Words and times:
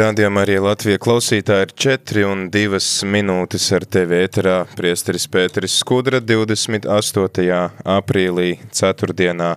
Rādījumā 0.00 0.46
arī 0.46 0.54
Latvija 0.64 0.96
klausītāji 1.02 1.66
ir 1.66 1.72
4 1.82 2.22
un 2.24 2.44
2 2.48 2.78
minūtes 3.04 3.66
ar 3.76 3.84
tevi 3.84 4.16
ēterā. 4.24 4.54
Priesteris 4.78 5.26
Pēteris 5.28 5.74
Skudra 5.82 6.22
28. 6.24 7.58
aprīlī, 7.84 8.46
ceturtdienā. 8.72 9.50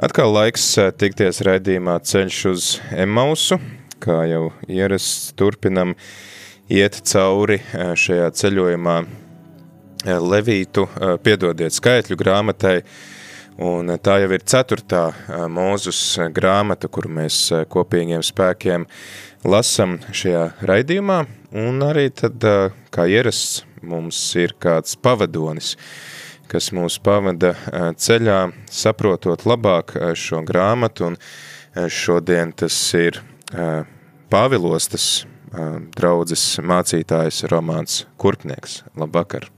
Atkal 0.00 0.32
laiks 0.32 0.64
eh, 0.80 0.88
tikties 0.96 1.42
raidījumā 1.44 1.98
ceļš 2.00 2.38
uz 2.48 2.70
Emausu, 2.96 3.58
kā 4.00 4.22
jau 4.30 4.46
ierasts 4.72 5.34
turpinam 5.36 5.92
iet 6.72 7.02
cauri 7.12 7.60
eh, 7.60 7.92
šajā 7.92 8.32
ceļojumā 8.40 8.96
eh, 9.04 10.16
Levītu, 10.16 10.86
piedodiet 11.26 11.76
skaitļu 11.76 12.16
grāmatai, 12.24 12.78
Un 13.58 13.90
tā 13.98 14.20
jau 14.22 14.28
ir 14.30 14.44
ceturtā 14.46 15.08
mūzus 15.50 15.98
grāmata, 16.30 16.86
kuru 16.86 17.10
mēs 17.16 17.40
kopīgiem 17.66 18.22
spēkiem 18.22 18.84
lasam 19.42 19.96
šajā 20.14 20.44
raidījumā, 20.62 21.16
un 21.58 21.82
arī 21.82 22.06
tad, 22.14 22.46
kā 22.94 23.08
ierasts, 23.10 23.64
mums 23.82 24.20
ir 24.38 24.54
kāds 24.62 24.94
pavadonis, 25.02 25.72
kas 26.46 26.70
mūs 26.70 27.00
pavada 27.02 27.56
ceļā, 27.98 28.38
saprotot 28.70 29.42
labāk 29.42 29.96
šo 30.14 30.44
grāmatu, 30.46 31.10
un 31.10 31.90
šodien 31.90 32.54
tas 32.54 32.78
ir 32.94 33.22
Pāvilostas 34.28 35.26
draudzes 35.98 36.58
mācītājs 36.62 37.46
Romāns 37.50 38.04
Kurpnieks. 38.20 38.84
Labvakar! 38.94 39.50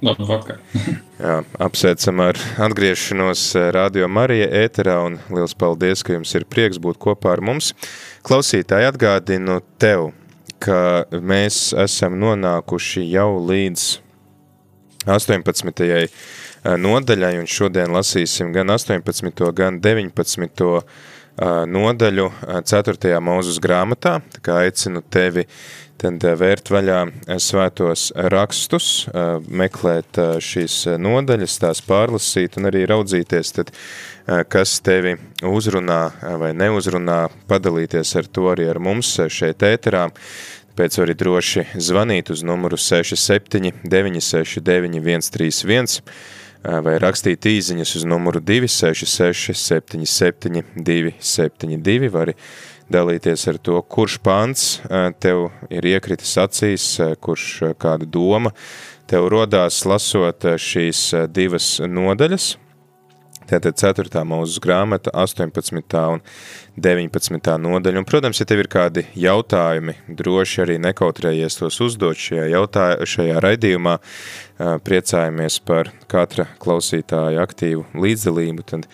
Labvakar. 0.00 0.60
Jā, 1.20 1.40
apsveicam 1.60 2.22
ar 2.24 2.38
atgriešanos 2.64 3.42
eh, 3.58 3.68
Radio 3.76 4.08
Marija 4.08 4.48
ēterā 4.62 4.96
un 5.04 5.18
liels 5.28 5.52
paldies, 5.58 6.04
ka 6.06 6.14
jums 6.16 6.32
ir 6.38 6.46
prieks 6.48 6.80
būt 6.80 7.00
kopā 7.02 7.34
ar 7.34 7.42
mums. 7.44 7.74
Klausītāji 8.26 8.88
atgādinu 8.88 9.58
tev, 9.80 10.10
ka 10.60 11.04
mēs 11.12 11.70
esam 11.84 12.16
nonākuši 12.20 13.04
jau 13.12 13.34
līdz 13.44 13.86
18. 15.08 15.84
Eh, 15.90 16.08
nodaļai 16.76 17.36
un 17.40 17.48
šodien 17.48 17.92
lasīsim 17.92 18.54
gan 18.56 18.72
18. 18.72 19.52
gan 19.56 19.80
19. 19.84 20.82
Nodaļu 21.40 22.26
4. 22.68 23.14
mūzus 23.24 23.56
grāmatā, 23.64 24.18
aicinu 24.52 25.00
tevi 25.08 25.46
tad 26.00 26.24
vērt 26.36 26.68
vaļā 26.68 26.98
svētos 27.40 28.10
rakstus, 28.32 29.06
meklēt 29.48 30.20
šīs 30.44 30.98
nodaļas, 31.00 31.54
tās 31.62 31.80
pārlasīt 31.84 32.58
un 32.60 32.68
arī 32.68 32.84
raudzīties, 32.90 33.52
tad, 33.56 33.72
kas 34.52 34.74
tevi 34.84 35.14
uzrunā 35.48 36.00
vai 36.42 36.52
neuzrunā, 36.56 37.22
padalīties 37.48 38.12
ar 38.20 38.28
to 38.28 38.50
arī 38.52 38.68
ar 38.68 38.80
mums 38.80 39.14
šeit 39.32 39.64
ēterā. 39.64 40.10
Pēc 40.76 41.00
arī 41.02 41.16
droši 41.18 41.64
zvanīt 41.80 42.30
uz 42.32 42.44
numuru 42.46 42.76
67 42.80 43.80
969 43.88 45.00
131 45.32 46.04
vai 46.64 46.98
rakstīt 47.00 47.46
īziņas 47.48 47.94
uz 48.00 48.04
numuru 48.08 48.40
266 48.44 49.56
77 49.56 50.62
272 50.76 52.10
vai 52.12 52.26
arī 52.26 52.36
dalīties 52.90 53.46
ar 53.48 53.58
to, 53.62 53.80
kurš 53.82 54.18
pants 54.24 54.64
tev 55.22 55.48
ir 55.70 55.86
iekritis 55.92 56.34
acīs, 56.42 56.86
kurš 57.22 57.74
kāda 57.80 58.08
doma 58.08 58.52
tev 59.10 59.30
rodās 59.32 59.84
lasot 59.86 60.46
šīs 60.58 61.06
divas 61.30 61.78
nodaļas. 61.86 62.56
Tātad 63.50 63.74
4. 63.80 64.20
mūzes 64.30 64.60
grāmata, 64.62 65.10
18. 65.10 65.82
un 66.14 66.20
19. 66.78 67.56
nodaļa. 67.64 67.98
Un, 67.98 68.06
protams, 68.06 68.38
ja 68.38 68.46
tev 68.46 68.62
ir 68.62 68.68
kādi 68.70 69.02
jautājumi, 69.18 69.96
droši 70.06 70.62
arī 70.64 70.76
nekautrējies 70.84 71.58
tos 71.58 71.80
uzdot 71.82 72.14
šajā, 72.20 72.44
jautā, 72.52 72.84
šajā 73.02 73.40
raidījumā, 73.42 73.96
priecājamies 74.86 75.58
par 75.66 75.90
katra 76.10 76.46
klausītāja 76.62 77.42
aktīvu 77.42 77.86
līdzdalību, 77.98 78.62
tad 78.70 78.86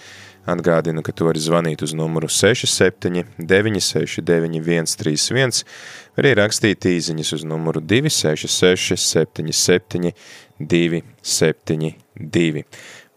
Atgādinu, 0.46 1.02
ka 1.02 1.10
tu 1.10 1.26
vari 1.26 1.42
zvanīt 1.42 1.82
uz 1.82 1.90
numuru 1.98 2.30
67 2.30 3.26
969 3.50 4.94
131, 4.94 5.66
vai 6.14 6.22
arī 6.22 6.30
rakstīt 6.38 6.86
īziņas 6.86 7.34
uz 7.34 7.42
numuru 7.50 7.82
266 7.82 8.94
77 9.02 10.14
272. 10.62 12.62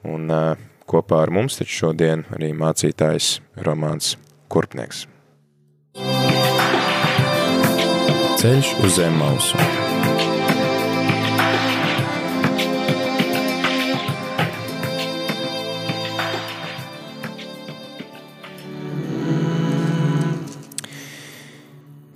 Un 0.10 0.26
uh, 0.34 0.58
kopā 0.90 1.22
ar 1.26 1.32
mums 1.34 1.60
taču 1.60 1.84
šodien 1.84 2.26
arī 2.36 2.52
mācītājs 2.58 3.38
Romāns 3.66 4.16
Kurpnieks. 4.50 5.06
Ceļš 8.40 8.74
uz 8.86 8.98
zem 8.98 9.18
mausu. 9.20 9.60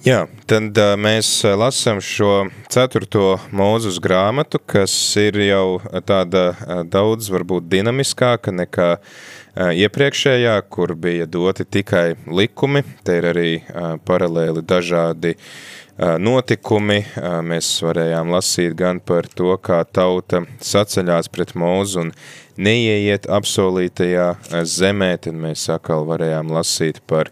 Jā, 0.03 0.25
tad 0.49 0.77
uh, 0.79 0.93
mēs 0.99 1.27
lasām 1.57 2.01
šo 2.03 2.47
ceturto 2.71 3.37
mūzus 3.55 3.99
grāmatu, 4.03 4.59
kas 4.59 4.93
ir 5.19 5.39
jau 5.43 5.79
tāda 6.07 6.43
uh, 6.51 6.81
daudz 6.87 7.29
varbūt 7.33 7.69
dinamiskāka 7.71 8.53
nekā 8.55 8.89
uh, 8.97 9.05
iepriekšējā, 9.53 10.57
kur 10.69 10.95
bija 10.99 11.25
doti 11.29 11.65
tikai 11.65 12.15
likumi. 12.27 12.83
Te 13.05 13.19
ir 13.21 13.29
arī 13.33 13.49
paralēli 14.05 14.63
dažādi 14.65 15.35
notikumi. 15.97 17.03
Mēs 17.45 17.67
varējām 17.85 18.31
lasīt 18.33 18.73
gan 18.79 18.97
par 18.97 19.27
to, 19.29 19.53
kā 19.61 19.83
tauta 19.85 20.41
saceļās 20.57 21.29
pret 21.29 21.53
mūzu 21.53 22.07
un 22.07 22.09
neieiet 22.57 23.29
apsolītajā 23.29 24.63
zemē, 24.65 25.11
tad 25.21 25.37
mēs 25.37 25.67
atkal 25.69 26.07
varējām 26.09 26.49
lasīt 26.53 27.03
par 27.05 27.29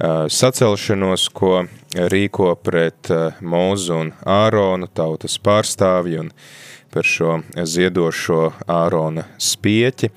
sacelšanos, 0.00 1.28
ko 1.30 1.64
rīko 1.94 2.49
pret 2.58 3.10
uh, 3.12 3.38
Mūzu 3.40 3.96
un 3.96 4.12
Āronu 4.26 4.88
tautas 4.94 5.38
pārstāvju 5.42 6.24
un 6.24 6.30
par 6.90 7.06
šo 7.06 7.40
ziedošo 7.54 8.50
Ārona 8.70 9.26
spieķi. 9.38 10.10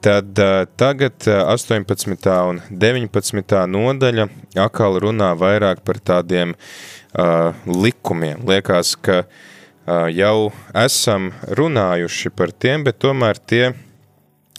Tad 0.00 0.38
uh, 0.40 0.64
tagad 0.80 1.26
18. 1.28 2.30
un 2.48 2.62
19. 2.70 3.60
nodaļa 3.74 4.26
atkal 4.64 4.96
runā 5.04 5.34
vairāk 5.36 5.84
par 5.84 6.00
tādiem 6.00 6.54
uh, 6.56 7.52
likumiem. 7.68 8.46
Liekas, 8.48 8.94
ka 8.96 9.22
uh, 9.24 10.08
jau 10.08 10.50
esam 10.86 11.30
runājuši 11.56 12.32
par 12.32 12.52
tiem, 12.56 12.84
bet 12.88 13.00
tomēr 13.04 13.40
tie 13.44 13.64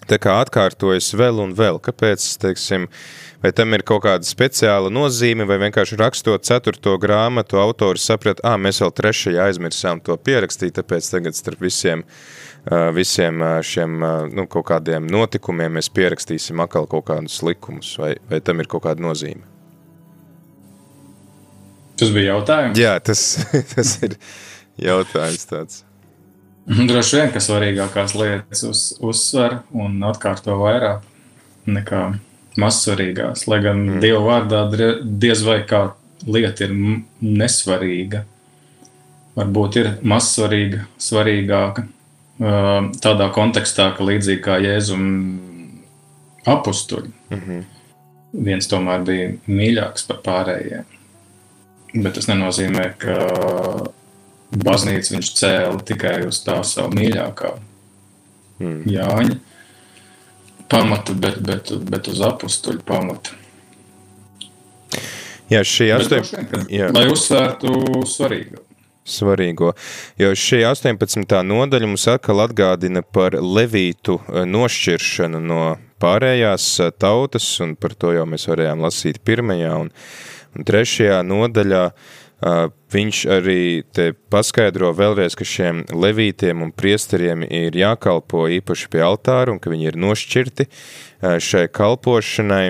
tā 0.10 0.20
kā 0.22 0.38
atkārtojas 0.44 1.12
vēl 1.18 1.42
un 1.44 1.56
vēl. 1.58 1.80
Kāpēc, 1.84 2.26
teiksim, 2.42 2.88
vai 3.42 3.52
tam 3.56 3.74
ir 3.76 3.84
kaut 3.88 4.04
kāda 4.06 4.28
speciāla 4.28 4.92
nozīme, 4.94 5.48
vai 5.50 5.58
vienkārši 5.66 5.98
rakstot 6.00 6.46
ceturto 6.48 6.96
grāmatu, 7.02 7.60
autori 7.62 8.02
saprat, 8.02 8.44
ā, 8.46 8.56
mēs 8.62 8.82
vēl 8.84 8.94
trešajā 8.98 9.48
aizmirsām 9.50 10.02
to 10.06 10.18
pierakstīt, 10.18 10.76
tāpēc 10.78 11.10
tagad 11.12 11.38
starp 11.38 11.64
visiem, 11.66 12.06
visiem 12.96 13.42
šiem, 13.66 14.02
nu, 14.38 14.46
kaut 14.52 14.68
kādiem 14.70 15.10
notikumiem 15.10 15.80
mēs 15.80 15.90
pierakstīsim 15.94 16.62
atkal 16.62 16.90
kaut 16.90 17.08
kādus 17.10 17.42
likumus, 17.46 17.96
vai, 18.02 18.14
vai 18.30 18.42
tam 18.46 18.62
ir 18.62 18.70
kaut 18.72 18.86
kāda 18.86 19.04
nozīme? 19.04 19.48
Tas 22.02 22.10
bija 22.10 22.34
jautājums? 22.34 22.80
Jā, 22.82 22.96
tas, 23.04 23.22
tas 23.76 23.96
ir 24.06 24.18
jautājums 24.82 25.46
tāds. 25.50 25.84
Droši 26.90 27.18
vien, 27.18 27.32
ka 27.34 27.42
svarīgākās 27.42 28.16
lietas 28.18 28.66
uz, 28.66 28.82
uzsver 29.02 29.60
un 29.74 29.98
atkārto 30.06 30.56
vairāk 30.62 31.06
nekā 31.70 32.04
mazsvarīgās. 32.60 33.46
Lai 33.48 33.62
gan 33.64 33.80
mm. 33.86 34.02
Dieva 34.04 34.22
vārdā 34.26 34.66
diez 35.02 35.44
vai 35.46 35.62
kā 35.68 35.92
lieta 36.28 36.68
ir 36.68 36.76
nesvarīga, 37.22 38.24
varbūt 39.38 39.80
ir 39.82 39.92
mazsvarīga, 40.04 40.86
svarīgāka. 41.02 41.88
Tādā 43.02 43.28
kontekstā, 43.36 43.92
ka 43.94 44.06
līdzīgi 44.06 44.42
kā 44.42 44.58
Jēzum 44.64 45.04
apstuļi. 46.50 47.12
Mm 47.30 47.42
-hmm. 47.46 47.64
Viens 48.46 48.68
tomēr 48.68 49.04
bija 49.06 49.32
mīļāks 49.48 50.08
par 50.08 50.22
pārējiem. 50.26 50.86
Bet 51.94 52.14
tas 52.16 52.28
nenozīmē, 52.28 52.86
ka 52.98 53.18
baznīcu 54.52 55.16
viņš 55.16 55.34
cēla 55.38 55.84
tikai 55.86 56.26
uz 56.28 56.40
tā 56.44 56.64
savu 56.64 56.96
mīļākā 56.96 57.52
mm. 58.60 58.84
Jāņa 58.92 59.38
pamata, 60.72 61.14
bet, 61.14 61.40
bet, 61.46 61.72
bet 61.92 62.10
uz 62.12 62.22
apstuļu 62.26 62.84
pamata. 62.88 63.38
Jā, 65.52 65.66
šī 65.68 65.90
astoņdesmit. 65.98 66.92
Lai 66.96 67.08
uzsvērtu 67.12 68.04
svarīgu. 68.08 68.62
Svarīgo. 69.12 69.74
Jo 70.22 70.30
šī 70.38 70.62
18. 70.70 71.34
nodaļa 71.44 71.90
mums 71.90 72.06
atkal 72.08 72.44
atgādina 72.46 73.02
par 73.04 73.36
levītu 73.36 74.20
eh, 74.22 74.44
nošķiršanu 74.48 75.42
no 75.44 75.62
pārējās 76.02 76.68
eh, 76.86 76.94
tautas, 76.96 77.50
un 77.66 77.76
par 77.76 77.98
to 77.98 78.14
jau 78.16 78.28
mēs 78.30 78.48
varējām 78.48 78.86
lasīt 78.86 79.20
pirmajā 79.28 79.74
un, 79.82 79.92
un 80.56 80.68
trešajā 80.70 81.20
nodaļā. 81.28 81.86
Uh, 81.92 82.21
viņš 82.42 83.20
arī 83.30 83.62
paskaidro 84.34 84.92
vēlreiz, 84.98 85.36
ka 85.38 85.46
šiem 85.46 85.84
levītiem 85.94 86.64
un 86.66 86.72
priesteriem 86.74 87.46
ir 87.46 87.78
jākalpo 87.78 88.48
īpaši 88.50 88.90
pie 88.90 89.04
altāra 89.06 89.54
un 89.54 89.60
ka 89.62 89.70
viņi 89.70 89.92
ir 89.92 90.00
nošķirti 90.02 90.66
uh, 90.66 91.38
šai 91.38 91.68
kalpošanai. 91.70 92.66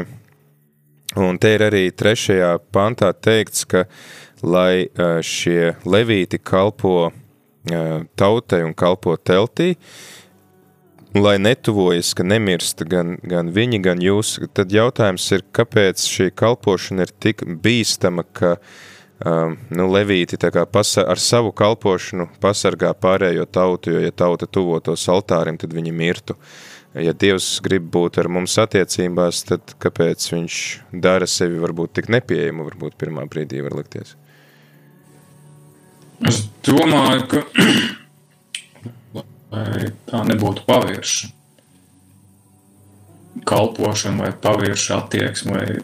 Un 1.20 1.38
te 1.44 1.56
ir 1.56 1.64
arī 1.66 1.90
trešajā 1.92 2.54
pantā 2.72 3.12
teikts, 3.12 3.66
ka 3.68 3.84
lai 4.44 4.88
šie 5.22 5.76
levīti 5.84 6.40
kalpo 6.40 7.12
tautai 8.18 8.62
un 8.64 8.74
kalpo 8.74 9.18
teltī, 9.20 9.76
lai 11.14 11.36
netuvojas, 11.44 12.14
ka 12.16 12.24
nemirst 12.24 12.86
gan, 12.90 13.18
gan 13.28 13.52
viņi, 13.52 13.82
gan 13.84 14.02
jūs, 14.02 14.38
tad 14.56 14.72
jautājums 14.72 15.28
ir, 15.36 15.44
kāpēc 15.52 16.06
šī 16.08 16.30
kalpošana 16.32 17.06
ir 17.06 17.12
tik 17.20 17.44
bīstama, 17.62 18.24
ka 18.32 18.56
um, 18.56 18.64
nu, 19.22 19.88
levīti 19.92 20.38
pasa, 20.72 21.06
ar 21.06 21.20
savu 21.20 21.52
kalpošanu 21.52 22.28
pasargā 22.42 22.94
pārējo 22.94 23.46
tautu, 23.46 23.92
jo 23.92 24.00
ja 24.02 24.12
tauta 24.12 24.48
tuvotos 24.48 25.08
altārim, 25.10 25.58
tad 25.58 25.74
viņi 25.74 25.92
mirtu. 25.92 26.36
Ja 26.94 27.14
Dievs 27.14 27.62
grib 27.64 27.86
būt 27.88 28.18
ar 28.20 28.28
mums 28.28 28.58
attiecībās, 28.60 29.44
tad 29.48 29.76
kāpēc 29.80 30.26
viņš 30.34 30.56
dara 30.92 31.28
sevi 31.28 31.62
varbūt 31.62 31.94
tik 32.00 32.10
nepieejamu, 32.12 32.66
varbūt 32.68 32.98
pirmā 33.00 33.24
brīdī 33.32 33.62
var 33.64 33.78
likties? 33.80 34.16
Es 36.28 36.44
domāju, 36.68 37.28
ka 37.32 37.40
tā 40.12 40.26
nebūtu 40.28 40.68
pavērša 40.68 41.32
kalpošana 43.48 44.26
vai 44.26 44.32
pavērša 44.44 44.98
attieksme 44.98 45.56
vai 45.56 45.82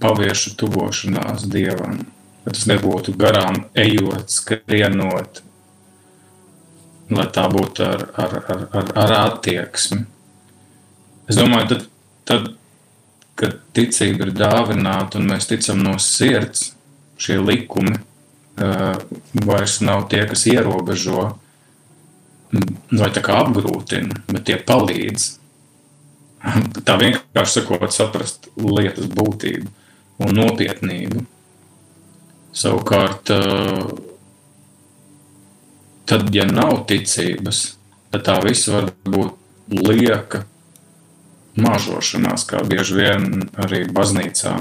pavērša 0.00 0.54
tuvošanās 0.60 1.46
Dievam. 1.50 2.02
Tas 2.46 2.64
nebūtu 2.70 3.14
garām 3.20 3.66
ejot, 3.78 4.30
skrienot, 4.32 5.42
lai 7.12 7.26
tā 7.34 7.44
būtu 7.52 7.84
ar, 7.84 8.06
ar, 8.16 8.36
ar, 8.40 8.62
ar, 8.80 8.92
ar 9.02 9.14
attieksmi. 9.18 10.06
Es 11.30 11.38
domāju, 11.38 11.68
tad, 11.74 11.84
tad, 12.30 12.48
kad 13.38 13.58
ticība 13.76 14.26
ir 14.26 14.32
dāvināta 14.36 15.20
un 15.20 15.28
mēs 15.30 15.50
ticam 15.50 15.82
no 15.84 15.98
sirds, 16.02 16.70
šie 17.20 17.36
likumi 17.42 17.98
uh, 17.98 18.96
vairs 19.46 19.78
nav 19.84 20.08
tie, 20.10 20.24
kas 20.30 20.46
ierobežo 20.48 21.28
vai 22.50 23.10
apgrūtina, 23.12 24.24
bet 24.30 24.46
tie 24.48 24.56
palīdz. 24.66 25.28
Tā 26.86 26.96
vienkārši 26.98 27.60
sakot, 27.60 27.92
saprast 27.92 28.48
lietas 28.56 29.10
būtību 29.12 29.68
un 30.24 30.34
nopietnību. 30.40 31.26
Savukārt, 32.56 33.30
uh, 33.30 33.90
tad, 36.10 36.30
ja 36.34 36.46
nav 36.48 36.84
ticības, 36.90 37.60
tad 38.10 38.24
tā 38.26 38.38
viss 38.42 38.70
var 38.72 38.90
būt 39.06 39.36
lieka 39.70 40.42
māžošanās, 41.60 42.46
kā 42.50 42.62
bieži 42.66 42.96
vien 42.98 43.44
arī 43.60 43.84
baznīcā 43.94 44.56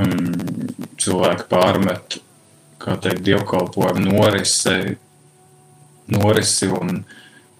um, 0.00 0.24
cilvēki 1.00 1.48
pārmet, 1.50 2.18
kā 2.80 2.96
teikt, 3.02 3.24
dievkalpojumu 3.26 4.06
norisei, 4.08 4.96
norisi 6.08 6.70
un 6.72 7.02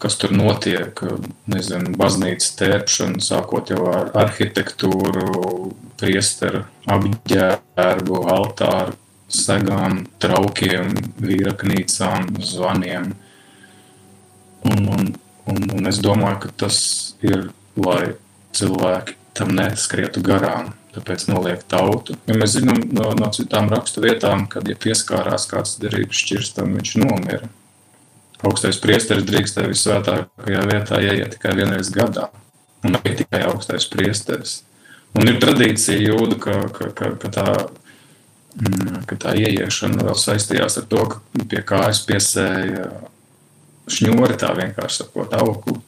kas 0.02 0.16
tur 0.20 0.32
notiek, 0.36 1.02
nezinu, 1.50 1.92
baznīcas 1.98 2.54
tērpšana, 2.58 3.22
sākot 3.24 3.72
jau 3.72 3.88
ar 3.90 4.10
arhitektūru, 4.24 5.72
priesteru 5.98 6.64
apģērbu, 6.88 8.22
altāru, 8.34 8.96
segām, 9.28 10.04
traukiem, 10.22 10.94
vīraknīcām, 11.20 12.30
zvaniem. 12.40 13.12
Un, 14.68 14.88
un, 14.94 15.12
un, 15.50 15.70
un 15.76 15.90
es 15.90 16.00
domāju, 16.02 16.44
ka 16.46 16.54
tas 16.64 16.80
ir 17.22 17.50
lai 17.78 18.14
cilvēki 18.56 19.16
tam 19.38 19.54
neskrietu 19.58 20.22
garām. 20.24 20.74
Tāpēc 20.94 21.28
noliek 21.28 21.60
tautu. 21.68 22.16
Ja 22.26 22.34
mēs 22.34 22.56
zinām 22.56 22.80
no, 22.96 23.12
no 23.14 23.28
citām 23.34 23.68
rakstu 23.70 24.02
vietām, 24.02 24.46
kad 24.50 24.66
ja 24.66 24.74
pieskārās 24.74 25.44
kāds 25.50 25.76
derības 25.82 26.24
šķirstam, 26.24 26.72
viņš 26.78 26.94
nomira. 27.04 27.50
Augstais 28.46 28.78
priesteris 28.78 29.26
drīkstēja 29.26 29.72
visvētākajā 29.72 30.62
vietā 30.70 31.00
ieiet 31.02 31.34
tikai 31.34 31.56
vienreiz 31.58 31.90
gadā. 31.94 32.28
Un 32.86 32.94
ne 32.94 33.14
tikai 33.18 33.42
augstais 33.48 33.88
priesteris. 33.90 34.60
Un 35.18 35.26
ir 35.26 35.40
tradīcija 35.42 35.98
jūda, 35.98 36.38
ka, 36.38 36.56
ka, 36.74 36.92
ka, 36.94 37.10
ka, 37.18 37.30
tā, 37.34 37.46
mm, 38.60 39.02
ka 39.08 39.18
tā 39.18 39.34
ieiešana 39.40 40.06
vēl 40.06 40.18
saistījās 40.20 40.78
ar 40.78 40.86
to, 40.92 41.04
ka 41.10 41.46
pie 41.50 41.64
kājas 41.66 42.04
piesēja 42.06 42.90
šņori 43.88 44.38
tā 44.38 44.52
vienkārši 44.54 45.02
sakot 45.02 45.34
auglu 45.40 45.80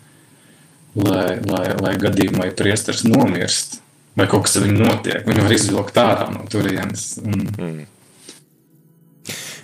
lai, 0.94 1.38
lai, 1.46 1.66
lai 1.80 1.94
gadījumā, 2.00 2.48
ja 2.48 2.56
priesteris 2.56 3.04
nomirst, 3.06 3.80
vai 4.18 4.26
kaut 4.30 4.46
kas 4.46 4.58
ar 4.58 4.66
viņu 4.66 4.82
notiek, 4.82 5.24
viņu 5.26 5.46
var 5.46 5.54
izvilkt 5.54 6.00
ārā 6.02 6.28
no 6.34 6.44
turienes. 6.50 7.12
Un, 7.22 7.46
mm. 7.46 7.80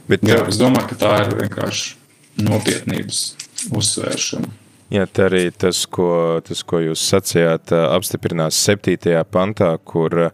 Bet, 0.07 0.23
jā, 0.23 0.39
es 0.47 0.59
domāju, 0.61 0.93
ka 0.93 1.01
tā 1.01 1.15
ir 1.25 1.35
vienkārši 1.41 1.96
nopietnības 2.43 3.25
uzsvēršana. 3.73 4.53
Jā, 4.95 5.03
tā 5.11 5.27
arī 5.27 5.49
tas, 5.51 5.81
ko, 5.91 6.39
tas, 6.47 6.61
ko 6.63 6.79
jūs 6.85 7.03
sacījāt, 7.11 7.73
apstiprinās 7.75 8.59
7. 8.69 9.17
pantā, 9.35 9.73
kur 9.83 10.31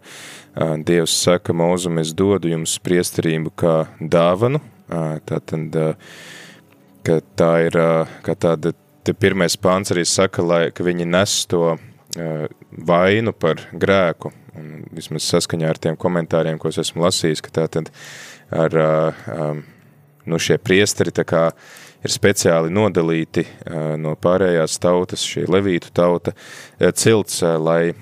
Dievs 0.85 1.15
saka, 1.23 1.55
mūzum 1.57 1.97
es 2.03 2.11
dodu 2.13 2.51
jums 2.51 2.75
priesterību 2.85 3.55
kā 3.57 3.73
dāvanu, 3.97 4.61
tātad, 5.25 5.79
ka 7.03 7.17
tā 7.39 7.51
ir 7.65 7.79
kā 8.21 8.37
tāda 8.37 8.75
te 9.03 9.13
pirmais 9.13 9.55
pāns 9.59 9.91
arī 9.93 10.05
saka, 10.07 10.43
lai, 10.45 10.63
ka 10.75 10.85
viņi 10.85 11.07
nes 11.09 11.35
to 11.51 11.63
uh, 11.73 12.45
vainu 12.71 13.33
par 13.35 13.65
grēku, 13.71 14.31
un 14.57 14.85
vismaz 14.95 15.27
saskaņā 15.27 15.69
ar 15.69 15.79
tiem 15.81 15.99
komentāriem, 15.99 16.59
ko 16.61 16.71
es 16.71 16.79
esmu 16.83 17.03
lasījis, 17.03 17.43
ka 17.43 17.53
tā 17.59 17.67
tad 17.77 17.91
ar, 18.53 18.77
uh, 18.79 19.63
nu 20.29 20.39
šie 20.39 20.59
priesteri 20.61 21.15
tā 21.15 21.25
kā 21.27 21.47
ir 22.03 22.13
speciāli 22.13 22.71
nodalīti 22.73 23.45
no 23.99 24.15
pārējās 24.19 24.79
tautas, 24.83 25.23
šī 25.25 25.45
levītu 25.51 25.93
tauta, 25.95 26.33
cilts, 26.79 27.41
lai 27.59 27.93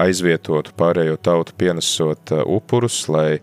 aizvietotu 0.00 0.74
pārējo 0.78 1.18
tautu 1.22 1.54
pienesot 1.58 2.34
upurus, 2.44 3.02
lai 3.10 3.40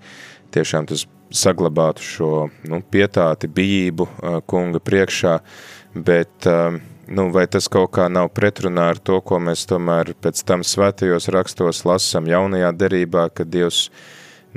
tiešām 0.55 0.87
tas 0.87 1.07
saglabātu 1.33 2.03
šo 2.03 2.31
nu, 2.71 2.79
pietāti, 2.91 3.49
bijību 3.51 4.07
kunga 4.47 4.79
priekšā, 4.79 5.33
bet 5.95 6.47
nu, 6.47 7.27
vai 7.35 7.47
tas 7.51 7.67
kaut 7.71 7.91
kā 7.97 8.07
nav 8.11 8.31
pretrunā 8.35 8.89
ar 8.93 9.01
to, 9.03 9.19
ko 9.21 9.39
mēs 9.43 9.65
tomēr 9.69 10.13
pēc 10.21 10.43
tam 10.47 10.63
svētajos 10.67 11.29
rakstos 11.35 11.83
lasam 11.87 12.27
jaunajā 12.29 12.71
derībā, 12.79 13.27
ka 13.35 13.47
Dievs, 13.47 13.87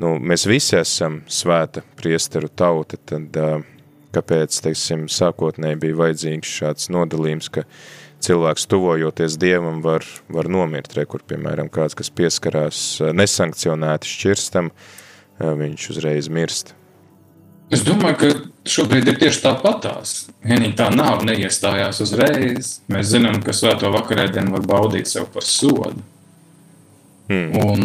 nu, 0.01 0.17
mēs 0.19 0.47
visi 0.51 0.79
esam 0.79 1.21
svēta 1.31 1.83
priesteru 1.99 2.51
tauta, 2.55 2.99
tad 2.99 3.39
kāpēc, 4.14 4.57
teiksim, 4.64 5.07
sākotnēji 5.11 5.81
bija 5.85 5.99
vajadzīgs 6.00 6.55
šāds 6.61 6.90
nodalījums, 6.93 7.50
ka 7.52 7.64
cilvēks 8.25 8.67
tuvojoties 8.71 9.38
Dievam 9.40 9.81
var, 9.85 10.05
var 10.33 10.50
nomirt, 10.50 10.93
re, 10.97 11.07
kur, 11.09 11.25
piemēram, 11.26 11.71
kāds, 11.73 11.97
kas 11.99 12.12
pieskarās 12.12 12.83
uh, 13.00 13.14
nesankcionēti 13.17 14.11
šķirstam, 14.11 14.71
uh, 14.75 15.55
viņš 15.61 15.88
uzreiz 15.95 16.31
mirst. 16.33 16.75
Es 17.71 17.85
domāju, 17.87 18.17
ka 18.19 18.29
šobrīd 18.67 19.12
ir 19.12 19.19
tieši 19.21 19.45
tāpatās. 19.45 20.14
Vienīgi 20.43 20.75
tā 20.81 20.88
nav 20.90 21.23
neiestājās 21.23 22.00
uzreiz. 22.02 22.73
Mēs 22.90 23.12
zinām, 23.12 23.38
ka 23.47 23.55
svēto 23.55 23.93
vakarēdienu 23.95 24.57
var 24.57 24.64
baudīt 24.67 25.07
sev 25.07 25.29
par 25.31 25.47
sodu. 25.47 26.02
Hmm. 27.31 27.55
Un, 27.62 27.85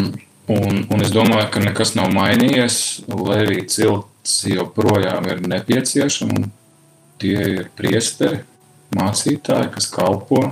un, 0.50 0.82
un 0.90 1.06
es 1.06 1.14
domāju, 1.14 1.46
ka 1.54 1.62
nekas 1.62 1.94
nav 1.94 2.10
mainījies. 2.16 2.80
Levī 3.06 3.62
cilts 3.70 4.15
joprojām 4.50 5.26
ir 5.30 5.42
nepieciešama. 5.46 6.48
Tie 7.16 7.36
ir 7.54 7.68
priesteri, 7.78 8.42
mācītāji, 8.96 9.70
kas 9.72 9.88
kalpo 9.92 10.42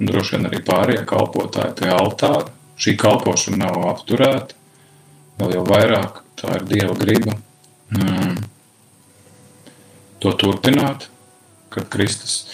un 0.00 0.08
droši 0.08 0.36
vien 0.36 0.48
arī 0.48 0.62
pārējie 0.64 1.04
kalpotāji 1.08 1.76
pie 1.82 1.90
altāra. 1.92 2.48
Šī 2.80 2.94
kalpošana 2.96 3.66
nav 3.66 3.82
apturēta, 3.90 4.56
vēl 5.40 5.58
jau 5.58 5.64
vairāk 5.68 6.22
tā 6.40 6.54
ir 6.56 6.64
Dieva 6.70 6.94
griba 6.96 7.34
um, 7.92 8.38
to 10.24 10.32
turpināt, 10.40 11.10
kad 11.68 11.90
Kristus 11.92 12.46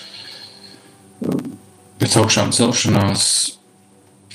pēc 2.01 2.17
augšām 2.21 2.51
celšanās 2.53 3.29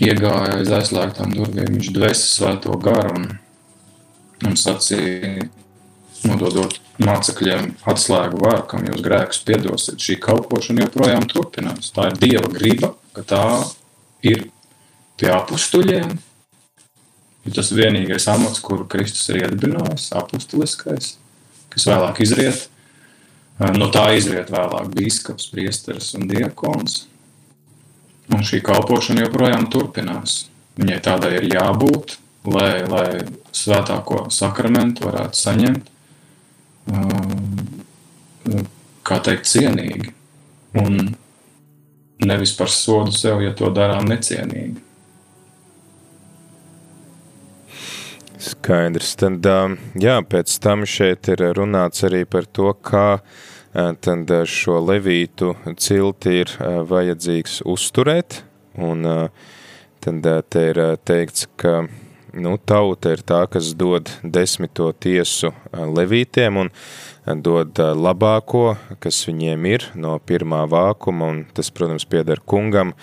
iegāja 0.02 0.56
aiz 0.62 0.72
aizslēgtām 0.80 1.36
durvīm, 1.36 1.76
viņš 1.76 1.92
dvēsa 1.94 2.30
svēto 2.30 2.78
garu 2.82 3.18
un, 3.20 3.28
un 4.48 4.58
sacīja, 4.58 5.50
nododot 6.28 6.78
mācekļiem 7.02 7.76
atslēgu 7.90 8.42
varu, 8.42 8.64
kam 8.70 8.88
jūs 8.88 9.04
grēkus 9.06 9.42
piedosiet. 9.48 10.02
Šī 10.02 10.18
kalpošana 10.22 10.86
joprojām 10.86 11.28
turpinās. 11.30 11.92
Tā 11.96 12.12
ir 12.12 12.20
Dieva 12.22 12.50
griba, 12.54 12.94
ka 13.16 13.26
tā 13.28 13.46
ir 14.26 14.50
pie 15.20 15.32
apustuļiem. 15.34 16.18
Ir 17.42 17.56
tas 17.56 17.72
vienīgais 17.74 18.28
amats, 18.30 18.62
kuru 18.62 18.86
Kristus 18.90 19.26
ir 19.32 19.42
iedibinājis, 19.42 20.12
apustuliskais, 20.18 21.16
kas 21.74 21.88
vēlāk 21.90 22.22
izriet. 22.22 22.68
No 23.78 23.90
tā 23.94 24.12
izriet 24.18 24.50
vēlāk 24.54 24.90
bīskaps, 24.94 25.50
priesteris 25.54 26.14
un 26.18 26.28
diakons. 26.30 27.06
Un 28.32 28.46
šī 28.46 28.62
kalpošana 28.66 29.26
joprojām 29.26 29.68
turpinās. 29.74 30.46
Viņai 30.80 31.00
tādai 31.04 31.34
ir 31.40 31.50
jābūt, 31.52 32.16
lai, 32.48 32.84
lai 32.90 33.08
svētāko 33.54 34.28
sakramentu 34.34 35.10
varētu 35.10 35.38
saņemt, 35.38 35.90
kā 39.08 39.20
teikt, 39.26 39.50
cienīgi. 39.50 40.14
Un 40.82 41.12
nevis 42.24 42.54
par 42.58 42.72
sodu 42.72 43.14
sev, 43.16 43.42
ja 43.44 43.52
to 43.58 43.72
darām 43.76 44.08
necienīgi. 44.10 44.80
Skaidrs. 48.42 49.16
Tad, 49.22 49.46
jā, 50.02 50.18
pēc 50.26 50.54
tam 50.64 50.86
šeit 50.90 51.30
ir 51.34 51.44
runāts 51.58 52.06
arī 52.08 52.24
par 52.26 52.48
to, 52.50 52.72
kā 52.74 53.22
tad 53.74 54.32
šo 54.50 54.80
levītu 54.84 55.54
cilti 55.80 56.40
ir 56.42 56.56
vajadzīgs 56.90 57.62
uzturēt, 57.70 58.42
un 58.82 59.06
tad 60.02 60.32
te 60.50 60.66
ir 60.72 60.82
teikts, 61.06 61.48
ka 61.56 61.84
nu, 62.34 62.56
tauta 62.58 63.12
ir 63.16 63.24
tā, 63.28 63.44
kas 63.52 63.74
dod 63.78 64.10
desmito 64.24 64.92
tiesu 64.94 65.52
levītiem 65.72 66.62
un 66.64 66.72
dod 67.44 67.78
labāko, 67.78 68.76
kas 69.04 69.24
viņiem 69.28 69.68
ir 69.70 69.90
no 69.96 70.18
pirmā 70.20 70.64
vākuma, 70.70 71.32
un 71.32 71.44
tas, 71.54 71.72
protams, 71.74 72.08
pieder 72.10 72.42
kungam, 72.46 72.96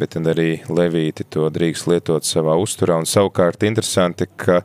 bet 0.00 0.14
tad 0.14 0.30
arī 0.32 0.62
levīti 0.70 1.26
to 1.28 1.48
drīkst 1.52 1.90
lietot 1.90 2.24
savā 2.24 2.56
uzturā, 2.60 2.96
un 3.00 3.08
savukārt 3.08 3.66
interesanti, 3.68 4.28
ka 4.36 4.62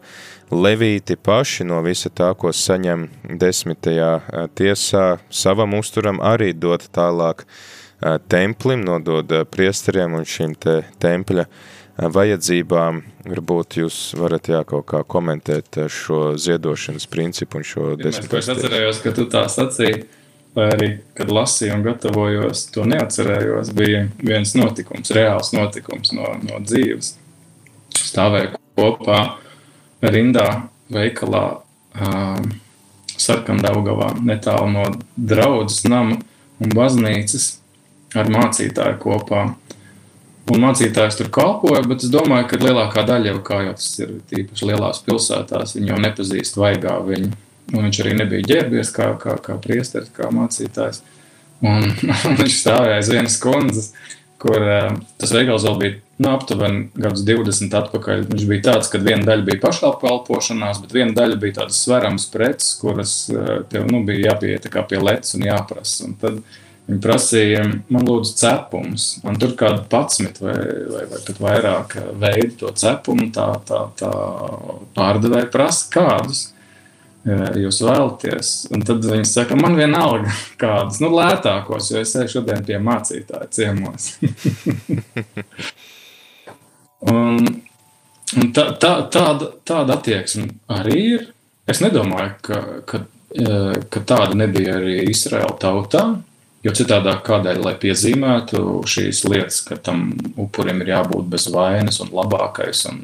levīti 0.53 1.17
paši 1.17 1.65
no 1.67 1.81
visa 1.83 2.11
tā, 2.13 2.31
ko 2.37 2.53
saņem 2.53 3.07
desmitajā 3.41 4.11
tiesā, 4.55 5.05
savam 5.29 5.75
uzturam 5.79 6.21
arī 6.23 6.53
dod 6.53 6.85
tālāk 6.95 7.43
templim, 8.29 8.83
nodod 8.85 9.31
priesteriem 9.51 10.15
un 10.19 10.27
šim 10.27 10.53
te 10.55 10.83
tempļa 11.01 11.47
vajadzībām. 11.97 13.01
Varbūt 13.25 13.79
jūs 13.79 13.99
varat 14.19 14.49
jā, 14.51 14.61
kaut 14.67 14.85
kā 14.91 15.01
komentēt 15.07 15.79
šo 15.91 16.35
ziedošanas 16.39 17.07
principu 17.09 17.59
un 17.59 17.65
šo 17.65 17.95
desmit. 17.99 18.33
Es 18.33 18.51
atcerējos, 18.51 19.01
ka 19.03 19.13
tu 19.15 19.25
tā 19.31 19.45
sacīji, 19.51 20.03
vai 20.55 20.67
arī, 20.73 20.89
kad 21.17 21.31
lasīju 21.33 21.77
un 21.77 21.85
gatavojos, 21.87 22.67
to 22.75 22.85
neatcerējos, 22.89 23.71
bija 23.75 24.05
viens 24.21 24.53
notikums, 24.57 25.13
reāls 25.15 25.53
notikums 25.55 26.13
no, 26.15 26.35
no 26.43 26.61
dzīves. 26.63 27.15
Stāvēju 27.95 28.59
kopā 28.77 29.19
rindā 30.03 30.67
veikalā 30.91 31.45
um, 31.95 32.53
Sarkandaugavā, 33.15 34.11
netālu 34.27 34.71
no 34.73 34.87
draudzes 35.15 35.85
nama 35.87 36.19
un 36.59 36.73
baznīcas 36.75 37.55
ar 38.15 38.29
mācītāju 38.31 38.99
kopā. 39.01 39.45
Un 40.53 40.61
mācītājs 40.61 41.17
tur 41.17 41.31
kalpoja, 41.33 41.81
bet 41.89 42.03
es 42.05 42.11
domāju, 42.13 42.45
ka 42.51 42.59
lielākā 42.61 43.01
daļa 43.07 43.31
jau 43.31 43.39
kā 43.47 43.63
jau 43.65 43.73
tas 43.79 43.87
ir 44.03 44.11
tīpaši 44.29 44.67
lielās 44.69 45.01
pilsētās, 45.07 45.73
viņi 45.77 45.89
jau 45.89 46.01
nepazīst 46.03 46.59
vaigā 46.61 46.99
viņu. 47.07 47.31
Un 47.73 47.87
viņš 47.87 47.99
arī 48.03 48.11
nebija 48.19 48.45
ģērbies 48.51 48.91
kā, 48.93 49.07
kā, 49.17 49.39
kā 49.41 49.55
priesteris, 49.61 50.11
kā 50.13 50.29
mācītājs. 50.33 51.01
Un 51.65 51.87
viņš 52.41 52.57
stāvēja 52.59 52.99
aiz 52.99 53.09
vienas 53.09 53.39
kundzes, 53.41 53.87
kur 54.41 54.61
uh, 54.61 54.91
tas 55.17 55.33
veikals 55.33 55.65
vēl 55.65 55.79
bija 55.81 55.95
nu, 56.21 56.29
aptuveni 56.35 56.83
gadus 56.93 57.23
20 57.25 57.73
atpakaļ. 57.79 58.27
Viņš 58.29 58.45
bija 58.51 58.65
tāds, 58.67 58.91
ka 58.93 59.01
viena 59.01 59.25
daļa 59.25 59.47
bija 59.47 59.63
pašapkalpošanās, 59.63 60.83
bet 60.83 60.93
viena 60.93 61.17
daļa 61.17 61.39
bija 61.41 61.63
tādas 61.63 61.81
sveramas 61.81 62.29
preces, 62.29 62.75
kuras 62.83 63.15
uh, 63.33 63.65
tev 63.71 63.89
nu, 63.89 64.03
bija 64.05 64.29
jāpiet 64.29 64.69
pie 64.69 65.01
lecas 65.01 65.33
un 65.39 65.49
jāprasa. 65.49 66.05
Un 66.05 66.13
tad, 66.21 66.37
uh, 66.37 66.61
Viņi 66.85 67.01
prasīja, 67.01 67.61
man 67.89 68.03
lūdzu, 68.05 68.35
cepums. 68.37 69.05
Man 69.25 69.39
tur 69.41 69.55
kāda 69.57 69.81
patsmit 69.89 70.37
vai, 70.41 70.53
vai, 70.91 71.05
vai 71.09 71.21
pat 71.25 71.39
vairāk 71.41 71.95
veidu 72.21 72.59
to 72.59 72.73
cepumu. 72.77 73.31
Tā, 73.33 73.47
tā, 73.65 73.79
tā 73.97 74.11
pārdevēja 74.97 75.49
prasa, 75.53 75.87
kādus 75.95 76.43
jūs 77.25 77.79
vēlaties. 77.81 78.51
Un 78.73 78.83
tad 78.85 79.05
viņi 79.05 79.25
saka, 79.25 79.57
man 79.57 79.77
vienalga 79.77 80.33
kādus, 80.61 80.99
nu, 81.01 81.09
lētākos, 81.15 81.91
jo 81.91 82.03
es 82.03 82.15
eju 82.19 82.37
šodien 82.37 82.65
pie 82.65 82.77
mācītāja 82.77 83.49
ciemos. 83.55 84.11
un, 87.15 87.41
un 88.37 88.53
tā, 88.53 88.69
tā, 88.77 88.93
tāda, 89.09 89.49
tāda 89.65 89.97
attieksme 89.97 90.51
arī 90.69 90.99
ir. 91.15 91.31
Es 91.65 91.81
nedomāju, 91.81 92.33
ka, 92.45 92.57
ka, 92.85 92.99
ka 93.89 93.99
tāda 94.05 94.37
nebija 94.37 94.77
arī 94.77 94.99
Izraēla 95.09 95.57
tautā. 95.57 96.03
Jo 96.65 96.73
citādi 96.73 97.11
kādēļ, 97.25 97.59
lai 97.61 97.75
piezīmētu 97.77 98.59
šīs 98.89 99.21
lietas, 99.29 99.61
ka 99.67 99.77
tam 99.77 100.07
upurim 100.41 100.81
ir 100.81 100.95
jābūt 100.95 101.27
bez 101.29 101.45
vainas 101.53 101.99
un 102.01 102.09
labākais 102.15 102.87
un, 102.89 103.03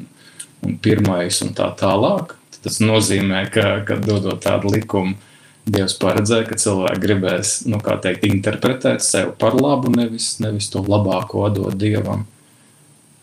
un 0.66 0.78
pirmais 0.82 1.38
un 1.46 1.52
tā 1.54 1.68
tālāk, 1.78 2.34
tas 2.64 2.80
nozīmē, 2.82 3.44
ka, 3.54 3.68
kad 3.86 4.02
dodot 4.06 4.42
tādu 4.42 4.74
likumu, 4.74 5.14
Dievs 5.62 5.92
paredzēja, 6.02 6.42
ka 6.48 6.56
cilvēki 6.58 7.00
gribēs, 7.04 7.50
nu, 7.70 7.78
kā 7.78 7.94
teikt, 8.02 8.24
interpretēt 8.26 9.04
sevi 9.06 9.30
par 9.38 9.54
labu, 9.54 9.92
nevis, 9.94 10.32
nevis 10.42 10.66
to 10.72 10.82
labāko 10.82 11.44
dot 11.54 11.76
Dievam. 11.78 12.24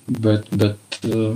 Bet, 0.08 0.48
bet 0.56 1.02
uh, 1.04 1.34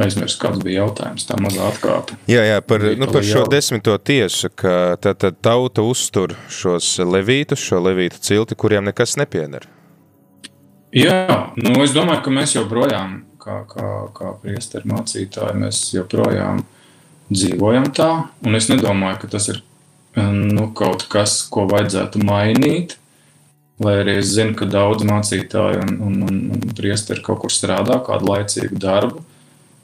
aizmirsu, 0.00 0.38
kāds 0.40 0.62
bija 0.64 0.82
jautājums, 0.82 1.26
tā 1.28 1.36
mazā 1.42 1.66
atkāpe. 1.68 2.16
Jā, 2.30 2.44
jā 2.46 2.60
par, 2.64 2.84
nu, 2.98 3.08
par 3.12 3.26
šo 3.26 3.44
desmito 3.50 3.96
tiesu, 3.98 4.50
ka 4.54 4.96
tad, 5.02 5.20
tad 5.24 5.40
tauta 5.44 5.84
uztur 5.84 6.36
šos 6.52 6.94
levītus, 7.04 7.60
šo 7.60 7.82
levītu 7.84 8.22
cilti, 8.22 8.58
kuriem 8.58 8.88
nekas 8.88 9.18
nepiedara. 9.20 9.68
Jā, 10.92 11.52
nu, 11.56 11.76
es 11.84 11.94
domāju, 11.96 12.20
ka 12.24 12.32
mēs 12.32 12.56
joprojām, 12.56 13.22
kā, 13.40 13.62
kā, 13.68 13.90
kā 14.16 14.32
priesteri 14.42 14.90
mācītāji, 14.92 15.60
mēs 15.64 15.84
joprojām 15.94 16.64
dzīvojam 17.32 17.88
tā, 17.96 18.10
un 18.44 18.58
es 18.58 18.68
nedomāju, 18.68 19.22
ka 19.22 19.30
tas 19.36 19.48
ir 19.52 19.62
nu, 20.20 20.68
kaut 20.76 21.06
kas, 21.12 21.40
ko 21.48 21.64
vajadzētu 21.70 22.20
mainīt, 22.26 22.98
lai 23.82 23.98
arī 24.02 24.18
es 24.20 24.34
zinu, 24.36 24.54
ka 24.58 24.68
daudz 24.68 25.04
mācītāji 25.08 25.80
un, 25.80 25.94
un, 26.04 26.18
un, 26.28 26.66
priesteri 26.76 27.24
kaut 27.24 27.40
kur 27.42 27.52
strādā 27.52 27.98
kādu 28.04 28.28
laicīgu 28.28 28.78
darbu, 28.80 29.24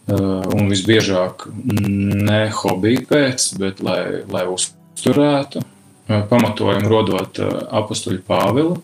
un 0.08 0.70
visbiežāk 0.70 1.48
ne 1.52 2.46
hobiju 2.54 3.04
pēc, 3.10 3.50
bet 3.60 3.82
lai, 3.84 4.22
lai 4.30 4.46
uzturētu. 4.48 5.64
Eh, 6.08 6.22
pamatojumu 6.30 6.88
rodot 6.88 7.38
eh, 7.38 7.48
apakstuļu 7.80 8.22
Pāvilu 8.24 8.78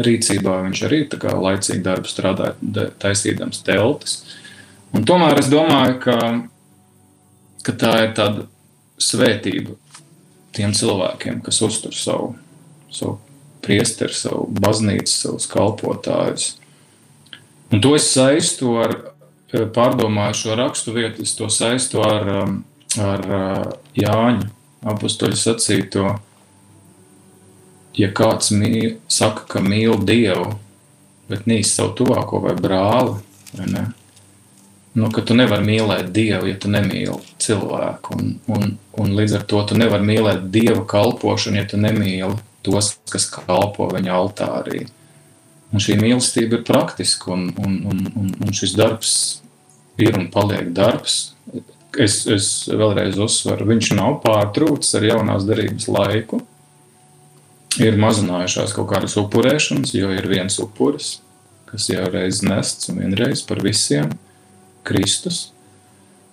rīcībā, 0.00 0.62
viņš 0.64 0.80
arī 0.86 1.02
laicīgi 1.12 1.82
darbu 1.84 2.08
strādāja, 2.08 2.86
taisīdams 3.02 3.60
teltis. 3.66 4.22
Un 4.96 5.04
tomēr 5.04 5.42
es 5.42 5.50
domāju, 5.52 5.98
ka, 6.00 6.16
ka 7.66 7.74
tā 7.76 7.92
ir 8.06 8.14
tāda 8.16 8.46
svētība 8.96 9.76
tiem 10.56 10.72
cilvēkiem, 10.72 11.42
kas 11.44 11.60
uztur 11.68 11.92
savu, 11.92 12.32
savu 12.88 13.18
priesteri, 13.60 14.16
savu 14.16 14.48
baznīcu, 14.48 15.12
savus 15.12 15.50
kalpotājus. 15.52 16.54
Un 17.70 17.84
to 17.84 17.92
es 17.98 18.08
saistu 18.08 18.72
ar, 18.80 18.96
pārdomāju 19.52 20.36
šo 20.38 20.56
rakstu 20.58 20.94
vietu, 20.94 21.24
es 21.26 21.34
to 21.38 21.48
saistu 21.50 22.02
ar, 22.06 22.28
um, 22.42 22.58
ar 23.02 23.24
uh, 23.26 23.62
Jāņa 23.98 24.50
apakstoļu 24.90 25.38
sacīto. 25.38 26.10
Ja 27.98 28.10
kāds 28.14 28.52
mīl, 28.54 29.00
saka, 29.10 29.44
ka 29.50 29.62
mīl 29.64 29.98
Dievu, 30.06 30.52
bet 31.30 31.48
nīst 31.50 31.74
savu 31.76 31.96
tuvāko 31.98 32.44
vai 32.46 32.54
brāli, 32.58 33.18
vai 33.58 33.66
ne? 33.72 33.88
Nu, 34.94 35.06
ka 35.14 35.22
tu 35.22 35.36
nevari 35.38 35.66
mīlēt 35.66 36.08
Dievu, 36.14 36.48
ja 36.50 36.56
tu 36.58 36.70
nemīli 36.70 37.18
cilvēku. 37.42 38.16
Un, 38.16 38.30
un, 38.50 38.72
un 38.98 39.12
līdz 39.18 39.36
ar 39.38 39.44
to 39.50 39.62
tu 39.70 39.78
nevari 39.78 40.06
mīlēt 40.06 40.48
Dieva 40.54 40.82
kalpošanu, 40.88 41.60
ja 41.60 41.66
tu 41.70 41.78
nemīli 41.78 42.32
tos, 42.66 42.96
kas 43.10 43.28
kalpo 43.30 43.86
viņa 43.92 44.16
altārī. 44.16 44.86
Un 45.70 45.82
šī 45.82 45.96
mīlestība 46.00 46.58
ir 46.58 46.66
praktiska, 46.66 47.30
un, 47.30 47.50
un, 47.62 47.76
un, 47.86 48.06
un, 48.18 48.30
un 48.42 48.54
šis 48.56 48.74
darbs 48.78 49.12
ir 50.02 50.16
un 50.18 50.26
paliek 50.32 50.72
darbs. 50.74 51.34
Es, 51.98 52.22
es 52.30 52.48
vēlreiz 52.70 53.18
uzsveru, 53.18 53.66
viņš 53.70 53.92
nav 53.98 54.20
pārtrūcis 54.24 54.96
ar 54.98 55.06
jaunās 55.08 55.46
darības 55.46 55.88
laiku. 55.90 56.40
Ir 57.78 57.98
mazinājušās 58.02 58.74
kaut 58.74 58.88
kādas 58.90 59.14
upurēšanas, 59.20 59.94
jo 59.94 60.10
ir 60.14 60.26
viens 60.30 60.58
upuris, 60.62 61.20
kas 61.70 61.86
jau 61.90 62.06
reiz 62.10 62.42
nests 62.42 62.90
un 62.90 62.98
vienreiz 63.04 63.44
par 63.46 63.62
visiem- 63.62 64.10
Kristus. 64.88 65.50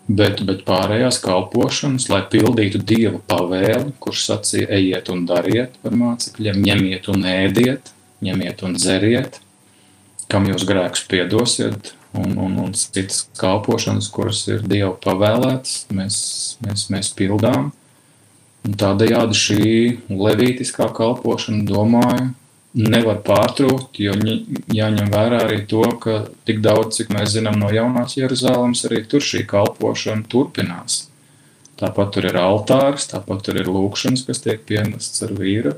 Bet, 0.08 0.40
bet 0.48 0.64
pārējās 0.66 1.20
kalpošanas, 1.20 2.08
lai 2.10 2.22
pildītu 2.32 2.80
Dieva 2.80 3.20
pavēli, 3.28 3.92
kurš 4.00 4.24
sacīja, 4.30 4.70
ejiet 4.80 5.10
un 5.12 5.26
dariet 5.28 5.76
par 5.84 5.92
mācekļiem, 6.00 6.64
ņemiet 6.64 7.10
un 7.12 7.28
ēdiet, 7.28 7.92
ņemiet 8.26 8.64
un 8.66 8.78
dzeriet, 8.78 9.42
kam 10.32 10.48
jūs 10.50 10.66
grēkus 10.68 11.06
piedosiet, 11.10 11.94
un, 12.18 12.38
un, 12.38 12.58
un 12.64 12.74
citas 12.78 13.26
kalpošanas, 13.40 14.10
kuras 14.14 14.44
ir 14.50 14.66
Dieva 14.68 14.94
pavēlētas, 15.04 15.86
mēs, 15.94 16.18
mēs, 16.66 16.88
mēs 16.94 17.14
pildām. 17.18 17.72
Un 18.68 18.76
tādējādi 18.76 19.38
šī 19.38 19.70
levītiskā 20.12 20.90
kalpošana, 20.96 21.64
domāju, 21.70 22.32
nevar 22.78 23.22
pārtrūkt, 23.26 24.00
jo 24.02 24.14
jāņem 24.74 25.12
vērā 25.14 25.44
arī 25.46 25.62
to, 25.70 25.86
ka 26.02 26.26
tik 26.48 26.60
daudz, 26.66 27.00
cik 27.00 27.14
mēs 27.16 27.34
zinām 27.38 27.58
no 27.62 27.70
jaunās 27.74 28.18
Jeruzalemes, 28.18 28.84
arī 28.90 29.04
tur 29.10 29.24
šī 29.24 29.46
kalpošana 29.50 30.28
turpinās. 30.30 31.06
Tāpat 31.78 32.16
tur 32.16 32.26
ir 32.26 32.40
altārs, 32.42 33.06
tāpat 33.12 33.44
tur 33.46 33.60
ir 33.62 33.70
lūkšanas, 33.70 34.26
kas 34.28 34.42
tiek 34.44 34.64
pienests 34.66 35.22
ar 35.26 35.34
vīru. 35.38 35.76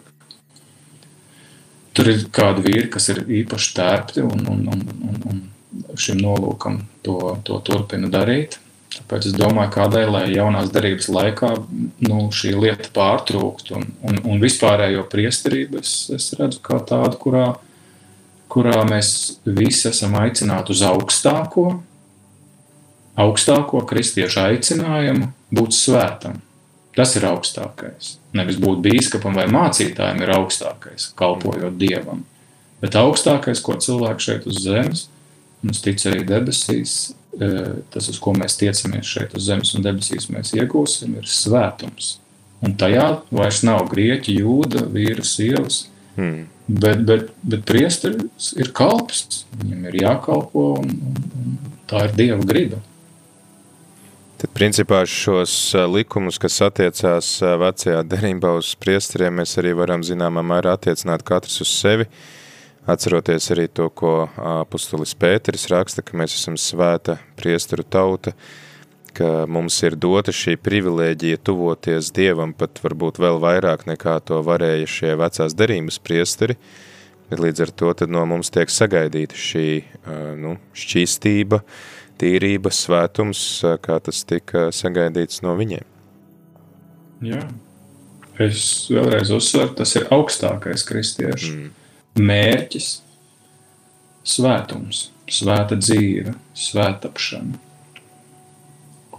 Tur 1.98 2.10
ir 2.12 2.26
kādi 2.34 2.64
vīri, 2.68 2.88
kas 2.94 3.10
ir 3.14 3.24
īpaši 3.42 3.76
tērpti 3.78 4.24
un, 4.26 4.44
un, 4.52 4.66
un, 4.74 4.84
un, 5.10 5.22
un 5.32 5.98
šim 6.00 6.20
nolūkam 6.22 6.82
to, 7.06 7.38
to 7.48 7.60
turpina 7.66 8.10
darīt. 8.12 8.60
Tāpēc 8.90 9.28
es 9.30 9.36
domāju, 9.38 9.70
kādai, 9.76 10.04
lai 10.10 10.24
jaunās 10.34 10.72
darbības 10.74 11.10
laikā 11.14 11.52
nu, 12.08 12.24
šī 12.34 12.56
lieta 12.58 12.90
pārtrūktu 12.94 13.78
un, 13.78 13.86
un, 14.06 14.22
un 14.34 14.42
vispārējo 14.42 15.06
priesterību 15.12 15.82
es, 15.82 15.94
es 16.14 16.32
redzu 16.40 16.62
kā 16.66 16.80
tādu, 16.90 17.20
kurā, 17.22 17.46
kurā 18.50 18.82
mēs 18.90 19.12
visi 19.46 19.92
esam 19.92 20.18
aicināti 20.18 20.74
uz 20.74 20.82
augstāko, 20.90 21.68
augstāko 23.20 23.84
kristiešu 23.90 24.42
aicinājumu 24.48 25.30
būt 25.54 25.78
svētam. 25.78 26.42
Tas 26.98 27.14
ir 27.16 27.28
augstākais. 27.30 28.18
Nevis 28.36 28.58
būt 28.60 28.82
bīskapam 28.86 29.38
vai 29.38 29.46
mācītājam 29.52 30.24
ir 30.24 30.34
augstākais, 30.36 31.12
kalpojot 31.20 31.78
dievam. 31.80 32.26
Bet 32.82 32.98
augstākais, 32.98 33.62
ko 33.64 33.76
cilvēks 33.80 34.26
šeit 34.26 34.48
uz 34.50 34.64
zemes 34.64 35.06
ir 35.06 35.20
Mums 35.66 35.82
tic 35.84 36.00
arī 36.08 36.24
debesīs. 36.28 37.12
E, 37.36 37.50
tas, 37.94 38.08
uz 38.12 38.18
ko 38.22 38.34
mēs 38.38 38.58
tiecamies 38.60 39.08
šeit 39.08 39.36
uz 39.38 39.50
zemes 39.50 39.74
un 39.78 39.84
debesīs, 39.86 40.30
mēs 40.32 40.54
iegūsim, 40.56 41.18
ir 41.20 41.28
svētums. 41.30 42.18
Un 42.66 42.76
tajā 42.80 43.08
vairs 43.32 43.62
nav 43.68 43.86
grieķi, 43.92 44.40
jūda, 44.42 44.86
vīra, 44.92 45.24
sievas. 45.28 45.86
Hmm. 46.18 46.48
Bet, 46.70 47.04
bet, 47.08 47.30
bet 47.42 47.64
priesteris 47.68 48.52
ir 48.60 48.72
kalps. 48.76 49.44
Viņam 49.60 49.88
ir 49.90 50.02
jākalpo, 50.04 50.66
un, 50.82 50.92
un, 51.12 51.22
un 51.40 51.60
tā 51.90 52.06
ir 52.08 52.16
Dieva 52.18 52.44
griba. 52.48 52.82
Tad, 54.40 54.54
principā, 54.56 55.02
šos 55.04 55.54
e, 55.76 55.82
likumus, 55.92 56.38
kas 56.40 56.62
attiecās 56.64 57.34
e, 57.44 57.50
vecajā 57.60 58.06
derībā 58.08 58.54
uz 58.56 58.70
priesteriem, 58.80 59.36
mēs 59.42 59.58
arī 59.60 59.74
varam 59.76 60.00
zināmā 60.08 60.40
mērā 60.48 60.78
attiecināt 60.78 61.26
katrs 61.28 61.60
uz 61.66 61.74
sevi. 61.76 62.06
Atceroties 62.88 63.50
arī 63.52 63.66
to, 63.68 63.90
ko 63.92 64.14
apustulis 64.40 65.12
Pēteris 65.20 65.68
raksta, 65.74 66.06
ka 66.08 66.16
mēs 66.16 66.38
esam 66.38 66.56
svēta 66.56 67.18
priesteru 67.36 67.84
tauta, 67.84 68.32
ka 69.12 69.44
mums 69.44 69.82
ir 69.84 70.00
dota 70.00 70.32
šī 70.32 70.56
privilēģija 70.64 71.44
tuvoties 71.44 72.14
Dievam 72.16 72.56
pat 72.56 72.80
varbūt 72.80 73.20
vēl 73.20 73.44
vairāk 73.44 73.90
nekā 73.92 74.22
to 74.24 74.40
varēja 74.48 74.88
šie 74.88 75.14
vecās 75.20 75.52
derības 75.52 76.00
priesteri, 76.00 76.56
bet 77.28 77.44
līdz 77.44 77.68
ar 77.68 77.76
to 77.84 77.92
tad 77.92 78.16
no 78.16 78.24
mums 78.24 78.56
tiek 78.56 78.72
sagaidīta 78.72 79.36
šī 79.36 79.70
nu, 80.40 80.56
šķīstība, 80.72 81.66
tīrība, 82.20 82.72
svētums, 82.76 83.42
kā 83.84 84.00
tas 84.04 84.24
tika 84.28 84.70
sagaidīts 84.76 85.44
no 85.46 85.56
viņiem. 85.60 85.88
Jā, 87.26 87.44
es 88.40 88.64
vēlreiz 88.92 89.32
uzsveru, 89.36 89.74
tas 89.82 89.96
ir 90.00 90.08
augstākais 90.16 90.88
kristiešu. 90.88 91.54
Mm 91.56 91.76
mērķis- 92.20 92.90
svētums, 94.34 95.10
svēta 95.30 95.78
dzīve, 95.80 96.36
svētāpšana. 96.56 97.60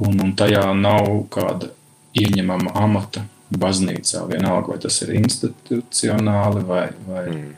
Un, 0.00 0.20
un 0.24 0.32
tajā 0.32 0.64
nav 0.76 1.08
kāda 1.32 1.70
ieņemama 2.16 2.72
amata 2.74 3.26
baznīcā, 3.52 4.24
vienalga, 4.30 4.72
vai 4.72 4.78
tas 4.78 5.02
ir 5.02 5.12
institucionāli 5.18 6.64
vai. 6.64 6.86
vai 7.06 7.24
mm. 7.28 7.50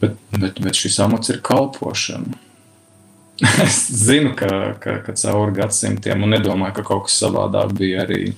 bet, 0.00 0.18
bet, 0.36 0.60
bet 0.60 0.74
šis 0.74 0.98
amats 1.00 1.32
ir 1.32 1.40
kalpošana. 1.40 2.36
es 3.64 3.80
zinu, 4.04 4.34
ka, 4.38 4.74
ka, 4.82 4.98
ka 5.06 5.14
cauri 5.18 5.56
gadsimtiem, 5.60 6.26
un 6.26 6.36
nedomāju, 6.36 6.78
ka 6.80 6.86
kaut 6.90 7.06
kas 7.08 7.20
savādāk 7.22 7.74
bija 7.78 8.04
arī 8.06 8.34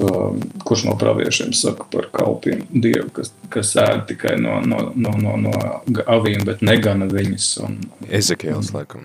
Um, 0.00 0.40
kurš 0.64 0.84
no 0.84 0.94
praviešiem 0.98 1.52
saka 1.52 1.84
par 1.92 2.06
kalpiem 2.12 2.62
dievu, 2.70 3.10
kas, 3.12 3.28
kas 3.52 3.74
ēd 3.76 4.06
tikai 4.08 4.38
no, 4.40 4.54
no, 4.64 4.86
no, 4.96 5.12
no, 5.20 5.34
no 5.36 5.52
avīm, 6.08 6.46
bet 6.48 6.62
negana 6.64 7.04
viņas. 7.10 7.48
Un, 7.66 7.76
Ezekēls, 8.08 8.70
laikam. 8.72 9.04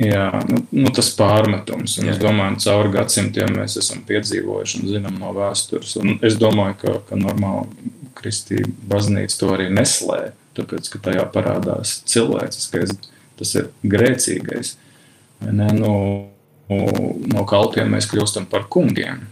Jā, 0.00 0.30
nu, 0.48 0.62
nu 0.72 0.92
tas 0.96 1.10
pārmetums. 1.18 1.98
Un 2.00 2.08
jā. 2.08 2.14
es 2.14 2.22
domāju, 2.22 2.56
ka 2.56 2.64
cauri 2.64 2.94
gadsimtiem 2.96 3.52
mēs 3.60 3.76
esam 3.82 4.00
piedzīvojuši 4.08 4.80
un 4.80 4.88
zinām 4.94 5.20
no 5.20 5.34
vēstures. 5.36 5.92
Un 6.00 6.16
es 6.24 6.40
domāju, 6.40 6.78
ka, 6.80 6.96
ka 7.10 7.20
normāli 7.20 7.92
kristība 8.18 8.72
baznīca 8.94 9.38
to 9.42 9.52
arī 9.58 9.68
neslēp, 9.76 10.32
tāpēc, 10.56 10.88
ka 10.94 11.02
tajā 11.10 11.28
parādās 11.36 11.98
cilvēciskais, 12.08 12.96
tas 13.38 13.54
ir 13.58 13.70
grēcīgais. 13.86 14.74
Ne, 15.46 15.68
no, 15.76 15.94
no 16.68 17.44
kalpiem 17.48 17.94
mēs 17.94 18.08
kļūstam 18.10 18.48
par 18.50 18.66
kungiem. 18.72 19.22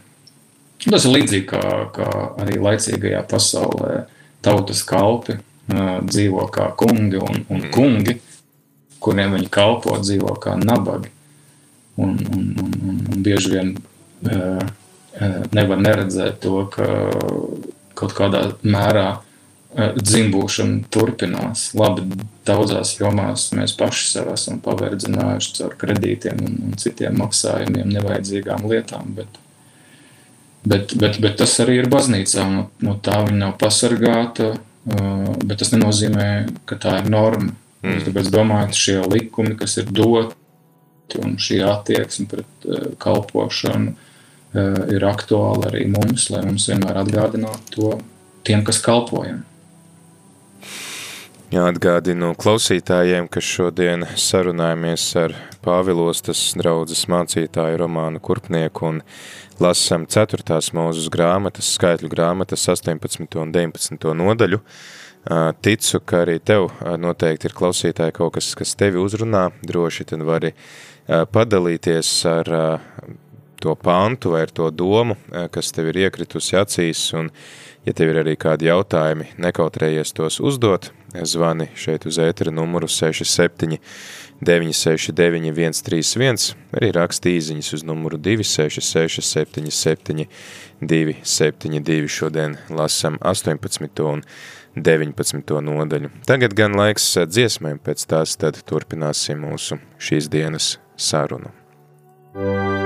Tas 0.86 1.06
ir 1.06 1.16
līdzīgi 1.16 1.48
kā, 1.50 1.62
kā 1.94 2.08
arī 2.44 2.60
laicīgajā 2.62 3.24
pasaulē. 3.30 4.04
Tautas 4.44 4.84
kalpi 4.86 5.34
uh, 5.38 5.98
dzīvo 6.06 6.46
kā 6.54 6.68
kungi 6.78 7.18
un, 7.18 7.42
un 7.50 7.62
mm. 7.64 7.70
kungi, 7.74 8.18
kuriem 9.02 9.34
viņi 9.34 9.50
kalpo, 9.50 9.96
dzīvo 9.98 10.36
kā 10.42 10.54
nabagi. 10.60 11.10
Un, 11.96 12.12
un, 12.36 12.44
un, 12.60 12.72
un, 12.76 12.98
un 13.10 13.22
bieži 13.24 13.54
vien 13.56 13.72
uh, 13.74 14.60
nevar 15.56 15.80
neredzēt 15.80 16.42
to, 16.44 16.66
ka 16.70 16.86
kaut 17.96 18.12
kādā 18.16 18.42
mērā 18.62 19.08
dzimbūšana 19.76 20.86
turpinās. 20.92 21.70
Labi, 21.76 22.06
daudzās 22.48 22.94
jomās 22.96 23.50
mēs 23.56 23.74
paši 23.76 24.06
sev 24.14 24.30
esam 24.32 24.60
paverdzinājuši 24.64 25.56
caur 25.58 25.74
kredītiem 25.80 26.40
un, 26.46 26.54
un 26.68 26.78
citiem 26.80 27.18
maksājumiem, 27.20 27.90
nevajadzīgām 27.98 28.70
lietām. 28.70 29.12
Bet, 29.18 29.42
Bet, 30.66 30.96
bet, 30.98 31.20
bet 31.22 31.36
tas 31.38 31.52
arī 31.62 31.76
ir 31.78 31.86
baznīcā. 31.86 32.42
No, 32.50 32.64
no 32.82 32.96
tā 32.98 33.20
viņa 33.22 33.36
nav 33.38 33.52
pasargāta, 33.60 34.48
bet 35.46 35.60
tas 35.60 35.70
nenozīmē, 35.70 36.24
ka 36.66 36.74
tā 36.82 36.96
ir 37.04 37.10
norma. 37.12 37.52
Mm. 37.84 38.00
Tāpēc 38.08 38.30
domāju, 38.34 38.72
ka 38.72 38.80
šie 38.80 38.96
likumi, 39.06 39.54
kas 39.60 39.76
ir 39.78 39.92
doti 39.94 41.22
un 41.22 41.36
šī 41.38 41.60
attieksme 41.62 42.26
pret 42.32 42.66
kalpošanu, 42.98 43.94
ir 44.90 45.06
aktuāli 45.06 45.68
arī 45.70 45.84
mums, 45.92 46.26
lai 46.34 46.42
mums 46.48 46.66
vienmēr 46.66 46.98
atgādinātu 47.04 47.76
to 47.76 47.92
tiem, 48.46 48.66
kas 48.66 48.82
kalpojam. 48.82 49.44
Jāatgādinu 51.46 52.32
klausītājiem, 52.34 53.28
ka 53.30 53.38
šodien 53.38 54.02
sarunājamies 54.18 55.04
ar 55.20 55.34
Pāvilostas 55.62 56.40
draudzes 56.58 57.04
mācītāju 57.06 57.78
Romānu 57.84 58.18
Kurpnieku 58.18 58.88
un 58.88 58.98
lasam 59.62 60.08
4. 60.10 60.42
mūzes 60.74 61.06
grāmatas, 61.14 61.68
skaitļu 61.76 62.10
grāmatas 62.10 62.66
18. 62.74 63.38
un 63.38 63.54
19. 63.54 64.08
nodaļu. 64.18 64.58
Ticu, 65.62 66.02
ka 66.02 66.24
arī 66.24 66.40
tev 66.42 66.66
noteikti 66.98 67.46
ir 67.46 67.54
klausītāji 67.62 68.16
kaut 68.18 68.34
kas, 68.40 68.50
kas 68.58 68.74
tevi 68.74 68.98
uzrunā, 68.98 69.46
droši 69.62 70.08
tad 70.10 70.26
vari 70.26 70.50
padalīties 71.06 72.10
ar 72.26 72.52
to 73.62 73.78
pantu 73.78 74.34
vai 74.34 74.42
ar 74.48 74.50
to 74.50 74.66
domu, 74.74 75.14
kas 75.54 75.70
tev 75.70 75.94
ir 75.94 76.02
iekritusi 76.08 76.58
acīs, 76.58 77.06
un 77.14 77.30
ja 77.86 77.94
tev 77.94 78.10
ir 78.10 78.24
arī 78.26 78.34
kādi 78.34 78.66
jautājumi, 78.66 79.30
nekautrējies 79.38 80.10
tos 80.18 80.42
uzdot, 80.42 80.90
zvani 81.24 81.68
šeit 81.78 82.06
uz 82.06 82.18
ētera 82.22 82.52
numuru 82.52 82.88
67 82.90 83.78
969 84.40 85.80
131, 85.80 86.54
arī 86.76 86.90
raksta 86.92 87.30
īziņas 87.32 87.72
uz 87.78 87.84
numuru 87.88 88.20
266 88.20 89.24
77 89.24 90.26
272. 90.80 92.08
Šodien 92.08 92.58
lasam 92.68 93.18
18. 93.22 94.02
un 94.04 94.24
19. 94.76 95.60
nodaļu. 95.70 96.12
Tagad 96.28 96.56
gan 96.56 96.76
laiks 96.76 97.14
dziesmēm, 97.24 97.80
pēc 97.80 98.04
tās 98.12 98.36
tad 98.36 98.60
turpināsim 98.68 99.40
mūsu 99.46 99.80
šīs 99.96 100.28
dienas 100.32 100.74
sarunu. 100.96 101.54
Brāļi 102.36 102.85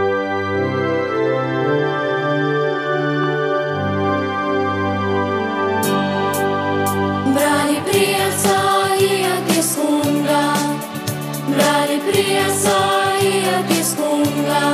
priecājieties 12.60 13.94
kungā, 13.96 14.66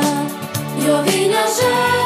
jo 0.82 0.98
viņa 1.06 1.46
žēlastība 1.58 2.05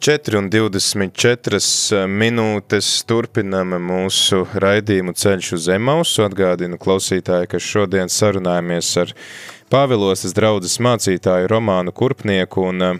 Ja 0.00 0.14
ir 0.16 0.20
4,24 0.24 2.06
minūtes. 2.08 2.86
Turpinām 3.04 3.74
mūsu 3.84 4.46
raidījumu 4.56 5.12
ceļš 5.12 5.50
uz 5.58 5.66
Zemausu. 5.66 6.22
Atgādinu 6.24 6.78
klausītāji, 6.80 7.50
ka 7.52 7.60
šodien 7.60 8.08
sarunājamies 8.08 8.96
ar 9.02 9.12
Pāvilostas 9.68 10.32
draudzes 10.32 10.78
mācītāju 10.80 11.50
Romānu 11.52 11.92
Kurpnieku 11.92 12.64
un 12.70 12.80
eh, 12.86 12.96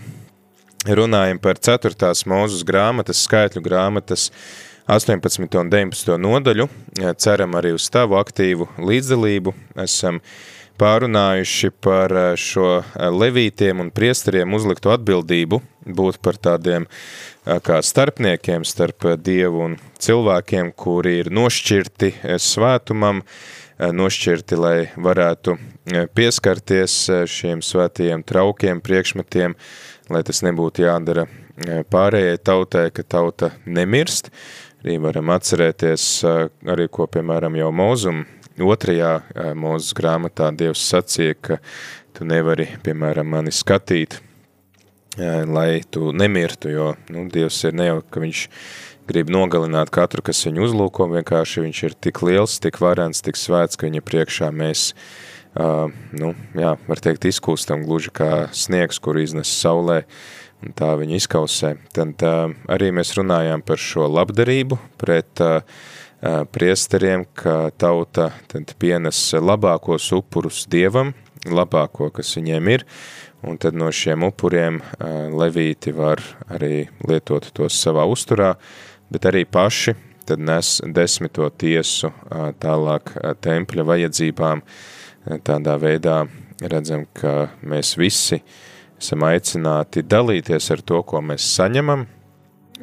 runājam 0.92 1.40
par 1.40 1.56
4. 1.56 2.12
mūzus 2.28 2.66
grāmatas, 2.68 3.24
skaitļu 3.24 3.64
grāmatas 3.64 4.28
18. 4.84 5.48
un 5.56 5.72
19. 5.72 6.20
nodaļu. 6.20 6.68
Ceram 7.16 7.56
arī 7.56 7.72
uz 7.78 7.88
tavu 7.88 8.20
aktīvu 8.20 8.68
līdzdalību. 8.76 9.56
Esam 9.80 10.20
pārunājuši 10.80 11.70
par 11.84 12.14
eh, 12.16 12.30
šo 12.40 12.80
eh, 12.80 13.08
levītiem 13.12 13.82
un 13.82 13.92
priesteriem 13.94 14.56
uzliktu 14.56 14.92
atbildību 14.94 15.60
būt 15.96 16.20
par 16.24 16.38
tādiem 16.40 16.86
eh, 16.86 17.58
kā 17.64 17.80
starpniekiem 17.84 18.64
starp 18.68 19.10
Dievu 19.20 19.66
un 19.68 19.76
cilvēkiem, 20.00 20.72
kuri 20.76 21.18
ir 21.20 21.32
nošķirti 21.34 22.14
svētumam, 22.40 23.24
nošķirti, 23.80 24.56
lai 24.60 24.74
varētu 25.00 25.54
pieskarties 26.12 26.96
šiem 27.32 27.62
svētajiem 27.64 28.20
traukiem, 28.28 28.82
priekšmetiem, 28.84 29.54
lai 30.12 30.20
tas 30.28 30.42
nebūtu 30.44 30.84
jādara 30.84 31.24
pārējai 31.88 32.42
tautai, 32.44 32.90
ka 32.92 33.06
tauta 33.08 33.54
nemirst. 33.64 34.28
Arī 34.84 34.98
varam 35.00 35.32
atcerēties 35.32 36.04
arī, 36.68 36.90
ko, 36.92 37.08
piemēram, 37.08 37.56
jau 37.56 37.72
mūzum 37.72 38.20
otrajā 38.68 39.12
mūzes 39.58 39.94
grāmatā 39.96 40.50
Dievs 40.56 40.82
sacīja, 40.90 41.36
ka 41.40 41.60
tu 42.16 42.26
nevari, 42.28 42.68
piemēram, 42.84 43.28
mani 43.32 43.52
skatīt, 43.54 44.18
lai 45.18 45.82
tu 45.90 46.12
nemirtu, 46.12 46.70
jo 46.70 46.92
nu, 47.10 47.26
Dievs 47.32 47.64
ir 47.64 47.76
ne 47.76 47.90
jau, 47.90 47.98
ka 48.10 48.22
viņš 48.22 48.44
grib 49.10 49.30
nogalināt 49.32 49.90
katru, 49.94 50.22
kas 50.22 50.44
viņu 50.46 50.68
uzlūko, 50.68 51.08
vienkārši 51.10 51.64
viņš 51.64 51.82
ir 51.88 51.96
tik 52.06 52.22
liels, 52.26 52.58
tik 52.62 52.78
varens, 52.82 53.22
tik 53.26 53.38
svēts, 53.38 53.78
ka 53.78 53.88
viņa 53.88 54.02
priekšā 54.06 54.50
mēs, 54.54 54.90
uh, 55.58 55.88
nu, 56.14 56.34
jā, 56.54 56.76
var 56.86 57.02
teikt, 57.02 57.26
izkūstam 57.30 57.82
gluži 57.88 58.12
kā 58.14 58.30
sniegs, 58.54 59.00
kur 59.02 59.18
iznes 59.18 59.50
saulē, 59.50 60.04
un 60.62 60.76
tā 60.76 60.92
viņa 61.00 61.18
izkausē. 61.18 61.72
Tad 61.96 62.22
uh, 62.26 62.52
arī 62.70 62.92
mēs 62.94 63.16
runājām 63.18 63.64
par 63.66 63.82
šo 63.82 64.06
labdarību 64.12 64.78
pret 65.00 65.42
uh, 65.42 65.64
priesteriem, 66.20 67.24
ka 67.34 67.70
tauta 67.80 68.30
tad 68.50 68.74
pienes 68.78 69.18
labākos 69.32 70.10
upurus 70.16 70.66
Dievam, 70.70 71.14
labāko, 71.48 72.10
kas 72.12 72.34
viņiem 72.36 72.68
ir, 72.74 72.84
un 73.46 73.56
tad 73.56 73.78
no 73.78 73.88
šiem 73.88 74.26
upuriem 74.28 74.82
levīti 75.32 75.94
var 75.96 76.20
arī 76.52 76.84
lietot 77.08 77.48
tos 77.56 77.78
savā 77.80 78.04
uzturā, 78.04 78.52
bet 79.10 79.26
arī 79.30 79.46
paši 79.48 79.96
tad 80.28 80.42
nes 80.44 80.76
desmito 80.94 81.48
tiesu 81.58 82.12
tālāk 82.62 83.16
tempļa 83.42 83.86
vajadzībām. 83.88 84.62
Tādā 85.44 85.74
veidā 85.80 86.20
redzam, 86.60 87.06
ka 87.16 87.50
mēs 87.66 87.96
visi 87.98 88.38
esam 89.00 89.24
aicināti 89.26 90.04
dalīties 90.04 90.70
ar 90.72 90.84
to, 90.86 91.02
ko 91.02 91.20
mēs 91.24 91.48
saņemam, 91.56 92.06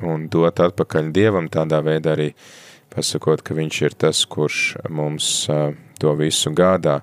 un 0.06 0.28
dot 0.34 0.60
atpakaļ 0.65 1.12
Dievam 1.13 1.47
tādā 1.54 1.80
veidā 1.86 2.17
arī 2.17 2.32
pasakot, 2.98 3.44
ka 3.46 3.56
viņš 3.58 3.82
ir 3.86 3.96
tas, 4.06 4.24
kurš 4.26 4.62
mums 4.90 5.28
uh, 5.54 5.70
to 6.02 6.14
visu 6.18 6.52
gādā. 6.58 7.02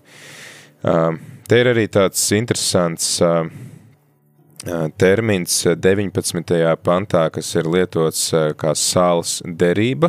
Uh, 0.83 1.15
te 1.47 1.61
ir 1.63 1.71
arī 1.71 1.87
tāds 1.93 2.25
interesants 2.35 3.17
uh, 3.23 3.47
termins 4.99 5.61
19. 5.77 6.55
pantā, 6.83 7.27
kas 7.31 7.51
ir 7.59 7.69
lietots 7.69 8.31
kā 8.57 8.73
sāls 8.73 9.43
derība, 9.45 10.09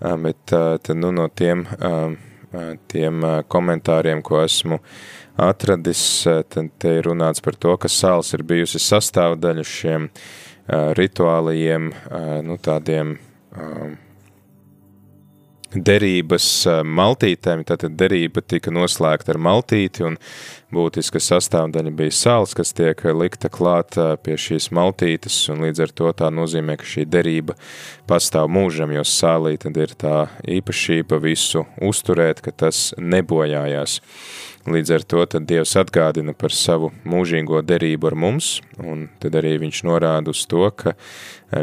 bet 0.00 0.40
tad, 0.50 0.90
nu, 0.98 1.12
no 1.14 1.28
tiem, 1.30 1.62
tiem 2.90 3.26
komentāriem, 3.46 4.24
ko 4.26 4.40
esmu 4.42 4.80
atradis, 5.38 6.02
tad 6.50 6.72
te 6.82 6.96
ir 6.98 7.06
runāts 7.06 7.44
par 7.44 7.54
to, 7.54 7.76
ka 7.78 7.86
sāls 7.86 8.32
ir 8.34 8.42
bijusi 8.48 8.82
sastāvdaļa 8.82 9.66
šiem 9.70 10.08
rituālajiem, 10.98 11.92
nu, 12.48 12.58
tādiem 12.58 13.14
derības 15.84 16.48
maltītēm, 16.84 17.64
tātad 17.66 17.96
derība 17.98 18.42
tika 18.42 18.72
noslēgta 18.74 19.34
ar 19.34 19.40
maltīti 19.42 20.04
un 20.06 20.16
būtiska 20.74 21.20
sastāvdaļa 21.22 21.92
bija 21.96 22.14
sāls, 22.14 22.54
kas 22.56 22.72
tiek 22.76 23.00
likta 23.16 23.50
klāt 23.52 23.98
pie 24.24 24.36
šīs 24.40 24.70
maltītes 24.74 25.36
un 25.52 25.62
līdz 25.66 25.84
ar 25.86 25.94
to 26.00 26.12
tā 26.16 26.30
nozīmē, 26.34 26.78
ka 26.80 26.88
šī 26.88 27.06
derība 27.10 27.56
pastāv 28.08 28.50
mūžam, 28.52 28.94
jo 28.96 29.04
sālī 29.06 29.56
tad 29.62 29.78
ir 29.80 29.94
tā 29.98 30.26
īpašība 30.42 31.20
visu 31.22 31.66
uzturēt, 31.82 32.42
ka 32.44 32.54
tas 32.64 32.90
nebojājās. 32.98 34.00
Līdz 34.66 34.90
ar 34.96 35.04
to 35.06 35.20
tad 35.30 35.44
Dievs 35.46 35.76
atgādina 35.78 36.32
par 36.34 36.50
savu 36.50 36.90
mūžīgo 37.06 37.60
derību 37.62 38.08
ar 38.10 38.16
mums, 38.18 38.56
un 38.82 39.06
tad 39.22 39.38
arī 39.38 39.54
viņš 39.62 39.84
norāda 39.86 40.34
uz 40.34 40.42
to, 40.50 40.64
ka 40.74 40.96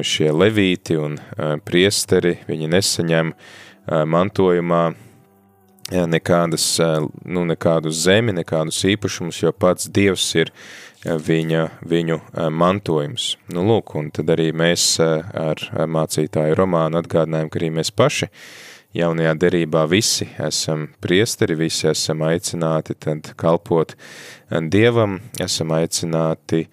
šie 0.08 0.32
levīti 0.32 0.96
un 0.96 1.20
priesteri, 1.68 2.38
viņi 2.48 2.72
nesaņem 2.72 3.34
uh, 3.34 3.52
mantojumā 3.88 4.84
nekādas, 5.92 6.80
nu, 7.26 7.46
nekādu 7.46 7.92
zemi, 7.92 8.34
nekādus 8.34 8.84
īpašumus, 8.94 9.42
jo 9.44 9.52
pats 9.52 9.90
Dievs 9.92 10.30
ir 10.40 10.52
viņa, 11.04 11.64
viņu 11.84 12.20
mantojums. 12.52 13.34
Nu, 13.52 13.66
lūk, 13.68 13.96
un 14.00 14.12
tad 14.16 14.32
arī 14.34 14.52
mēs 14.56 14.96
ar 15.00 15.60
mācītāju 15.74 16.56
romānu 16.56 17.02
atgādinājām, 17.02 17.52
ka 17.52 17.60
arī 17.60 17.74
mēs 17.76 17.92
paši 17.92 18.32
jaunajā 18.94 19.34
derībā 19.42 19.84
visi 19.90 20.30
esam 20.40 20.88
priesteri, 21.02 21.58
visi 21.58 21.90
esam 21.92 22.24
aicināti 22.28 22.96
tad 22.96 23.34
kalpot 23.38 23.96
Dievam, 24.50 25.20
esam 25.42 25.74
aicināti 25.76 26.68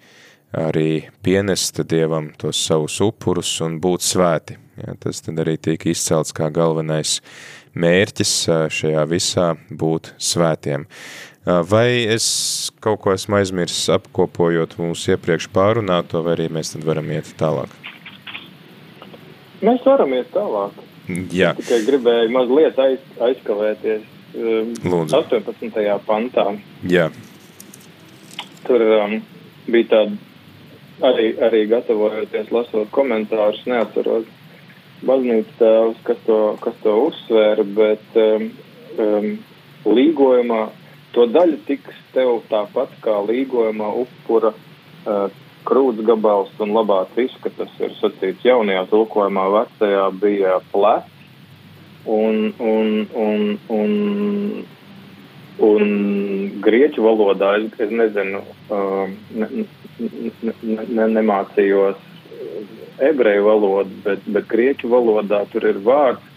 arī 0.55 1.07
pienest 1.23 1.81
Dievam 1.89 2.31
tos 2.37 2.61
savus 2.61 2.99
upurus 3.03 3.55
un 3.65 3.79
būt 3.81 4.05
svēti. 4.05 4.57
Ja, 4.81 4.95
tas 4.99 5.21
arī 5.29 5.57
tiek 5.61 5.83
izcelts 5.91 6.33
kā 6.33 6.49
galvenais 6.53 7.19
mērķis 7.77 8.31
šajā 8.73 9.03
visā 9.09 9.51
būt 9.69 10.13
svētiem. 10.17 10.87
Vai 11.45 12.03
es 12.09 12.25
kaut 12.83 13.01
ko 13.01 13.13
esmu 13.13 13.39
aizmirsis 13.39 13.89
apkopojot 13.93 14.77
mūsu 14.81 15.15
iepriekš 15.15 15.49
pārunāto, 15.53 16.21
vai 16.25 16.35
arī 16.37 16.49
mēs 16.53 16.73
tad 16.73 16.85
varam 16.85 17.09
iet 17.13 17.29
tālāk? 17.39 17.73
Mēs 19.61 19.85
varam 19.85 20.13
iet 20.17 20.29
tālāk. 20.33 20.77
Jā. 21.33 21.53
Es 21.53 21.65
tikai 21.65 21.81
gribēju 21.89 22.33
mazliet 22.33 22.81
aiz, 22.81 23.05
aizkavēties 23.29 24.09
Lūdzu. 24.31 25.17
18. 25.17 25.81
pantā. 26.07 26.45
Jā. 26.87 27.09
Tur 28.63 28.85
um, 28.85 29.17
bija 29.67 29.89
tāda 29.91 30.19
arī, 31.09 31.31
arī 31.41 31.65
gatavojoties 31.71 32.51
lasot 32.53 32.91
komentārus, 32.95 33.63
neatceros 33.69 34.29
baznīcas 35.07 35.57
tēvs, 35.59 36.01
kas 36.07 36.19
to, 36.27 36.39
kas 36.61 36.77
to 36.83 36.95
uzsvēra, 37.07 37.65
bet 37.77 38.19
um, 38.21 38.49
um, 39.01 39.29
līgojumā 39.87 40.61
to 41.15 41.27
daļu 41.27 41.61
tiks 41.67 41.97
tev 42.15 42.41
tāpat 42.51 42.93
kā 43.03 43.17
līgojumā 43.27 43.89
upura 44.03 44.53
uh, 44.53 45.25
krūts 45.67 46.03
gabals 46.07 46.53
un 46.63 46.73
labāt 46.75 47.15
visu, 47.17 47.37
ka 47.43 47.51
tas 47.57 47.73
ir 47.81 47.95
sacīts 47.99 48.45
jaunajā 48.45 48.85
tulkojumā, 48.91 49.47
vecajā 49.57 50.05
bija 50.21 50.59
plec. 50.73 51.09
Un, 52.09 52.47
un, 52.57 52.87
un, 53.13 53.41
un, 53.69 53.91
un 55.61 55.91
grieķu 56.65 57.03
valodā 57.05 57.51
es, 57.59 57.75
es 57.77 57.91
nezinu, 57.93 58.41
uh, 58.73 59.03
ne, 59.37 59.65
ne, 60.01 60.55
ne, 60.97 61.05
nemācījos 61.19 61.99
ebreju 63.09 63.45
valodu, 63.45 64.01
bet, 64.05 64.27
bet 64.27 64.47
grieķu 64.51 64.89
valodā 64.91 65.43
tur 65.51 65.65
ir 65.69 65.79
vārds, 65.85 66.27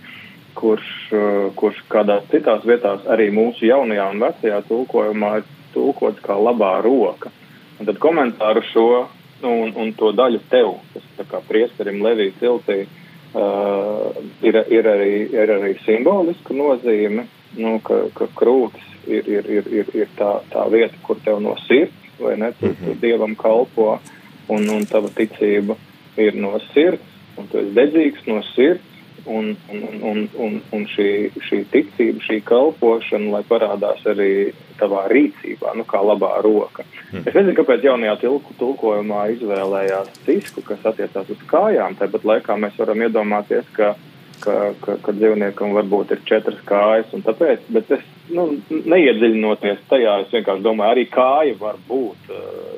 kurš, 0.55 0.89
uh, 1.13 1.51
kurš 1.59 1.83
kādās 1.91 2.27
citās 2.31 2.65
vietās 2.67 3.05
arī 3.11 3.31
mūsu 3.35 3.67
jaunajā 3.69 4.09
un 4.15 4.23
vecajā 4.23 4.61
tulkojumā 4.69 5.37
ir 5.41 5.49
tulkots 5.75 6.23
kā 6.25 6.37
labā 6.39 6.77
roka. 6.85 7.33
Un 7.81 7.89
tad 7.89 7.99
komentāru 8.03 8.63
šo 8.71 8.89
nu, 9.43 9.51
un, 9.51 9.73
un 9.77 9.93
to 9.99 10.13
daļu 10.15 10.41
tev, 10.51 10.77
kas 10.95 11.27
kā 11.31 11.41
priesterim 11.49 12.03
Levī 12.05 12.31
ciltī, 12.39 12.85
uh, 12.87 14.15
ir, 14.47 14.61
ir, 14.71 14.91
arī, 14.95 15.15
ir 15.35 15.55
arī 15.59 15.75
simboliska 15.85 16.57
nozīme, 16.57 17.27
nu, 17.59 17.79
ka, 17.85 18.05
ka 18.15 18.31
krūtis 18.39 18.95
ir, 19.07 19.27
ir, 19.29 19.51
ir, 19.59 19.73
ir, 19.81 19.91
ir 20.05 20.15
tā, 20.19 20.37
tā 20.53 20.65
vieta, 20.73 20.97
kur 21.07 21.19
tev 21.25 21.43
no 21.45 21.57
sirds, 21.67 22.15
vai 22.21 22.37
ne, 22.39 22.53
tu, 22.61 22.71
tu 22.79 22.95
dievam 23.03 23.35
kalpo, 23.39 23.99
un, 24.55 24.71
un 24.71 24.87
tava 24.89 25.11
ticība 25.15 25.77
ir 26.21 26.37
no 26.39 26.57
sirds, 26.73 27.15
un 27.39 27.49
tu 27.51 27.61
esi 27.61 27.75
dedzīgs 27.77 28.27
no 28.31 28.43
sirds, 28.55 28.95
un, 29.25 29.57
un, 29.69 29.83
un, 30.03 30.29
un, 30.39 30.57
un 30.73 30.87
šī, 30.91 31.09
šī 31.49 31.61
ticība, 31.73 32.23
šī 32.25 32.41
kalpošana, 32.45 33.31
lai 33.33 33.43
parādās 33.49 34.05
arī 34.11 34.53
tavā 34.79 35.07
rīcībā, 35.13 35.75
nu 35.79 35.87
kā 35.89 36.03
labā 36.05 36.37
roka. 36.45 36.85
Mm. 37.13 37.25
Es 37.25 37.37
nezinu, 37.37 37.57
kāpēc 37.59 37.87
jaunajā 37.89 38.17
tilku, 38.25 38.57
tulkojumā 38.61 39.27
izvēlējās 39.37 40.13
cisku, 40.27 40.65
kas 40.67 40.85
attiecās 40.91 41.31
uz 41.33 41.47
kājām, 41.51 41.97
tāpat 42.01 42.27
laikā 42.31 42.59
mēs 42.61 42.77
varam 42.81 43.07
iedomāties, 43.07 43.69
ka, 43.77 43.95
ka, 44.45 44.59
ka, 44.85 44.99
ka 45.05 45.17
dzīvniekam 45.17 45.77
varbūt 45.79 46.17
ir 46.17 46.25
četras 46.29 46.61
kājas, 46.69 47.13
un 47.17 47.25
tāpēc, 47.25 47.65
bet 47.75 47.95
es, 47.97 48.05
nu, 48.35 48.51
neiedziļinoties 48.71 49.87
tajā, 49.89 50.19
es 50.27 50.37
vienkārši 50.37 50.67
domāju, 50.67 50.99
arī 50.99 51.09
kāja 51.13 51.57
var 51.61 51.81
būt 51.89 52.29
uh, 52.35 52.74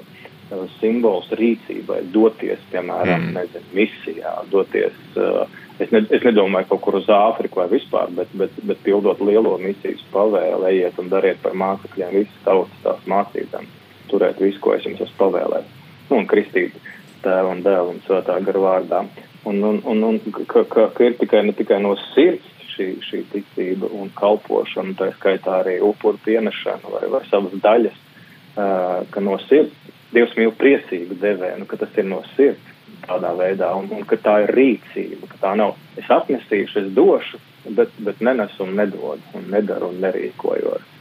simbols 0.80 1.30
rīcībai, 1.34 2.02
doties, 2.14 2.60
piemēram, 2.70 3.28
mm. 3.28 3.36
nezinu, 3.36 3.70
misijā, 3.74 4.34
doties. 4.50 4.96
Uh, 5.16 5.46
es, 5.78 5.90
ne, 5.90 6.04
es 6.10 6.22
nedomāju 6.26 6.70
kaut 6.70 6.82
kur 6.84 6.98
uz 7.00 7.08
Āfriku 7.12 7.62
vai 7.62 7.68
vispār, 7.72 8.12
bet, 8.14 8.30
bet, 8.38 8.54
bet 8.62 8.82
pildot 8.86 9.20
lielo 9.20 9.56
misijas 9.62 10.04
pavēlu, 10.12 10.68
ejiet 10.70 11.00
un 11.02 11.10
dariet 11.12 11.40
par 11.42 11.56
mācekļiem 11.58 12.14
visas 12.20 12.44
tautas 12.46 12.84
tās 12.84 13.08
mācībām, 13.10 13.66
turēt 14.12 14.40
visu, 14.42 14.60
ko 14.62 14.76
es 14.76 14.86
jums 14.86 15.02
esmu 15.02 15.18
pavēlējis. 15.24 15.72
Nu, 16.10 16.20
un 16.20 16.28
kristīt 16.30 16.76
tēvu 17.24 17.56
un 17.56 17.64
dēlu 17.66 17.96
un 17.96 18.04
svētā 18.06 18.38
garu 18.46 18.66
vārdā. 18.66 19.02
Un, 19.46 19.62
un, 19.62 19.80
un, 19.86 20.04
un 20.06 20.20
ka, 20.46 20.62
ka, 20.66 20.88
ka 20.94 21.06
ir 21.06 21.18
tikai 21.18 21.42
ne 21.46 21.54
tikai 21.56 21.78
no 21.82 21.94
sirds 22.12 22.46
šī, 22.76 22.88
šī 23.02 23.22
ticība 23.32 23.90
un 23.94 24.10
kalpošana, 24.14 24.94
tā 24.98 25.10
skaitā 25.16 25.60
arī 25.62 25.78
upuru 25.84 26.20
pienešana 26.24 26.92
vai, 26.92 27.04
vai 27.10 27.22
savas 27.30 27.54
daļas, 27.62 27.98
uh, 27.98 29.02
ka 29.10 29.22
no 29.24 29.38
sirds 29.46 29.74
Dievs 30.14 30.36
mīl 30.38 30.52
priecīgu 30.54 31.18
devēju, 31.18 31.60
nu, 31.60 31.66
ka 31.68 31.78
tas 31.80 31.94
ir 31.98 32.06
no 32.06 32.22
sirds 32.36 32.74
tādā 33.06 33.32
veidā, 33.38 33.70
un, 33.78 33.88
un 33.92 34.04
ka 34.08 34.18
tā 34.22 34.40
ir 34.44 34.52
rīcība, 34.56 35.28
ka 35.30 35.40
tā 35.42 35.54
nav 35.58 35.74
es 35.98 36.08
atnesīšu, 36.10 36.82
es 36.82 36.92
došu, 36.96 37.40
bet, 37.76 37.92
bet 38.02 38.22
nenesu 38.24 38.64
un 38.66 38.76
nedodu, 38.78 39.22
un 39.36 39.48
nedaru 39.52 39.90
un 39.92 40.00
nerīkojos. 40.04 40.94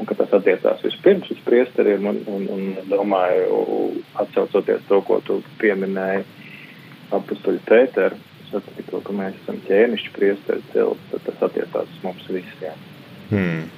Un 0.00 0.08
ka 0.08 0.16
tas 0.18 0.32
attiecās 0.38 0.80
vispirms 0.84 1.28
uz 1.34 1.40
priesteriem, 1.44 2.06
un, 2.08 2.20
un, 2.32 2.46
un 2.52 2.62
domāju, 2.88 3.58
atcaucoties 4.22 4.86
to, 4.88 5.00
ko 5.06 5.20
tu 5.26 5.40
pieminēji 5.60 6.24
apustuļu 7.12 7.60
Pēteru, 7.68 8.16
sacīja 8.48 8.88
to, 8.88 9.02
ka 9.04 9.16
mēs 9.16 9.36
esam 9.42 9.60
ķēnišķi 9.68 10.14
priesteri 10.16 10.64
cilts, 10.72 11.04
tad 11.12 11.28
tas 11.28 11.44
attiecās 11.48 11.92
uz 11.92 12.00
mums 12.04 12.24
visiem. 12.32 12.88
Hmm. 13.28 13.68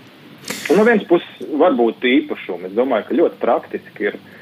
Un 0.70 0.78
no 0.78 0.87
vienas 0.87 1.04
puses 1.08 1.50
var 1.58 1.74
būt 1.76 2.06
īpašumi. 2.08 2.70
Es 2.70 2.78
domāju, 2.78 3.08
ka 3.08 3.18
ļoti 3.18 3.40
praktiski 3.42 4.08
ir 4.08 4.16
uh, 4.16 4.32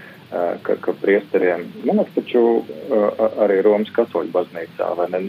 ka, 0.63 0.77
ka 0.81 0.95
priesteriem, 1.03 1.67
man 1.85 2.01
liekas, 2.01 2.15
taču 2.17 2.43
arī 3.45 3.61
Romas 3.65 3.93
katoļu 3.97 4.33
baznīcā, 4.33 4.89
vai 4.97 5.09
ne, 5.13 5.23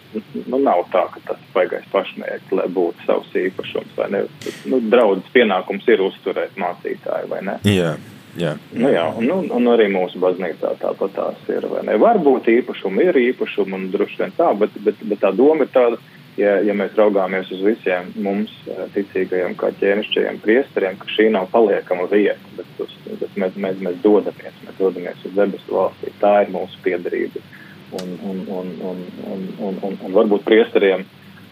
nu 0.47 0.59
nav 0.63 0.85
tā, 0.93 1.05
ka 1.13 1.23
tas 1.27 1.43
baigais 1.55 1.85
pašmērķis, 1.91 2.55
lai 2.59 2.69
būtu 2.77 3.07
savs 3.07 3.35
īpašums, 3.43 3.93
vai 3.99 4.09
ne, 4.15 4.23
nu, 4.71 4.79
draudzes 4.93 5.29
pienākums 5.35 5.87
ir 5.91 6.05
uzturēt 6.07 6.59
mācītāju, 6.59 7.31
vai 7.33 7.43
ne? 7.49 7.59
Jā. 7.67 7.95
Jā. 8.33 8.55
Nu, 8.73 8.87
jā, 8.89 9.03
un, 9.13 9.27
un, 9.29 9.49
un 9.53 9.69
arī 9.69 9.85
mūsu 9.93 10.17
baznīcā 10.21 10.71
tāpat 10.81 11.11
tās 11.13 11.49
ir. 11.53 11.67
Varbūt 12.01 12.47
īpašumi 12.49 13.05
ir 13.05 13.19
īpašumi 13.27 13.77
un 13.77 13.83
droši 13.93 14.23
vien 14.23 14.33
tā, 14.39 14.47
bet, 14.57 14.73
bet, 14.81 15.03
bet 15.05 15.21
tā 15.21 15.29
doma 15.37 15.67
ir 15.67 15.73
tāda, 15.75 15.99
ja, 16.39 16.53
ja 16.65 16.75
mēs 16.77 16.95
raugāmies 16.97 17.51
uz 17.53 17.63
visiem 17.65 18.11
mums 18.15 18.53
eh, 18.67 18.85
ticīgajiem, 18.95 19.57
kā 19.59 19.71
ķēnišķajiem 19.79 20.39
priesteriem, 20.43 20.99
ka 21.01 21.09
šī 21.15 21.29
nav 21.33 21.49
paliekama 21.53 22.07
vieta, 22.11 22.53
bet, 22.57 22.71
uz, 22.83 22.95
bet 23.09 23.37
mēs, 23.39 23.57
mēs, 23.65 23.81
mēs 23.83 23.99
dodamies, 24.05 24.61
mēs 24.65 24.79
dodamies 24.79 25.27
uz 25.27 25.35
debesu 25.37 25.77
valstī. 25.77 26.13
Tā 26.21 26.39
ir 26.45 26.53
mūsu 26.53 26.81
piedarība. 26.85 27.43
Un, 27.93 28.15
un, 28.25 28.39
un, 28.49 28.69
un, 28.89 29.01
un, 29.29 29.41
un, 29.61 29.75
un, 29.85 29.97
un 30.01 30.15
varbūt 30.15 30.47
priesteriem 30.47 31.03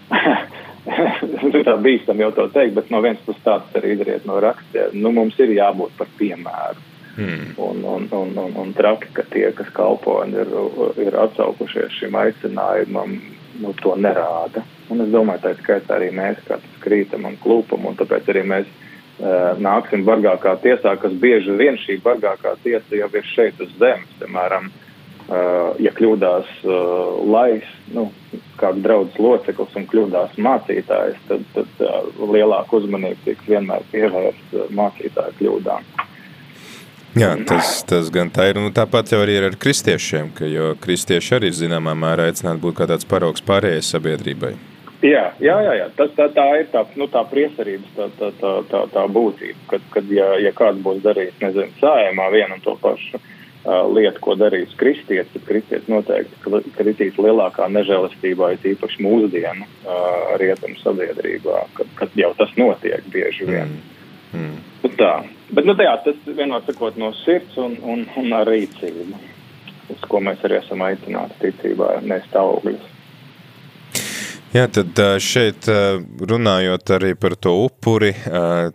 tā 1.67 1.75
bīstam 1.77 2.21
jau 2.23 2.31
to 2.33 2.47
teikt, 2.53 2.73
bet 2.79 2.89
no 2.89 3.01
vienas 3.03 3.21
puses 3.25 3.43
tāds 3.45 3.75
arī 3.77 3.93
izriet 3.95 4.25
no 4.25 4.39
rakstiem. 4.41 4.95
Nu, 4.97 5.11
mums 5.13 5.37
ir 5.39 5.53
jābūt 5.53 5.93
par 5.99 6.09
piemēru. 6.17 6.87
Hmm. 7.11 7.51
Un, 7.59 7.83
un, 7.83 8.07
un, 8.15 8.29
un, 8.39 8.53
un 8.57 8.73
traki, 8.73 9.11
ka 9.13 9.25
tie, 9.29 9.49
kas 9.53 9.69
kalpo 9.75 10.21
un 10.23 10.31
ir, 10.31 10.51
ir 11.03 11.17
atsaukušies 11.19 11.97
šim 11.99 12.15
aicinājumam, 12.15 13.17
nu, 13.59 13.73
to 13.81 13.95
nerāda. 13.99 14.63
Un 14.91 15.03
es 15.03 15.11
domāju, 15.13 15.43
tā 15.45 15.55
skaitā 15.59 15.97
arī 15.97 16.11
mēs, 16.15 16.39
kā 16.47 16.59
tas 16.61 16.79
krītam 16.83 17.27
un 17.29 17.37
klūpam, 17.41 17.87
un 17.89 17.97
tāpēc 17.99 18.29
arī 18.33 18.43
mēs 18.47 18.69
uh, 18.69 19.57
nāksim 19.61 20.05
bargākā 20.07 20.55
tiesā, 20.63 20.95
kas 21.01 21.17
bieži 21.23 21.57
vien 21.59 21.79
šī 21.81 21.99
bargākā 22.03 22.55
tiesa 22.63 22.99
jau 22.99 23.09
ir 23.13 23.27
šeit 23.33 23.61
uz 23.63 23.73
zemes, 23.79 24.11
piemēram, 24.19 24.69
uh, 24.71 25.71
ja 25.83 25.93
kļūdās 25.97 26.53
uh, 26.65 27.23
lais, 27.31 27.67
nu, 27.95 28.09
kāds 28.61 28.83
draudzes 28.85 29.19
loceklis 29.19 29.79
un 29.79 29.89
kļūdās 29.91 30.37
mācītājs, 30.37 31.19
tad, 31.29 31.43
tad 31.55 31.83
uh, 31.87 31.99
lielāka 32.31 32.79
uzmanība 32.81 33.19
tiek 33.25 33.43
vienmēr 33.47 33.87
pievērsta 33.93 34.69
mācītāju 34.77 35.39
kļūdām. 35.39 35.91
Jā, 37.19 37.33
tas, 37.47 37.81
tas 37.87 38.09
gan 38.13 38.29
tā 38.31 38.47
ir. 38.51 38.59
Nu, 38.63 38.71
tāpat 38.71 39.11
jau 39.11 39.19
arī 39.19 39.35
ir 39.39 39.49
ar 39.49 39.55
kristiešiem, 39.59 40.31
ka, 40.37 40.47
jo 40.47 40.71
kristieši 40.79 41.37
arī 41.41 41.49
zināmā 41.55 41.95
mērā 41.97 42.29
aicināti 42.31 42.63
būt 42.63 42.77
kā 42.77 42.87
tāds 42.87 43.07
paraugs 43.07 43.43
pārējai 43.43 43.81
sabiedrībai. 43.83 44.53
Jā, 45.01 45.31
jā, 45.41 45.55
jā, 45.65 45.73
jā. 45.79 45.89
Tas, 45.97 46.13
tā, 46.15 46.27
tā 46.31 46.45
ir 46.61 46.67
tā, 46.71 46.85
nu, 46.99 47.07
tā 47.11 47.23
priesarības 47.27 47.93
tā, 47.97 48.07
tā, 48.19 48.29
tā, 48.37 48.51
tā, 48.69 48.81
tā 48.93 49.05
būtība, 49.09 49.57
kad, 49.73 49.85
kad 49.95 50.11
ja, 50.13 50.29
ja 50.39 50.51
kāds 50.55 50.81
būs 50.85 51.01
darījis, 51.01 51.39
nezinu, 51.41 51.73
sājumā 51.81 52.27
vienu 52.31 52.59
un 52.59 52.61
to 52.61 52.75
pašu 52.83 53.17
uh, 53.17 53.81
lietu, 53.89 54.21
ko 54.21 54.37
darīs 54.37 54.75
kristietis, 54.77 55.33
tad 55.33 55.47
kristietis 55.49 55.89
noteikti 55.89 56.71
kritīs 56.77 57.17
lielākā 57.17 57.65
nežēlistībā, 57.73 58.53
it 58.53 58.67
īpaši 58.75 59.01
mūsdienu 59.01 59.65
uh, 59.65 60.37
rietumu 60.41 60.77
sabiedrībā, 60.83 61.65
kad, 61.79 61.91
kad 61.97 62.21
jau 62.21 62.31
tas 62.37 62.53
notiek 62.61 63.09
bieži 63.11 63.49
vien. 63.49 63.73
Mm. 64.31 64.37
Mm. 64.37 64.57
Nu, 64.85 64.95
tā. 65.01 65.15
Bet, 65.51 65.67
nu, 65.67 65.75
jā, 65.75 65.97
tas 66.05 66.17
vienmēr 66.25 66.63
sakot 66.63 66.97
no 66.99 67.11
sirds 67.25 67.57
un, 67.59 67.75
un, 67.83 68.05
un 68.17 68.33
ar 68.37 68.47
rīcību, 68.47 69.19
uz 69.91 70.07
ko 70.07 70.21
mēs 70.23 70.43
arī 70.47 70.61
esam 70.61 70.83
aicināti 70.85 71.41
ticībā, 71.41 71.97
nest 72.07 72.35
augļus. 72.39 72.87
Jā, 74.51 74.65
tad 74.67 74.97
šeit 75.23 75.67
runājot 76.27 76.91
arī 76.95 77.13
par 77.19 77.37
to 77.39 77.53
upuri, 77.65 78.09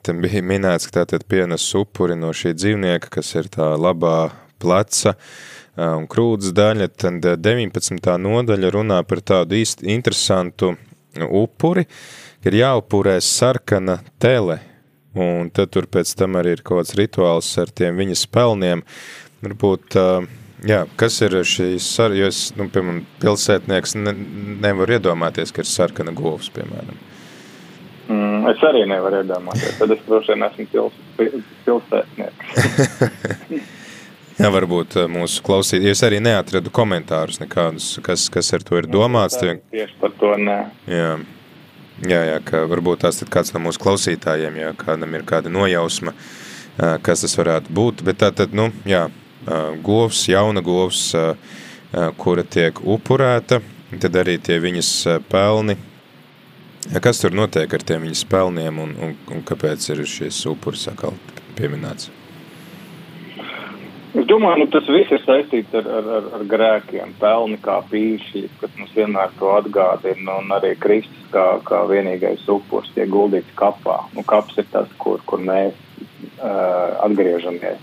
te 0.00 0.14
bija 0.16 0.40
minēts, 0.40 0.88
ka 0.88 1.02
tātad 1.02 1.26
pienes 1.28 1.66
upuri 1.76 2.16
no 2.16 2.30
šī 2.32 2.54
dzīvnieka, 2.56 3.10
kas 3.18 3.34
ir 3.36 3.50
tā 3.52 3.74
labā 3.76 4.30
pleca 4.60 5.12
un 5.76 6.06
krūdas 6.08 6.54
daļa, 6.56 6.88
tad 6.96 7.28
ā, 7.28 7.34
19. 7.36 8.14
nodaļa 8.24 8.70
runā 8.72 9.02
par 9.08 9.20
tādu 9.20 9.58
īsti 9.58 9.90
interesantu 9.92 10.72
upuri, 11.28 11.84
ka 12.40 12.52
ir 12.52 12.60
jāupurē 12.62 13.18
sarkana 13.20 13.98
tele, 14.22 14.60
un 15.16 15.50
tad 15.54 15.70
tur 15.74 15.86
pēc 15.90 16.12
tam 16.18 16.36
arī 16.40 16.56
ir 16.56 16.62
kaut 16.66 16.82
kāds 16.82 16.96
rituāls 16.98 17.48
ar 17.62 17.72
tiem 17.72 17.96
viņa 18.00 18.16
spelniem. 18.20 18.82
Varbūt, 19.44 19.96
jā, 20.66 20.80
kas 21.00 21.20
ir 21.26 21.36
šīs, 21.46 21.84
sar- 21.96 22.14
jo 22.16 22.26
es, 22.30 22.52
nu, 22.56 22.68
piemēram, 22.72 23.02
pilsētnieks 23.22 23.94
ne, 24.00 24.14
nevaru 24.64 24.96
iedomāties, 24.98 25.52
ka 25.52 25.62
ir 25.64 25.68
sarkana 25.70 26.12
govs, 26.16 26.48
piemēram. 26.56 26.96
Mm, 28.08 28.44
es 28.52 28.60
arī 28.62 28.84
nevaru 28.86 29.22
iedomāties, 29.24 29.78
tad 29.80 29.90
es 29.96 30.02
droši 30.06 30.32
vien 30.34 30.46
esmu 30.46 30.66
pils, 30.72 31.00
pi- 31.18 31.42
pilsētnieks. 31.66 32.44
Jā, 34.36 34.50
varbūt 34.52 34.98
mūsu 35.08 35.40
klausīt, 35.40 35.80
jo 35.86 35.94
es 35.96 36.02
arī 36.04 36.18
neatradu 36.20 36.68
komentārus 36.76 37.38
nekādus, 37.40 37.94
kas, 38.04 38.26
kas 38.28 38.50
ar 38.52 38.60
to 38.68 38.76
ir 38.76 38.84
domāts. 38.92 39.38
Tie, 39.40 39.54
Tieši 39.72 39.96
par 40.02 40.12
to 40.20 40.34
nē. 40.36 40.56
jā, 40.92 41.06
jā, 42.04 42.22
jā, 42.30 42.40
ka 42.44 42.64
varbūt 42.70 43.04
tās 43.04 43.22
ir 43.22 43.30
kāds 43.32 43.54
no 43.54 43.62
mūsu 43.64 43.80
klausītājiem, 43.82 44.58
ja 44.60 44.72
kādam 44.76 45.14
ir 45.16 45.24
kāda 45.28 45.52
nojausma, 45.52 46.14
kas 46.76 47.24
tas 47.24 47.36
varētu 47.38 47.72
būt, 47.72 48.02
bet 48.06 48.20
tā 48.20 48.32
tad, 48.36 48.56
nu, 48.56 48.68
jā, 48.88 49.06
govs, 49.86 50.26
jauna 50.28 50.62
govs, 50.64 51.08
kura 52.20 52.44
tiek 52.44 52.82
upurēta, 52.82 53.62
tad 54.02 54.18
arī 54.20 54.36
tie 54.42 54.58
viņas 54.60 54.92
pelni, 55.30 55.78
kas 57.02 57.22
tur 57.22 57.34
notiek 57.36 57.72
ar 57.72 57.86
tiem 57.86 58.04
viņas 58.08 58.26
pelniem 58.30 58.82
un, 58.82 58.94
un, 59.00 59.16
un 59.32 59.46
kāpēc 59.46 59.90
ir 59.94 60.04
šis 60.10 60.44
upuris 60.50 60.88
atkal 60.92 61.16
pieminēts? 61.56 62.15
Es 64.16 64.24
domāju, 64.24 64.62
nu, 64.62 64.66
tas 64.72 64.86
viss 64.88 65.12
ir 65.12 65.20
saistīts 65.26 65.74
ar, 65.76 65.88
ar, 65.98 66.06
ar, 66.18 66.28
ar 66.38 66.44
grēkiem. 66.48 67.10
Pelni 67.20 67.58
kā 67.60 67.74
pīši, 67.90 68.46
kas 68.62 68.72
mums 68.78 68.94
vienmēr 68.96 69.34
to 69.36 69.50
atgādina, 69.52 70.38
un 70.40 70.54
arī 70.56 70.72
Kristus 70.80 71.26
kā, 71.34 71.44
kā 71.68 71.82
vienīgais 71.90 72.46
upurs 72.52 72.88
tiek 72.94 73.10
guldīts 73.12 73.52
kapā. 73.60 73.98
Nu, 74.16 74.24
kaps 74.24 74.56
ir 74.62 74.70
tas, 74.72 74.88
kur, 75.02 75.20
kur 75.28 75.42
mēs 75.44 75.76
uh, 76.40 76.96
atgriežamies 77.04 77.82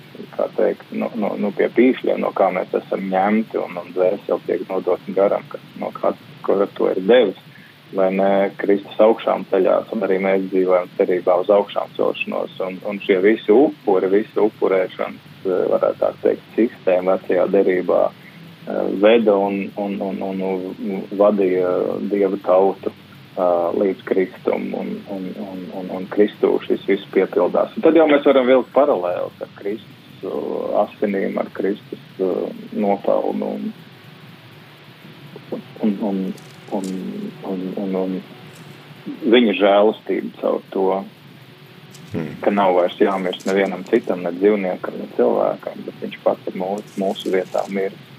teikt, 0.57 0.89
nu, 0.97 1.11
nu, 1.21 1.35
nu, 1.37 1.53
pie 1.53 1.69
pīšļiem, 1.73 2.23
no 2.23 2.33
kā 2.33 2.49
mēs 2.55 2.73
esam 2.81 3.05
ņemti, 3.13 3.59
un, 3.61 3.77
un 3.83 3.93
dvēseli 3.93 4.47
tiek 4.47 4.65
nodota 4.71 5.13
garam, 5.13 5.45
kas 5.51 5.69
no 5.81 5.93
kāds, 5.93 6.29
kur 6.45 6.65
to 6.73 6.89
ir 6.95 7.01
devis. 7.05 7.49
Vai 7.93 8.09
ne 8.15 8.29
Kristus 8.57 8.99
augšām 9.05 9.45
ceļās, 9.51 9.91
un 9.93 10.05
arī 10.05 10.17
mēs 10.23 10.47
dzīvojam 10.49 10.89
cerībā 10.97 11.35
uz 11.43 11.51
augšām 11.53 11.93
celšanos. 11.97 12.55
Un, 12.65 12.79
un 12.89 12.99
šie 13.03 13.19
visi 13.21 13.53
upuri, 13.53 14.09
visi 14.09 14.41
upurēšanas, 14.41 15.29
eh, 15.45 15.63
varētu 15.73 16.01
tā 16.01 16.11
teikt, 16.23 16.49
sistēma 16.57 17.19
vecajā 17.19 17.45
derībā 17.53 18.01
eh, 18.09 18.83
veda 19.03 19.37
un, 19.37 19.59
un, 19.77 19.97
un, 20.09 20.21
un, 20.29 21.07
vadīja 21.19 21.73
Dieva 22.09 22.39
tautu 22.45 22.89
uh, 22.89 23.69
līdz 23.77 24.05
Kristum, 24.07 24.69
un, 24.77 24.93
un, 25.13 25.27
un, 25.45 25.65
un, 25.79 25.91
un 25.97 26.07
Kristū 26.11 26.55
šis 26.65 26.85
viss 26.89 27.09
piepildās. 27.13 27.75
Un 27.77 27.85
tad 27.85 27.97
jau 27.97 28.07
mēs 28.09 28.25
varam 28.27 28.49
vilkt 28.49 28.73
paralēlus 28.75 29.41
ar 29.43 29.51
Kristus 29.59 29.93
asinīm, 30.83 31.37
ar 31.41 31.49
Kristus 31.55 32.01
nopelnu. 32.71 33.53
Un, 35.53 35.63
un, 35.83 35.95
un, 36.09 36.19
un, 36.77 36.87
un, 37.49 37.65
un, 37.83 37.99
un 38.03 39.27
viņa 39.33 39.57
žēlastību 39.59 40.33
caur 40.41 40.63
to, 40.73 40.87
Hmm. 42.13 42.35
ka 42.45 42.51
nav 42.53 42.75
vairs 42.77 42.99
jāmirst 43.01 43.47
nevienam 43.49 43.81
citam, 43.87 44.19
ne 44.21 44.29
dzīvniekam, 44.35 44.99
ne 45.01 45.07
cilvēkam, 45.17 45.79
bet 45.87 45.95
viņš 46.03 46.19
pats 46.21 46.49
ir 46.51 46.59
mūsu, 46.61 46.91
mūsu 47.01 47.31
vietā 47.33 47.63
miris. 47.73 48.11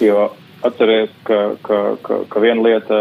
Jo 0.00 0.30
atceries, 0.64 1.12
ka, 1.28 1.40
ka, 1.60 1.80
ka, 2.00 2.22
ka 2.32 2.40
viena 2.40 2.64
lieta, 2.64 3.00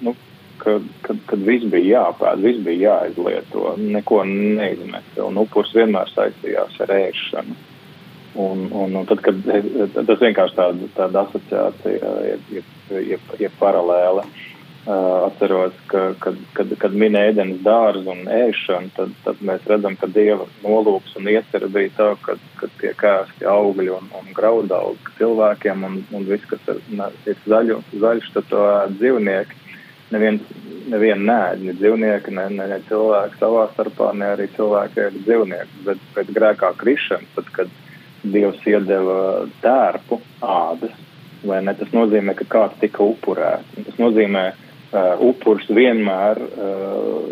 nu, 0.00 0.14
kad, 0.62 0.86
kad, 1.04 1.20
kad 1.28 1.44
viss 1.44 1.68
bija 1.68 2.06
jāpēd, 2.06 2.40
viss 2.46 2.64
bija 2.64 2.94
jāizlieto, 2.94 3.74
neko 3.76 4.22
neizmest, 4.30 5.20
un 5.20 5.42
upurs 5.44 5.74
vienmēr 5.76 6.08
saistījās 6.14 6.80
ar 6.86 6.94
ēšanu. 6.96 7.60
Un, 8.38 8.68
un, 8.70 8.94
un 8.94 9.06
tad, 9.08 9.18
kad 9.24 9.38
tas 9.42 10.20
vienkārši 10.20 10.54
tāda, 10.54 10.88
tāda 10.94 11.24
asociācija 11.26 12.10
ir, 12.28 12.44
ir, 12.54 12.68
ir, 12.94 13.24
ir 13.42 13.56
paralēla. 13.58 14.22
Atceros, 14.88 15.74
ka, 15.90 16.04
kad, 16.22 16.36
kad, 16.56 16.70
kad 16.80 16.94
minēja 16.96 17.32
ēdienas 17.32 17.58
dārzu 17.64 18.08
un 18.08 18.22
ēšanu, 18.32 18.92
tad, 18.96 19.10
tad 19.24 19.42
mēs 19.44 19.66
redzam, 19.68 19.98
ka 20.00 20.06
dieva 20.08 20.46
nolūks 20.62 21.16
un 21.18 21.28
iecerē 21.28 21.68
bija 21.74 21.90
tā, 21.96 22.06
ka, 22.22 22.38
ka 22.60 22.70
tiek 22.78 23.02
ēsti 23.10 23.48
augļi 23.52 23.90
un, 23.96 24.06
un 24.20 24.30
graudaugi 24.36 25.16
cilvēkiem, 25.18 25.84
un, 25.90 25.98
un 26.14 26.24
viss, 26.30 26.46
kas 26.48 26.70
ir, 26.72 26.80
ir 27.28 27.42
zaļu, 27.44 27.82
zaļš, 28.04 28.30
tad 28.36 28.48
to 28.54 28.62
ēd 28.70 28.96
dzīvnieki. 29.02 29.60
Neviens, 30.14 30.54
nevien 30.94 31.26
nēd, 31.28 31.66
ne 31.66 31.74
dzīvnieki, 31.82 32.38
ne, 32.38 32.46
ne, 32.54 32.70
ne 32.70 32.80
cilvēki 32.88 33.42
savā 33.42 33.66
starpā, 33.74 34.14
ne 34.16 34.32
arī 34.38 34.48
cilvēki 34.54 35.04
ēd 35.04 35.20
dzīvniekus, 35.26 35.84
bet 35.90 36.08
pēc 36.14 36.32
grēkā 36.38 36.72
krišanas, 36.80 37.34
tad, 37.36 37.52
kad 37.58 37.76
Dievs 38.22 38.64
iedeva 38.66 39.46
tērpu 39.62 40.18
ādas, 40.42 40.94
vai 41.46 41.60
ne, 41.62 41.74
tas 41.78 41.92
nozīmē, 41.94 42.34
ka 42.38 42.46
kāds 42.50 42.80
tika 42.82 43.04
upurēts. 43.06 43.76
Tas 43.86 44.00
nozīmē, 44.00 44.44
uh, 44.52 45.22
upurs 45.28 45.68
vienmēr 45.70 46.40
uh, 46.42 47.28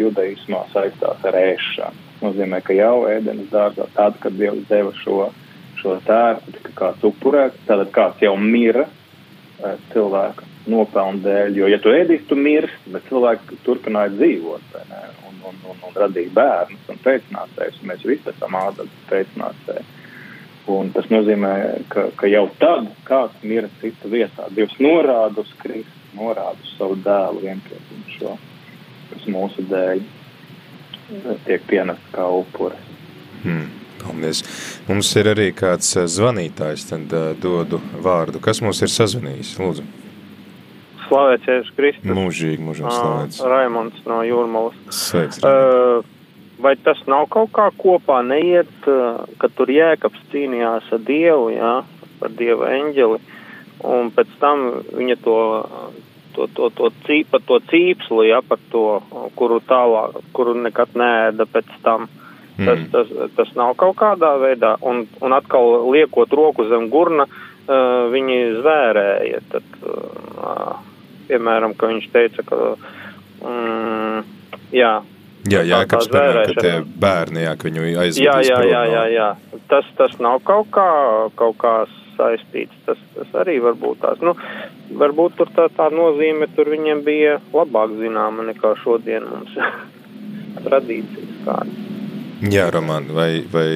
judaismā 0.00 0.64
saistās 0.72 1.26
ar 1.28 1.40
ēšanu. 1.42 2.06
Tas 2.14 2.24
nozīmē, 2.24 2.62
ka 2.64 2.76
jau 2.76 2.94
ēdenes 3.12 3.52
dārzā, 3.52 3.88
tad, 3.96 4.16
kad 4.24 4.36
Dievs 4.40 4.64
deva 4.70 4.94
šo, 5.02 5.30
šo 5.80 5.98
tērpu, 6.06 6.56
tika 6.56 6.76
kāds 6.80 7.10
upurēts, 7.10 7.66
tad 7.68 7.84
kāds 7.94 8.24
jau 8.24 8.36
mira 8.40 8.86
uh, 8.88 9.76
cilvēka 9.92 10.49
nopelnu 10.70 11.22
dēļ. 11.24 11.56
Jo, 11.58 11.70
ja 11.70 11.78
tu 11.82 11.92
ēdīsi, 11.94 12.26
tu 12.30 12.38
mirsti, 12.38 12.92
bet 12.94 13.06
cilvēki 13.08 13.60
turpināja 13.66 14.12
dzīvot, 14.14 14.76
un, 15.28 15.40
un, 15.50 15.62
un, 15.72 15.80
un 15.88 15.96
radīja 15.96 16.32
bērnus 16.36 16.92
un 16.92 17.00
pēcnācējus, 17.04 17.80
mēs 17.90 18.06
visi 18.06 18.30
esam 18.32 18.58
ādas 18.60 18.92
pēcnācēji. 19.10 19.88
Un 20.70 20.92
tas 20.94 21.08
nozīmē, 21.10 21.52
ka, 21.90 22.06
ka 22.20 22.28
jau 22.30 22.44
tad 22.60 22.90
kāds 23.08 23.42
mira 23.42 23.70
cita 23.80 24.10
vietā. 24.12 24.46
Dievs 24.54 24.76
norāda 24.78 25.42
uz 25.42 25.50
Kristu, 25.58 26.04
norāda 26.14 26.58
uz 26.62 26.76
savu 26.76 26.98
dēlu 27.02 27.42
vienpiedzimu 27.46 28.16
šo, 28.18 28.36
kas 29.10 29.28
mūsu 29.34 29.66
dēļ 29.72 30.04
tiek 31.48 31.66
pienests 31.66 32.14
kā 32.14 32.28
upuris. 32.30 32.90
Hmm. 33.42 33.68
Paldies. 34.00 34.42
Mums 34.88 35.10
ir 35.20 35.28
arī 35.34 35.50
kāds 35.56 35.90
ā, 36.00 36.06
zvanītājs, 36.08 36.86
tad 36.88 37.12
uh, 37.16 37.32
dodu 37.36 37.80
vārdu. 38.04 38.40
Kas 38.42 38.62
mums 38.64 38.80
ir 38.84 38.92
sazvanījis? 38.92 39.56
Lūdzu. 39.60 39.84
Slavēts 41.10 41.50
Jēzus 41.50 41.74
Kristus. 41.74 42.14
Mūžīgi, 42.14 42.62
mūžīgi 42.62 42.86
Ā, 42.86 42.94
slavēts. 42.94 43.42
Raimonds 43.50 44.04
no 44.06 44.20
Jūrmalas. 44.22 44.76
Sveiks. 44.94 45.40
Uh, 45.42 46.04
vai 46.62 46.76
tas 46.78 47.00
nav 47.10 47.26
kaut 47.32 47.50
kā 47.56 47.66
kopā 47.74 48.20
neiet, 48.26 48.70
uh, 48.86 49.24
ka 49.42 49.50
tur 49.50 49.72
jēkabs 49.74 50.22
cīnījās 50.30 50.86
ar 50.94 51.02
Dievu, 51.08 51.50
jā, 51.56 51.74
par 52.20 52.34
Dieva 52.38 52.70
eņģeli, 52.76 53.18
un 53.90 54.12
pēc 54.14 54.32
tam 54.38 54.64
viņa 54.94 55.16
to, 55.24 55.36
to, 56.36 56.46
to, 56.54 56.70
to, 56.78 56.90
cī, 57.08 57.22
par 57.26 57.42
to 57.48 57.58
cīpslu, 57.72 58.22
jā, 58.28 58.38
par 58.46 58.60
to, 58.70 58.84
kuru 59.40 59.58
tālāk, 59.66 60.20
kuru 60.36 60.54
nekad 60.62 60.94
nēda 60.94 61.48
pēc 61.50 61.74
tam. 61.82 62.08
Tas, 62.60 62.76
Mm. 62.78 62.90
tas, 62.92 63.08
tas 63.38 63.52
nav 63.56 63.70
kaut 63.80 63.94
kādā 63.96 64.34
veidā, 64.36 64.74
un, 64.84 65.06
un 65.24 65.32
atkal 65.32 65.86
liekot 65.94 66.28
roku 66.36 66.66
zem 66.68 66.90
gurna, 66.92 67.24
uh, 67.24 68.10
viņi 68.12 68.36
zvērēja. 68.58 69.40
Tad, 69.48 69.64
uh, 69.80 70.89
piemēram, 71.30 71.78
ka 71.78 71.92
viņš 71.94 72.10
teica, 72.12 72.44
ka, 72.50 72.60
mm, 73.46 74.28
jā, 74.74 74.92
Jā, 75.48 75.62
tā- 75.62 75.68
Jēkabs, 75.70 76.08
tā 76.10 76.18
piemēram, 76.18 76.50
ka 76.50 76.62
tie 76.66 76.72
bērni, 77.00 77.42
jā, 77.46 77.52
ka 77.56 77.68
viņu 77.70 77.84
aizvedīs 78.02 78.26
jā, 78.26 78.34
jā, 78.44 78.58
jā, 78.68 78.82
jā, 78.92 79.04
jā. 79.14 79.28
Tas, 79.72 79.86
tas 79.96 80.18
nav 80.20 80.42
kaut 80.44 80.68
kā, 80.74 80.88
kaut 81.40 81.56
kā 81.62 81.74
saistīts. 82.18 82.76
Tas, 82.84 82.98
tas 83.14 83.30
arī 83.40 83.56
var 83.64 83.78
būt 83.80 84.02
tās. 84.04 84.20
Nu, 84.20 84.34
varbūt 85.00 85.38
tur 85.38 85.48
tā, 85.56 85.70
tā 85.76 85.88
nozīme 85.94 86.48
tur 86.56 86.68
viņiem 86.68 87.00
bija 87.06 87.38
labāk 87.54 87.96
zināma 88.02 88.44
nekā 88.50 88.74
šodien 88.82 89.24
mums 89.30 89.56
tradīcijas 90.66 91.40
kādas. 91.46 91.88
Jā, 92.52 92.68
Roman, 92.72 93.08
vai, 93.16 93.30
vai 93.52 93.68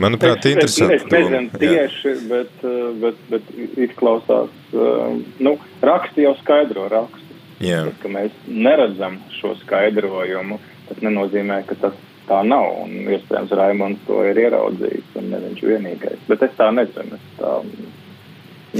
manuprāt, 0.00 0.44
es, 0.44 0.56
es, 0.64 0.78
interesanti. 0.80 0.96
es 0.96 1.10
nezinu 1.12 1.60
tieši, 1.60 2.14
bet, 2.28 2.52
uh, 2.64 2.92
bet, 3.02 3.18
bet 3.32 3.50
izklausās, 3.88 4.52
nu, 4.72 5.56
raksti 5.82 6.26
jau 6.26 6.36
skaidro 6.40 6.88
rakstus. 6.92 7.26
Jā, 7.60 7.82
Tas, 7.90 7.96
ka 8.00 8.08
mēs 8.08 8.36
neredzam 8.48 9.18
šo 9.36 9.52
skaidrojumu, 9.60 10.56
tas 10.88 11.02
nenozīmē, 11.04 11.60
ka 11.68 11.76
tas 11.82 11.96
tā 12.28 12.40
nav. 12.46 12.70
Un, 12.86 12.94
iespējams, 13.04 13.52
Raimons 13.58 14.00
to 14.06 14.22
ir 14.24 14.38
ieraudzījis, 14.46 15.10
un 15.20 15.28
ne 15.34 15.40
viņš 15.44 15.64
vienīgais. 15.68 16.22
Bet 16.30 16.46
es 16.46 16.54
tā 16.56 16.70
nezinu. 16.72 17.18
Es 17.18 17.34
tā 17.36 17.58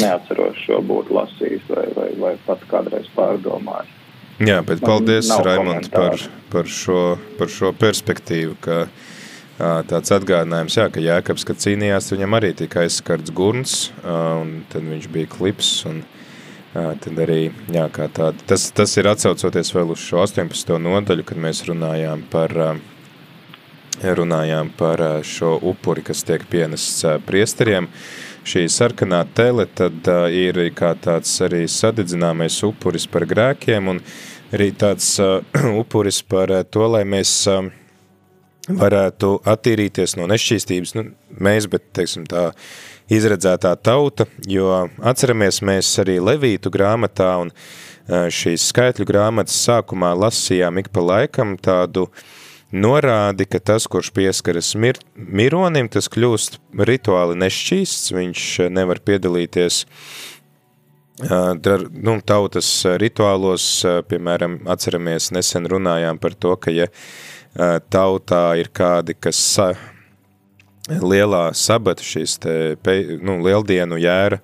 neatceros 0.00 0.58
šo 0.64 0.80
būtu 0.86 1.16
lasījis 1.16 1.70
vai, 1.70 1.86
vai, 1.96 2.08
vai 2.20 2.34
pat 2.46 2.62
kādreiz 2.70 3.08
pārdomājis. 3.16 3.96
jā, 4.38 4.60
bet 4.62 4.80
Man 4.80 4.86
paldies, 4.86 5.30
Raimond, 5.44 5.90
par, 5.92 6.16
par, 6.52 6.70
šo, 6.70 7.18
par 7.38 7.50
šo 7.52 7.72
perspektīvu, 7.76 8.56
ka 8.64 8.84
tāds 9.90 10.12
atgādinājums, 10.14 10.76
jā, 10.78 10.86
ka 10.92 11.02
Jēkabs, 11.04 11.44
kad 11.48 11.60
cīnījās, 11.60 12.12
viņam 12.14 12.38
arī 12.38 12.54
tika 12.56 12.84
aizskarts 12.84 13.32
gurns, 13.36 13.74
un 14.04 14.62
tad 14.72 14.86
viņš 14.88 15.10
bija 15.12 15.30
klips, 15.30 15.72
un 15.90 16.00
tad 16.72 17.20
arī, 17.24 17.50
jā, 17.72 17.84
tāda, 18.00 18.32
tas, 18.48 18.70
tas 18.72 18.96
ir 18.96 19.10
atsaucoties 19.10 19.74
vēl 19.74 19.92
uz 19.92 20.00
šo 20.04 20.22
18. 20.24 20.74
nodaļu, 20.80 21.26
kad 21.28 21.42
mēs 21.44 21.64
runājām 21.68 22.24
par, 22.32 22.56
runājām 24.00 24.72
par 24.80 25.04
šo 25.26 25.58
upuri, 25.72 26.06
kas 26.08 26.24
tiek 26.24 26.46
pienests 26.48 27.04
priesteriem, 27.28 27.90
šī 28.46 28.66
sarkanā 28.72 29.24
tele, 29.36 29.66
tad 29.66 30.06
uh, 30.08 30.26
ir 30.32 30.58
kā 30.76 30.94
tāds 31.00 31.32
arī 31.44 31.66
sadedzināmais 31.68 32.56
upuris 32.66 33.06
par 33.10 33.26
grēkiem 33.28 33.90
un 33.92 34.00
arī 34.54 34.70
tāds 34.72 35.12
uh, 35.22 35.40
upuris 35.82 36.22
par 36.22 36.52
uh, 36.54 36.64
to, 36.64 36.86
lai 36.88 37.04
mēs 37.08 37.34
uh, 37.50 37.68
varētu 38.78 39.34
attīrīties 39.48 40.16
no 40.18 40.28
nešķīstības, 40.30 40.94
nu, 40.98 41.04
mēs, 41.42 41.66
bet, 41.70 41.88
teiksim, 41.96 42.26
tā 42.30 42.50
izredzētā 43.10 43.74
tauta, 43.82 44.26
jo 44.46 44.70
atceramies 45.02 45.60
mēs 45.66 45.90
arī 46.02 46.18
Levītu 46.22 46.70
grāmatā 46.72 47.32
un 47.42 47.50
uh, 47.50 48.28
šīs 48.30 48.68
skaitļu 48.70 49.06
grāmatas 49.08 49.58
sākumā 49.66 50.12
lasījām 50.18 50.78
ik 50.82 50.92
pa 50.94 51.04
laikam 51.04 51.56
tādu 51.60 52.08
norādi, 52.70 53.48
ka 53.50 53.58
tas, 53.58 53.88
kurš 53.90 54.12
pieskaras 54.14 54.74
mir, 54.78 55.00
mironim, 55.14 55.90
tas 55.90 56.06
kļūst 56.12 56.60
rituāli 56.86 57.38
nešķīsts, 57.42 58.12
viņš 58.14 58.44
nevar 58.70 59.02
piedalīties 59.02 59.82
uh, 59.86 61.56
dar, 61.58 61.88
nu, 61.90 62.20
tautas 62.22 62.70
rituālos, 63.02 63.66
uh, 63.82 64.00
piemēram, 64.06 64.60
atceramies, 64.70 65.32
nesen 65.34 65.66
runājām 65.70 66.22
par 66.22 66.38
to, 66.38 66.54
ka 66.62 66.74
ja 66.74 66.86
tautā 67.90 68.44
ir 68.60 68.70
kādi, 68.74 69.16
kas 69.18 69.38
sa, 69.54 69.72
lielā 70.90 71.50
sabata 71.54 72.04
šīs 72.04 72.38
te, 72.42 72.54
nu, 73.22 73.38
lieldienu 73.44 73.98
jēra, 74.00 74.40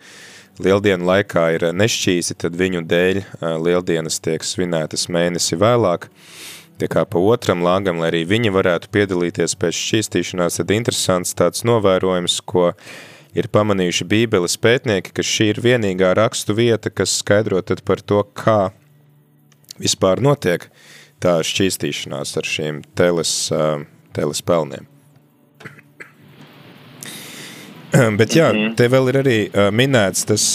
lieldienu 0.62 1.06
laikā 1.08 1.46
ir 1.56 1.66
nešķīsi, 1.76 2.36
tad 2.38 2.56
viņu 2.56 2.84
dēļ 2.88 3.22
uh, 3.22 3.56
lieldienas 3.62 4.20
tiek 4.24 4.44
svinētas 4.44 5.08
mēnesi 5.12 5.58
vēlāk, 5.60 6.08
tie 6.80 6.88
kā 6.92 7.04
pa 7.08 7.20
otram 7.20 7.64
lāgam, 7.64 8.00
lai 8.00 8.12
arī 8.12 8.24
viņi 8.28 8.54
varētu 8.54 8.92
piedalīties 8.94 9.56
pēc 9.60 9.76
šķīstīšanās, 9.80 10.60
tad 10.60 10.72
interesants 10.76 11.36
tāds 11.36 11.64
novērojums, 11.68 12.40
ko 12.48 12.72
ir 13.36 13.50
pamanījuši 13.52 14.08
bībeles 14.08 14.56
pētnieki, 14.60 15.12
ka 15.16 15.24
šī 15.24 15.52
ir 15.52 15.62
vienīgā 15.64 16.14
rakstu 16.16 16.56
vieta, 16.56 16.92
kas 16.92 17.18
skaidro 17.20 17.60
tad 17.64 17.82
par 17.84 18.00
to, 18.00 18.22
kā 18.36 18.70
vispār 19.80 20.22
notiek 20.24 20.70
tā 21.22 21.38
šķīstīšanās 21.46 22.36
ar 22.38 22.48
šīm 22.48 22.82
teles, 22.98 23.32
teles 24.16 24.42
pelniem. 24.46 24.86
Bet 28.20 28.36
jā, 28.36 28.50
te 28.76 28.88
vēl 28.92 29.10
ir 29.12 29.18
arī 29.22 29.36
minēts 29.74 30.26
tas, 30.28 30.46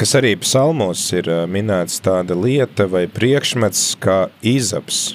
kas 0.00 0.14
arī 0.18 0.34
psalmos 0.40 1.04
ir 1.16 1.28
minēts 1.50 2.00
tāda 2.04 2.36
lieta 2.38 2.88
vai 2.90 3.04
priekšmets 3.10 3.92
kā 4.02 4.26
izaps. 4.40 5.12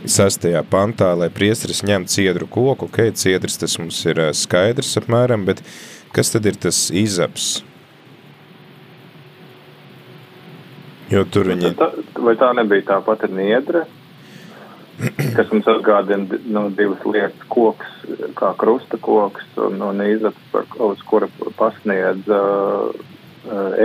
Sastajā 0.00 0.62
pantā, 0.64 1.10
lai 1.18 1.28
priesteris 1.28 1.82
ņem 1.84 2.06
ciedru 2.08 2.46
koku, 2.48 2.88
ok, 2.88 3.10
ciedrs 3.20 3.58
tas 3.60 3.76
mums 3.78 3.98
ir 4.08 4.22
skaidrs 4.32 4.96
apmēram, 5.02 5.44
bet 5.48 5.60
kas 6.16 6.32
tad 6.32 6.48
ir 6.48 6.56
tas 6.56 6.86
izaps? 6.88 7.58
Jo 11.10 11.24
tur 11.26 11.48
viņi... 11.50 11.72
Tā, 11.78 11.88
vai 12.22 12.36
tā 12.38 12.52
nebija 12.54 12.86
tā 12.92 12.98
pati 13.02 13.30
niedre, 13.34 13.82
kas 15.36 15.50
mums 15.50 15.66
atgādina 15.70 16.28
di- 16.30 16.42
nu, 16.54 16.68
divas 16.76 17.02
lietas- 17.06 17.48
koks, 17.54 17.96
kā 18.38 18.52
krusta 18.60 19.00
koks 19.02 19.58
un, 19.66 19.80
un 19.82 20.04
izaps, 20.06 20.54
uz 20.78 21.02
kura 21.08 21.28
pasniedz 21.58 22.30
uh, 22.30 22.92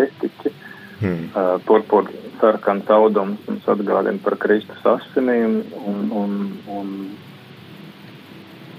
estiķi. 0.03 0.53
Hmm. 0.95 1.25
Uh, 1.35 1.57
purpur 1.67 2.07
sarkans 2.39 2.87
audums 2.93 3.41
mums 3.49 3.65
atgādina 3.73 4.21
par 4.23 4.37
Kristus 4.39 4.85
asinīm 4.87 5.57
un, 5.81 6.05
un, 6.21 6.37
un, 6.71 6.93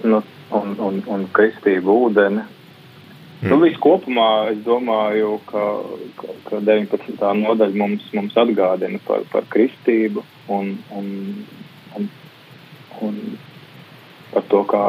nu, 0.07 0.23
un, 0.61 0.77
un, 0.87 1.03
un 1.13 1.27
kristību 1.37 1.99
ūdeni. 2.07 2.47
Mm. 3.43 3.51
Nu, 3.53 3.69
kopumā 3.85 4.29
es 4.53 4.63
domāju, 4.65 5.35
ka, 5.51 5.65
ka, 6.17 6.37
ka 6.49 6.61
19. 6.65 7.19
nodaļa 7.43 7.77
mums, 7.77 8.07
mums 8.17 8.39
atgādina 8.41 9.01
par, 9.05 9.27
par 9.33 9.45
kristību 9.53 10.25
un, 10.57 10.73
un, 10.97 11.11
un, 11.99 12.09
un 13.05 13.19
par 14.33 14.47
to, 14.49 14.63
kā, 14.71 14.87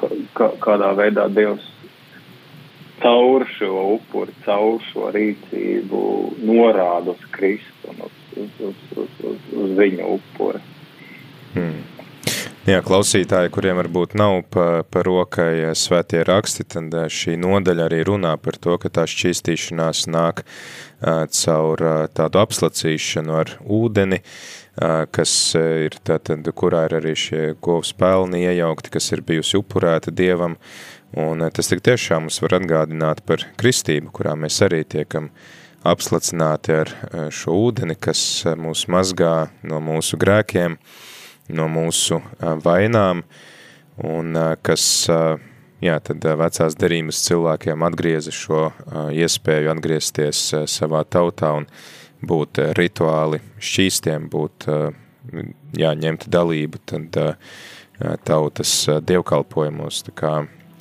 kā, 0.00 0.08
kā, 0.38 0.48
kādā 0.64 0.94
veidā 0.96 1.28
Dievs 1.34 1.68
caur 3.00 3.44
šo 3.58 3.84
upuri, 3.96 4.32
caur 4.44 4.80
šo 4.90 5.10
rīcību 5.14 6.00
norāda 6.44 7.14
uz 7.14 7.28
Kristu 7.36 7.92
un 7.92 8.02
uz, 8.06 8.18
uz, 8.36 8.58
uz, 8.70 8.82
uz, 8.96 9.46
uz, 9.56 9.76
viņa 9.78 10.08
upuri. 10.16 10.60
Hmm. 11.54 11.78
Jā, 12.70 12.84
klausītāji, 12.86 13.50
kuriem 13.50 13.80
varbūt 13.80 14.12
nav 14.20 14.44
pa, 14.54 14.84
pa 14.86 15.00
rokai 15.02 15.54
eh, 15.58 15.70
svētie 15.74 16.20
raksti, 16.22 16.68
tad 16.70 16.92
eh, 16.94 17.08
šī 17.10 17.32
nodaļa 17.42 17.88
arī 17.88 17.98
runā 18.06 18.36
par 18.38 18.58
to, 18.62 18.76
ka 18.78 18.92
tā 18.94 19.06
šķīstīšanās 19.10 20.04
nāk 20.12 20.44
uh, 20.44 21.24
caur 21.34 21.82
tādu 22.14 22.40
apslacīšanu 22.44 23.36
ar 23.40 23.52
ūdeni, 23.64 24.20
kas 25.16 25.32
ir 25.58 25.98
tātad, 26.06 26.46
kurā 26.54 26.84
ir 26.86 26.96
arī 27.00 27.16
šie 27.18 27.42
govs 27.64 27.90
pelni 27.96 28.44
iejaukti, 28.44 28.94
kas 28.94 29.10
ir 29.16 29.24
bijusi 29.26 29.58
upurēta 29.58 30.14
Dievam, 30.14 30.58
un 31.18 31.42
tas 31.50 31.72
tik 31.72 31.82
tiešām 31.88 32.28
mums 32.28 32.38
var 32.44 32.60
atgādināt 32.60 33.24
par 33.26 33.48
kristību, 33.60 34.12
kurā 34.14 34.36
mēs 34.38 34.60
arī 34.68 34.84
tiekam 34.84 35.32
apslacināti 35.82 36.76
ar 36.84 36.94
šo 37.34 37.56
ūdeni, 37.66 37.98
kas 37.98 38.44
mūs 38.60 38.86
mazgā 38.92 39.48
no 39.66 39.82
mūsu 39.82 40.20
grēkiem, 40.20 40.78
no 41.54 41.68
mūsu 41.70 42.20
vainām, 42.64 43.22
un 44.06 44.38
kas, 44.64 44.84
jā, 45.82 45.96
tad 46.04 46.26
vecās 46.42 46.76
derības 46.80 47.22
cilvēkiem 47.26 47.86
atgrieza 47.86 48.34
šo 48.34 48.68
iespēju 49.14 49.72
atgriezties 49.74 50.44
savā 50.70 51.02
tautā 51.04 51.54
un 51.60 51.68
būt 52.20 52.62
rituāli 52.76 53.40
šķīstiem, 53.60 54.28
būt, 54.32 54.68
jā, 55.80 55.92
ņemt 56.04 56.28
dalību 56.32 56.82
tad 56.88 57.20
tautas 58.24 58.74
dievkalpojumos, 59.08 60.04
tā 60.08 60.16
kā, 60.16 60.34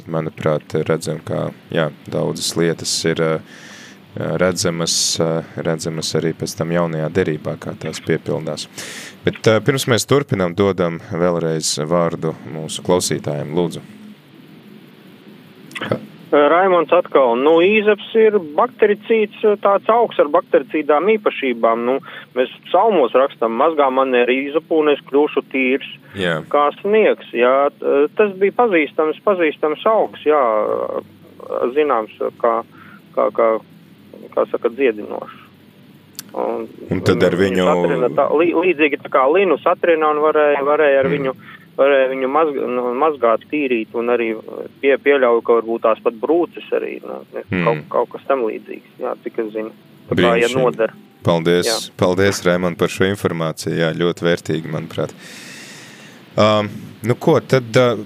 manuprāt, 0.10 0.74
redzam, 0.88 1.20
kā, 1.26 1.50
jā, 1.74 1.90
daudzas 2.10 2.56
lietas 2.58 2.94
ir 3.10 3.24
ā, 3.24 3.34
redzamas, 4.16 5.20
redzamas 5.56 6.16
arī 6.18 6.34
pēc 6.38 6.56
tam 6.58 6.74
jaunajā 6.76 7.12
derībā, 7.14 7.56
kā 7.62 7.76
tās 7.80 8.02
piepildās. 8.06 8.68
Bet 9.26 9.46
pirms 9.66 9.88
mēs 9.92 10.08
turpinām, 10.10 10.56
dodam 10.58 11.00
vēlreiz 11.12 11.78
vārdu 11.90 12.34
mūsu 12.50 12.86
klausītājiem. 12.86 13.56
Lūdzu. 13.56 13.86
Raimons 16.30 16.92
atkal, 16.94 17.34
nu, 17.42 17.56
īzeps 17.66 18.12
ir 18.22 18.36
baktericīds, 18.58 19.40
tāds 19.64 19.90
augs 19.90 20.20
ar 20.22 20.30
baktericīdām 20.30 21.10
īpašībām. 21.16 21.88
Nu, 21.88 21.96
mēs 22.38 22.52
psalmos 22.68 23.16
rakstam, 23.18 23.56
mazgā 23.58 23.88
man 23.94 24.14
ir 24.18 24.30
īzepu 24.30 24.84
un 24.84 24.94
es 24.94 25.02
kļūšu 25.10 25.44
tīrs 25.50 25.90
Jā. 26.20 26.36
kā 26.54 26.68
sniegs. 26.82 27.32
Jā, 27.34 27.72
tas 28.20 28.36
bija 28.38 28.58
pazīstams, 28.62 29.18
pazīstams 29.26 29.88
augs, 29.90 30.28
jā, 30.30 30.44
zināms, 31.74 32.14
kā, 32.44 32.60
kā, 33.18 33.30
kā, 33.34 33.50
kā 34.40 34.48
saka, 34.52 34.72
dziedinošs. 34.80 35.46
Un, 36.40 36.68
Un 36.94 37.00
tad 37.02 37.24
ar 37.26 37.34
viņu- 37.34 37.66
satrina 37.66 38.10
Tā, 38.14 38.26
lī, 38.38 38.52
līdzīgi 38.54 39.00
tā 39.02 39.10
kā 39.10 39.24
linu 39.34 39.58
satrina 39.64 40.12
un 40.14 40.20
varēja, 40.22 40.60
varēja 40.62 41.00
ar 41.00 41.08
Mm. 41.10 41.16
viņu, 41.16 41.34
varēja 41.80 42.10
viņu 42.12 42.28
mazg, 42.30 42.56
nu, 42.70 42.84
mazgāt, 42.94 43.46
tīrīt 43.52 43.96
un 43.98 44.12
arī 44.14 44.28
pie, 44.82 44.96
pieļauju, 44.98 45.42
ka 45.44 45.54
varbūt 45.58 45.82
tās 45.88 46.04
pat 46.04 46.14
brūces 46.22 46.70
arī, 46.72 47.02
nu, 47.02 47.26
Mm. 47.50 47.64
kaut, 47.66 47.78
kaut 47.90 48.10
kas 48.12 48.28
tam 48.28 48.44
līdzīgs, 48.46 49.00
jā, 49.02 49.16
cik 49.24 49.40
es 49.40 49.54
zinu. 49.54 49.72
Tā 50.10 50.16
kā, 50.16 50.40
ja 50.42 50.48
noder. 50.54 50.94
Paldies, 51.24 51.66
Jā. 51.66 51.92
paldies 51.98 52.46
Raimond, 52.46 52.78
par 52.78 52.88
šo 52.88 53.06
informāciju. 53.10 53.76
Jā, 53.76 53.90
ļoti 53.94 54.22
vērtīgi, 54.24 54.70
manuprāt. 54.72 55.12
Um, 56.38 56.70
nu 57.04 57.16
ko, 57.16 57.40
tad 57.42 57.76
uh, 57.76 57.98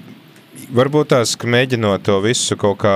varbūt 0.72 1.12
tās, 1.12 1.34
ka 1.40 1.48
mēģinot 1.50 2.04
to 2.08 2.20
visu 2.24 2.56
kaut 2.60 2.78
kā 2.84 2.94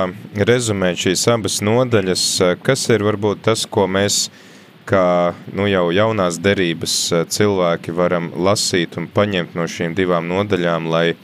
rezumēt 0.48 1.00
šīs 1.02 1.26
abas 1.34 1.60
nodaļas, 1.66 2.26
uh, 2.42 2.52
kas 2.64 2.86
ir 2.94 3.04
varbūt 3.04 3.42
tas, 3.48 3.66
ko 3.66 3.88
mēs 3.92 4.28
kā 4.88 5.34
nu, 5.52 5.66
jau 5.68 5.90
jaunās 5.96 6.38
derības 6.40 6.96
uh, 7.12 7.24
cilvēki 7.28 7.96
varam 7.98 8.30
lasīt 8.36 9.00
un 9.02 9.10
paņemt 9.12 9.58
no 9.58 9.66
šīm 9.68 9.96
divām 9.98 10.30
nodaļām, 10.30 10.88
lai 10.92 11.16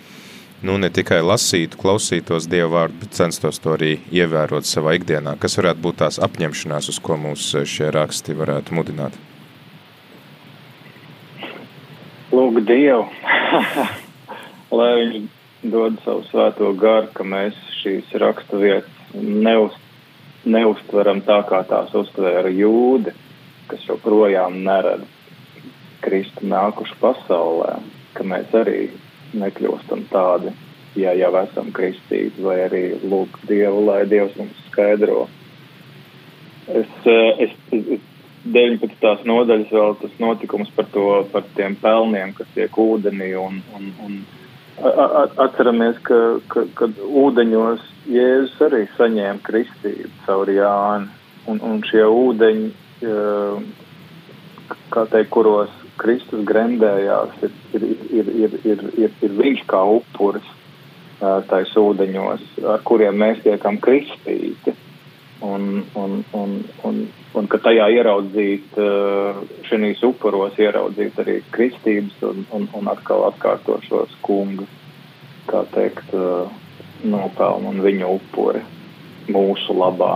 nu, 0.63 0.79
ne 0.79 0.89
tikai 0.93 1.21
lasītu, 1.23 1.79
klausītos 1.79 2.47
Dieva 2.51 2.71
vārdu, 2.77 3.03
bet 3.03 3.19
censtos 3.19 3.61
to 3.63 3.75
arī 3.75 3.97
ievērot 4.11 4.67
savā 4.67 4.97
ikdienā. 4.99 5.37
Kas 5.39 5.59
varētu 5.59 5.83
būt 5.83 6.01
tās 6.01 6.19
apņemšanās, 6.23 6.89
uz 6.91 6.99
ko 7.03 7.19
mūs 7.19 7.51
uh, 7.55 7.67
šie 7.67 7.91
raksti 7.95 8.35
varētu 8.39 8.75
mudināt? 8.79 9.15
Lūk, 12.33 12.59
Dievu, 12.65 13.07
lai 14.79 14.93
Viņš 15.13 15.42
dod 15.63 15.97
savu 16.03 16.23
svēto 16.29 16.71
garu, 16.79 17.09
ka 17.15 17.25
mēs 17.27 17.57
šīs 17.81 18.11
raksturvietas 18.19 19.13
neuz, 19.15 19.75
neustveram 20.43 21.23
tā, 21.25 21.39
kā 21.47 21.63
tās 21.69 21.93
uztvēra 21.95 22.51
jūdi, 22.51 23.13
kas 23.71 23.85
joprojām 23.87 24.59
neredz 24.65 25.07
Kristu 26.03 26.47
nākušu 26.51 26.97
pasaulē, 26.99 27.77
ka 28.13 28.25
mēs 28.27 28.51
arī 28.59 28.89
nekļūstam 29.39 30.03
tādi, 30.11 30.51
ja 30.99 31.13
jau 31.15 31.31
esam 31.39 31.71
kristīti, 31.75 32.43
vai 32.43 32.59
arī 32.65 32.83
lūk 33.01 33.39
Dievu, 33.47 33.85
lai 33.87 34.03
Dievs 34.09 34.35
mums 34.37 34.59
skaidro. 34.67 35.29
Es, 36.67 36.91
eh, 37.07 37.45
es, 37.47 37.55
es 37.71 38.03
19. 38.43 39.23
nodaļas 39.23 39.71
vēl 39.71 39.95
tas 40.01 40.15
notikums 40.19 40.71
par, 40.75 40.87
to, 40.91 41.07
par 41.31 41.45
tiem 41.55 41.75
pelniem, 41.79 42.33
kas 42.35 42.49
tiek 42.55 42.79
ūdenī. 42.79 43.31
Un, 43.39 43.61
un, 43.77 43.91
un 44.03 44.17
atceramies, 44.81 45.99
ka, 46.03 46.39
ka 46.47 46.65
kad 46.77 46.97
ūdeņos 46.97 47.83
Jēzus 48.09 48.59
arī 48.65 48.83
saņēma 48.97 49.43
kristību 49.45 50.11
caur 50.25 50.49
Jāni. 50.51 51.11
Un, 51.47 51.59
un 51.59 51.81
šie 51.83 52.03
ūdeņi, 52.07 52.69
eh, 53.03 54.75
kā 54.93 55.03
teikt, 55.11 55.29
kuros 55.35 55.71
Kristus 55.99 56.45
grendējās, 56.47 57.35
ir, 57.43 57.51
ir, 57.75 57.83
ir, 58.09 58.29
ir, 58.45 58.55
ir, 58.63 58.83
ir, 59.05 59.17
ir 59.21 59.35
viņš 59.39 59.65
kā 59.67 59.81
upuris 59.97 60.47
eh, 60.47 61.41
tais 61.49 61.75
ūdeņos, 61.79 62.47
ar 62.75 62.83
kuriem 62.87 63.19
mēs 63.19 63.43
tiekam 63.43 63.79
kristīti 63.83 64.75
un, 65.43 65.85
un, 65.93 66.23
un, 66.31 66.51
un, 66.87 66.99
un 67.35 67.47
ka 67.51 67.59
tajā 67.65 67.89
ieraudzīt, 67.97 68.77
šīs 69.67 70.03
upuros 70.07 70.55
ieraudzīt 70.61 71.19
arī 71.23 71.39
kristības 71.51 72.21
un, 72.29 72.45
un, 72.55 72.69
un 72.79 72.91
atkal 72.91 73.25
atkārtošos 73.27 74.15
kungu, 74.23 74.67
kā 75.49 75.65
teikt, 75.73 76.13
eh, 76.15 76.61
nopelnu 77.03 77.73
un 77.73 77.83
viņa 77.83 78.07
upuri 78.07 78.63
mūsu 79.33 79.75
labā. 79.75 80.15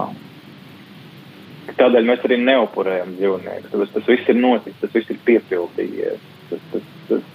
Tādēļ 1.77 2.07
mēs 2.07 2.23
arī 2.23 2.37
neupurējam 2.41 3.17
dzīvniekus. 3.17 3.73
Tas, 3.73 3.91
tas 3.97 4.07
viss 4.07 4.31
ir 4.31 4.39
noticis, 4.39 4.79
tas 4.79 4.93
viss 4.95 5.11
ir 5.11 5.19
piepildījies. 5.27 6.23
Tas, 6.47 6.63
tas, 6.71 6.87
tas, 7.09 7.25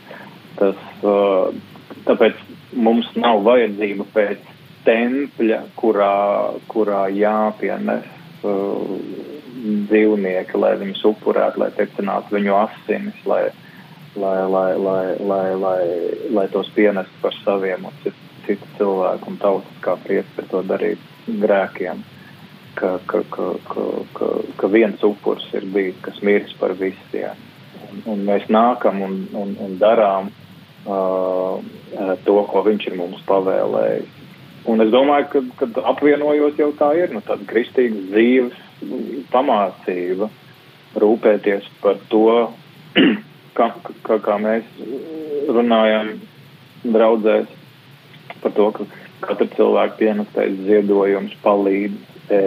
tas, 0.57 0.81
uh, 1.05 1.53
tāpēc 2.09 2.41
mums 2.73 3.11
nav 3.21 3.45
vajadzība 3.45 4.09
pēc 4.15 4.52
tempļa, 4.87 5.61
kurā, 5.79 6.15
kurā 6.71 7.05
jāpienes 7.15 8.09
uh, 8.47 8.97
dzīvnieki, 9.63 10.59
lai 10.59 10.73
viņus 10.81 11.05
upurētu, 11.13 11.63
lai 11.63 11.71
tecinātu 11.77 12.37
viņu 12.37 12.57
asinis, 12.59 13.21
lai, 13.29 13.45
lai, 14.17 14.39
lai, 14.55 14.71
lai, 14.77 15.05
lai, 15.21 15.47
lai, 15.65 15.83
lai 16.35 16.47
tos 16.53 16.71
pienestu 16.77 17.23
par 17.23 17.37
saviem 17.43 17.87
un 17.89 18.01
citu, 18.03 18.31
citu 18.47 18.71
cilvēku 18.79 19.31
un 19.31 19.39
tautas 19.43 19.79
kā 19.85 19.97
priesti 20.03 20.47
to 20.51 20.65
darīt 20.67 21.03
grēkiem. 21.27 22.03
Ka, 22.75 22.97
ka, 23.07 23.21
ka, 23.29 23.51
ka, 23.69 23.83
ka, 24.17 24.29
ka 24.57 24.69
viens 24.73 25.03
upurs 25.05 25.45
ir 25.53 25.67
bijis, 25.75 25.99
kas 26.03 26.23
miris 26.25 26.55
par 26.57 26.73
visiem. 26.79 27.37
Un, 27.91 28.01
un 28.15 28.23
mēs 28.25 28.47
nākam 28.49 29.03
un, 29.05 29.19
un, 29.37 29.53
un 29.61 29.75
darām 29.79 30.31
uh, 30.89 31.61
to, 32.25 32.39
ko 32.49 32.63
viņš 32.65 32.89
ir 32.89 32.97
mums 32.97 33.21
pavēlējis. 33.29 34.22
Un 34.71 34.83
es 34.85 34.93
domāju, 34.95 35.29
ka, 35.33 35.43
kad 35.63 35.79
apvienojot 35.93 36.61
jau 36.61 36.71
tā 36.79 36.93
ir 37.01 37.15
nu, 37.15 37.23
tāda 37.27 37.47
kristīga 37.51 37.99
dzīves 38.13 39.27
pamācība, 39.33 40.29
rūpēties 41.03 41.67
par 41.83 41.99
to, 42.13 42.53
kā, 43.59 43.69
kā, 44.07 44.19
kā 44.23 44.39
mēs 44.43 44.69
runājam 45.51 46.15
draudzēs, 46.85 47.51
par 48.43 48.55
to, 48.55 48.69
ka 48.77 48.87
katra 49.23 49.49
cilvēka 49.57 49.99
pienestais 49.99 50.55
ziedojums 50.67 51.35
palīdz 51.43 52.31
e, 52.35 52.41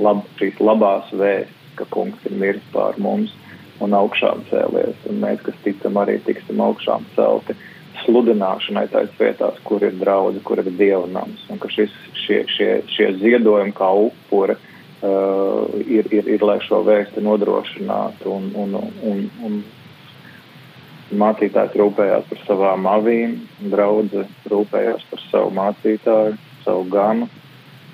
lab, 0.00 0.24
šīs 0.40 0.60
labās 0.64 1.12
vēsts, 1.12 1.58
ka 1.76 1.88
kungs 1.92 2.28
ir 2.28 2.36
miris 2.36 2.64
pār 2.72 2.98
mums 3.00 3.32
un 3.82 3.96
augšām 3.96 4.44
cēlies, 4.50 4.96
un 5.10 5.20
mēs, 5.24 5.40
kas 5.44 5.56
ticam, 5.64 5.96
arī 6.00 6.18
tiksim 6.26 6.60
augšām 6.62 7.06
celti 7.16 7.56
sludināšanai 8.04 8.86
tais 8.92 9.12
vietās, 9.18 9.58
kur 9.66 9.84
ir 9.84 9.94
draudzi, 10.00 10.42
kur 10.46 10.62
ir 10.62 10.70
dievnams, 10.78 11.46
un 11.52 11.60
ka 11.62 11.70
šis, 11.72 11.92
šie, 12.24 12.42
šie, 12.52 12.70
šie 12.92 13.10
ziedojumi 13.20 13.74
kā 13.76 13.90
upuri 14.06 14.56
uh, 14.56 15.68
ir, 15.82 16.08
ir, 16.14 16.28
ir, 16.36 16.44
lai 16.46 16.58
šo 16.64 16.82
vēsti 16.86 17.24
nodrošinātu, 17.24 18.32
un, 18.32 18.50
un, 18.58 18.76
un, 19.12 19.22
un 19.46 19.62
mācītājs 21.22 21.76
rūpējās 21.76 22.26
par 22.30 22.42
savām 22.46 22.88
avīm, 22.88 23.36
draudze 23.72 24.26
rūpējās 24.50 25.06
par 25.10 25.24
savu 25.28 25.54
mācītāju, 25.58 26.36
savu 26.64 26.88
ganu, 26.92 27.28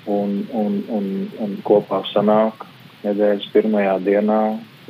un, 0.09 0.41
un, 0.55 0.81
un, 0.89 1.09
un 1.43 1.55
kopā 1.67 2.01
sanāk 2.13 2.65
nedēļas 3.03 3.49
pirmajā 3.53 3.97
dienā, 4.05 4.41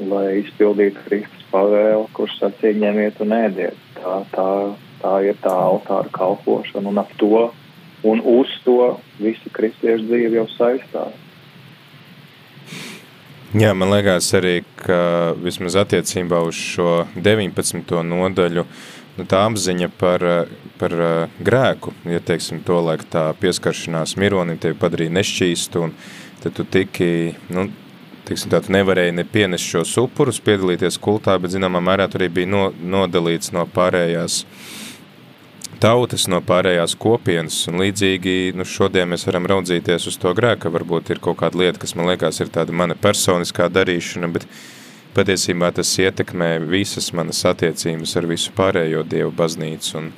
lai 0.09 0.39
izpildītu 0.43 1.01
Kristus 1.07 1.47
pavēli, 1.51 2.05
kurš 2.15 2.37
sacīja 2.39 2.77
ņemiet 2.85 3.19
un 3.25 3.35
ēdiet. 3.35 3.81
Tā, 3.97 4.19
tā, 4.33 4.47
tā 5.01 5.15
ir 5.27 5.39
tā 5.43 5.53
altāra 5.53 6.11
kalpošana, 6.13 6.89
un 6.89 7.01
ap 7.01 7.11
to 7.19 7.49
un 8.03 8.21
uz 8.23 8.51
to 8.63 8.97
visa 9.19 9.51
kristiešu 9.51 10.07
dzīve 10.07 10.39
jau 10.39 10.45
saistās. 10.55 11.17
Jā, 13.57 13.73
man 13.73 13.89
liekas 13.89 14.27
arī, 14.37 14.59
ka 14.77 15.33
vismaz 15.41 15.73
attiecībā 15.81 16.37
uz 16.45 16.53
šo 16.53 17.07
19. 17.17 17.81
nodaļu, 18.05 18.63
nu, 19.17 19.25
tā 19.25 19.39
apziņa 19.47 19.89
par, 19.97 20.25
par 20.77 20.93
uh, 20.93 21.39
grēku, 21.41 21.95
ja 22.05 22.21
teiksim 22.21 22.61
to, 22.65 22.77
laik 22.85 23.07
tā 23.09 23.31
pieskaršanās 23.41 24.13
mironim 24.21 24.59
tevi 24.61 24.77
padarīja 24.77 25.15
nešķīstu, 25.17 25.81
un 25.87 25.95
tad 26.43 26.53
tu 26.59 26.67
tiki, 26.77 27.09
nu, 27.49 27.65
teiksim 28.29 28.53
tā, 28.53 28.61
tu 28.61 28.75
nevarēji 28.77 29.17
ne 29.17 29.25
pienest 29.25 29.65
šos 29.65 29.95
upurus, 30.05 30.37
piedalīties 30.45 31.01
kultā, 31.01 31.39
bet 31.41 31.55
zināmā 31.55 31.81
mērā 31.81 32.05
tu 32.05 32.21
arī 32.21 32.29
bija 32.29 32.53
no, 32.53 32.67
nodalīts 32.77 33.49
no 33.57 33.65
pārējās 33.73 34.43
tautas, 35.79 36.27
no 36.31 36.41
pārējās 36.43 36.95
kopienas, 36.99 37.61
un 37.71 37.79
līdzīgi 37.81 38.53
nu, 38.57 38.65
šodien 38.67 39.09
mēs 39.11 39.25
varam 39.27 39.47
raudzīties 39.49 40.09
uz 40.11 40.17
to 40.19 40.33
grēku, 40.35 40.65
ka 40.65 40.73
varbūt 40.75 41.13
ir 41.13 41.21
kaut 41.23 41.39
kāda 41.41 41.59
lieta, 41.61 41.79
kas 41.81 41.95
man 41.95 42.09
liekas 42.11 42.41
ir 42.43 42.51
tāda 42.53 42.75
mana 42.75 42.97
personiskā 42.99 43.69
darīšana, 43.71 44.29
bet 44.35 44.47
patiesībā 45.15 45.71
tas 45.75 45.91
ietekmē 45.99 46.57
visas 46.69 47.11
manas 47.15 47.41
attiecības 47.47 48.15
ar 48.19 48.27
visu 48.29 48.53
pārējo 48.57 49.03
Dievu 49.09 49.33
baznīcu, 49.35 49.95
un 50.01 50.11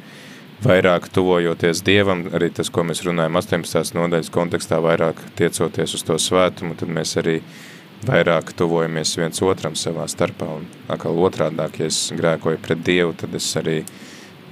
vairāk 0.66 1.10
tuvojoties 1.14 1.84
Dievam, 1.86 2.26
arī 2.36 2.52
tas, 2.58 2.70
ko 2.74 2.86
mēs 2.88 3.04
runājam 3.06 3.40
18. 3.40 3.96
nodaļas 3.98 4.32
kontekstā, 4.34 4.82
vairāk 4.84 5.22
tiecoties 5.40 5.98
uz 5.98 6.06
to 6.06 6.18
svētumu, 6.22 6.76
tad 6.78 6.92
mēs 6.92 7.16
arī 7.22 7.40
vairāk 8.06 8.54
tuvojamies 8.58 9.14
viens 9.18 9.42
otram 9.46 9.78
savā 9.78 10.08
starpā, 10.10 10.48
un 10.58 10.66
atkal 10.90 11.18
otrādāk, 11.22 11.82
ja 11.82 11.90
es 11.90 12.08
grēkoju 12.18 12.62
pret 12.62 12.82
Dievu, 12.86 13.14
tad 13.18 13.38
es 13.38 13.50
arī 13.62 13.84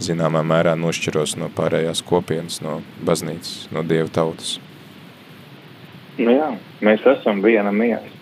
zināmā 0.04 0.44
mērā 0.48 0.76
nošķiros 0.80 1.36
no 1.42 1.50
pārējās 1.56 2.04
kopienas, 2.08 2.62
no 2.66 2.80
baznīcas, 3.06 3.68
no 3.76 3.84
Dieva 3.84 4.10
tautas. 4.14 4.58
Nu 6.20 6.34
jā, 6.36 6.54
mēs 6.84 7.04
esam 7.08 7.44
viena 7.44 7.72
miesa. 7.72 8.16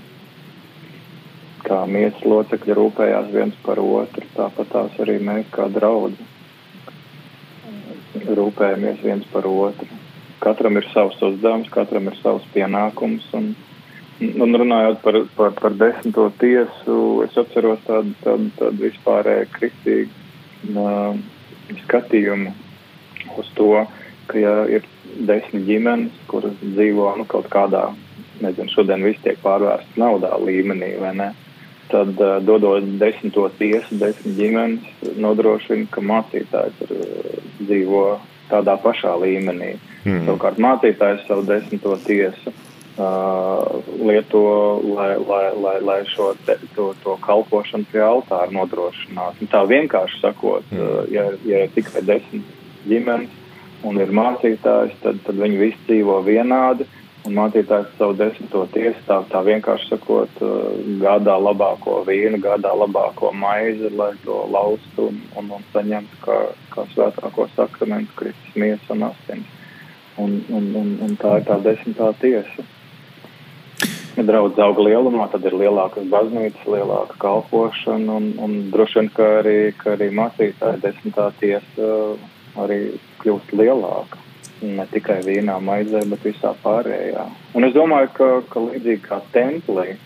Kā 1.67 1.83
miesas 1.89 2.23
locekļi 2.23 2.75
rūpējās 2.77 3.31
viens 3.33 3.55
par 3.65 3.81
otru, 3.81 4.25
tāpat 4.35 4.69
tās 4.71 4.99
arī 5.03 5.17
mēs 5.19 5.47
kā 5.51 5.65
draudzi 5.73 6.27
rūpējamies 8.25 9.01
viens 9.03 9.25
par 9.31 9.47
otru. 9.49 9.87
Katram 10.41 10.77
ir 10.77 10.85
savs 10.93 11.17
uzdevums, 11.25 11.69
katram 11.73 12.09
ir 12.09 12.17
savs 12.21 12.45
pienākums. 12.53 13.25
Un, 13.37 13.51
un 14.21 14.59
runājot 14.61 15.01
par, 15.03 15.19
par, 15.37 15.55
par 15.57 15.77
desmito 15.77 16.29
tiesu, 16.41 16.99
es 17.25 17.37
atceros 17.37 17.81
tādu, 17.87 18.13
tādu, 18.23 18.51
tādu 18.59 18.85
vispārēju 18.85 19.49
kristīgu 19.57 20.77
uh, 20.77 21.17
skatījumu 21.85 22.53
uz 23.37 23.49
to, 23.57 23.85
ka 24.27 24.39
ja 24.39 24.53
ir 24.71 24.85
desmit 25.27 25.65
ģimenes, 25.67 26.15
kuras 26.31 26.55
dzīvo 26.61 27.13
nu, 27.19 27.25
kaut 27.29 27.49
kādā, 27.53 27.89
nezinu, 28.43 28.71
šodien 28.73 29.05
viss 29.05 29.23
tiek 29.23 29.39
pārvērsts 29.43 29.99
naudā 29.99 30.33
līmenī, 30.41 30.95
vai 31.01 31.13
ne? 31.17 31.29
Tad, 31.87 32.17
uh, 32.19 32.37
dodot 32.43 32.83
desmito 32.99 33.45
tiesu, 33.59 33.95
desmit 33.99 34.35
ģimenes, 34.37 34.87
nodrošina, 35.23 35.87
ka 35.91 36.03
mācītājs 36.03 36.81
ir, 36.83 36.95
uh, 36.97 37.45
dzīvo 37.61 38.03
tādā 38.51 38.75
pašā 38.83 39.13
līmenī. 39.23 39.75
Mm. 40.03 40.25
Savukārt 40.27 40.59
mācītājs 40.63 41.25
savu 41.27 41.45
desmito 41.47 41.95
tiesu 42.03 42.53
uh, 42.97 43.83
lieto, 44.01 44.41
lai, 44.95 45.17
lai, 45.17 45.45
lai, 45.61 45.79
lai 45.81 45.99
šo 46.09 46.33
te, 46.45 46.57
to, 46.75 46.91
to 47.03 47.17
kalpošanu 47.23 47.87
pie 47.91 48.03
altāra 48.03 48.49
nodrošinātu. 48.53 49.45
Nu, 49.45 49.51
tā 49.51 49.63
vienkārši 49.69 50.21
sakot, 50.21 50.67
mm. 50.71 50.83
uh, 50.83 51.01
ja, 51.13 51.27
ja 51.47 51.65
ir 51.65 51.73
tikai 51.75 52.03
desmit 52.07 52.45
ģimenes 52.87 53.43
un 53.87 53.99
ir 54.01 54.13
mācītājs, 54.13 54.95
tad, 55.03 55.19
tad 55.25 55.37
viņi 55.37 55.59
visi 55.61 55.83
dzīvo 55.89 56.21
vienādi. 56.25 56.87
Un 57.27 57.35
mācītājs 57.35 57.89
savu 57.97 58.13
desmito 58.15 58.61
tiesu 58.71 59.01
tā, 59.03 59.17
tā 59.27 59.41
vienkārši 59.43 59.89
sakot, 59.91 60.41
uh, 60.45 60.79
gādā 61.01 61.35
labāko 61.41 61.99
vīnu, 62.07 62.39
gādā 62.43 62.71
labāko 62.77 63.33
maizi, 63.35 63.91
lai 63.99 64.13
to 64.23 64.45
laustu 64.53 65.09
un, 65.11 65.19
un, 65.35 65.51
un 65.59 65.67
saņemtu 65.73 66.23
kā, 66.23 66.39
kā 66.73 66.87
svētāko 66.93 67.49
sakramentu, 67.55 68.15
Kristus 68.21 68.55
miesa 68.55 68.95
un 68.95 69.09
asins. 69.11 69.53
Un, 70.17 70.39
un, 70.49 70.71
un, 70.73 70.87
un 71.05 71.11
tā 71.21 71.35
ir 71.37 71.43
tā 71.45 71.59
desmitā 71.61 72.09
tiesa. 72.17 72.63
Ja 74.17 74.23
draudz 74.25 74.57
auga 74.57 74.81
lielumā, 74.81 75.27
tad 75.29 75.43
ir 75.45 75.53
lielākas 75.53 76.07
baznīcas, 76.09 76.63
lielāka 76.65 77.19
kalpošana 77.21 78.15
un, 78.17 78.31
un 78.41 78.55
droši 78.73 78.97
vien, 78.97 79.09
ka 79.13 79.27
arī, 79.43 79.57
ka 79.77 79.91
arī 79.93 80.07
mācītāja 80.17 80.79
desmitā 80.81 81.27
tiesa 81.37 81.89
arī 82.57 82.79
kļūst 83.21 83.53
lielāka 83.53 84.25
ne 84.65 84.87
tikai 84.89 85.19
vīnā, 85.21 85.59
maizē, 85.61 86.01
bet 86.09 86.25
visā 86.25 86.55
pārējā. 86.63 87.27
Un 87.53 87.67
es 87.67 87.75
domāju, 87.75 88.09
ka, 88.17 88.29
ka 88.49 88.63
līdzīgi 88.63 89.03
kā 89.05 89.19
templī, 89.35 89.99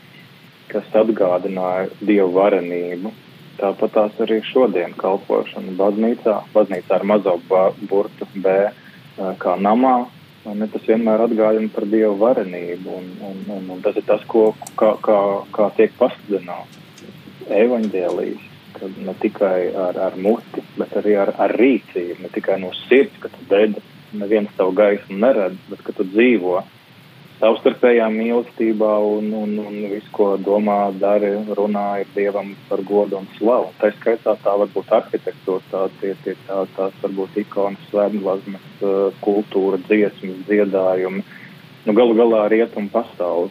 kas 0.72 0.88
atgādināja 1.02 1.88
dievu 2.02 2.34
varenību, 2.36 3.14
tāpat 3.62 3.96
tās 3.96 4.24
arī 4.24 4.42
šodien 4.52 4.96
kalpošana 5.00 5.76
baznīcā, 5.80 6.38
baznīcā 6.56 6.98
ar 7.00 7.08
mazo 7.08 7.38
burtu 7.48 8.28
B 8.36 8.58
kā 9.40 9.56
namā. 9.60 10.02
Ne, 10.42 10.66
tas 10.74 10.86
vienmēr 10.90 11.22
atgādina 11.22 11.70
par 11.70 11.86
dievu 11.86 12.16
varenību, 12.18 12.96
un, 12.98 13.10
un, 13.28 13.42
un, 13.56 13.68
un 13.76 13.82
tas 13.86 13.98
ir 14.00 14.06
tas, 14.08 14.24
ko, 14.30 14.48
kā, 14.80 14.96
kā, 15.06 15.18
kā 15.54 15.68
tiek 15.78 15.94
pasludināts 16.00 16.80
evaņģēlijas, 17.52 18.48
kad 18.80 18.98
ne 19.06 19.14
tikai 19.22 19.70
ar, 19.78 20.00
ar 20.10 20.18
muti, 20.18 20.64
bet 20.80 20.96
arī 20.98 21.14
ar, 21.22 21.34
ar 21.46 21.54
rīcību, 21.62 22.18
ne 22.24 22.32
tikai 22.34 22.58
no 22.64 22.72
sirds, 22.88 23.20
ka 23.22 23.30
tu 23.30 23.46
dedi 23.52 23.84
neviens 24.18 24.50
tavu 24.58 24.74
gaismu 24.76 25.20
neredz, 25.22 25.60
bet 25.70 25.84
ka 25.86 25.94
tu 25.96 26.08
dzīvo 26.10 26.62
savstarpējā 27.42 28.06
mīlestībā 28.14 28.92
un, 29.02 29.32
un, 29.34 29.56
un 29.64 29.78
viss, 29.90 30.10
ko 30.14 30.36
domā, 30.46 30.92
dari, 31.02 31.32
runā, 31.58 31.86
ir 32.04 32.12
Dievam 32.16 32.54
par 32.70 32.84
godu 32.86 33.18
un 33.22 33.30
slavu. 33.38 33.72
Tā 33.82 33.90
skaitā 33.98 34.36
tā 34.44 34.54
var 34.62 34.70
būt 34.76 34.92
arhitektūra, 34.98 35.64
tā, 35.72 35.88
tie, 36.02 36.14
tie, 36.26 36.36
tā, 36.46 36.62
tās 36.78 37.00
var 37.02 37.16
būt 37.18 37.40
ikonas, 37.42 37.88
svētglazmas, 37.90 38.68
kultūra, 39.26 39.82
dziesmas, 39.88 40.46
dziedājumi. 40.50 41.26
Nu, 41.88 41.98
galu 41.98 42.14
galā 42.14 42.46
rietumu 42.54 42.94
pasauli 42.94 43.50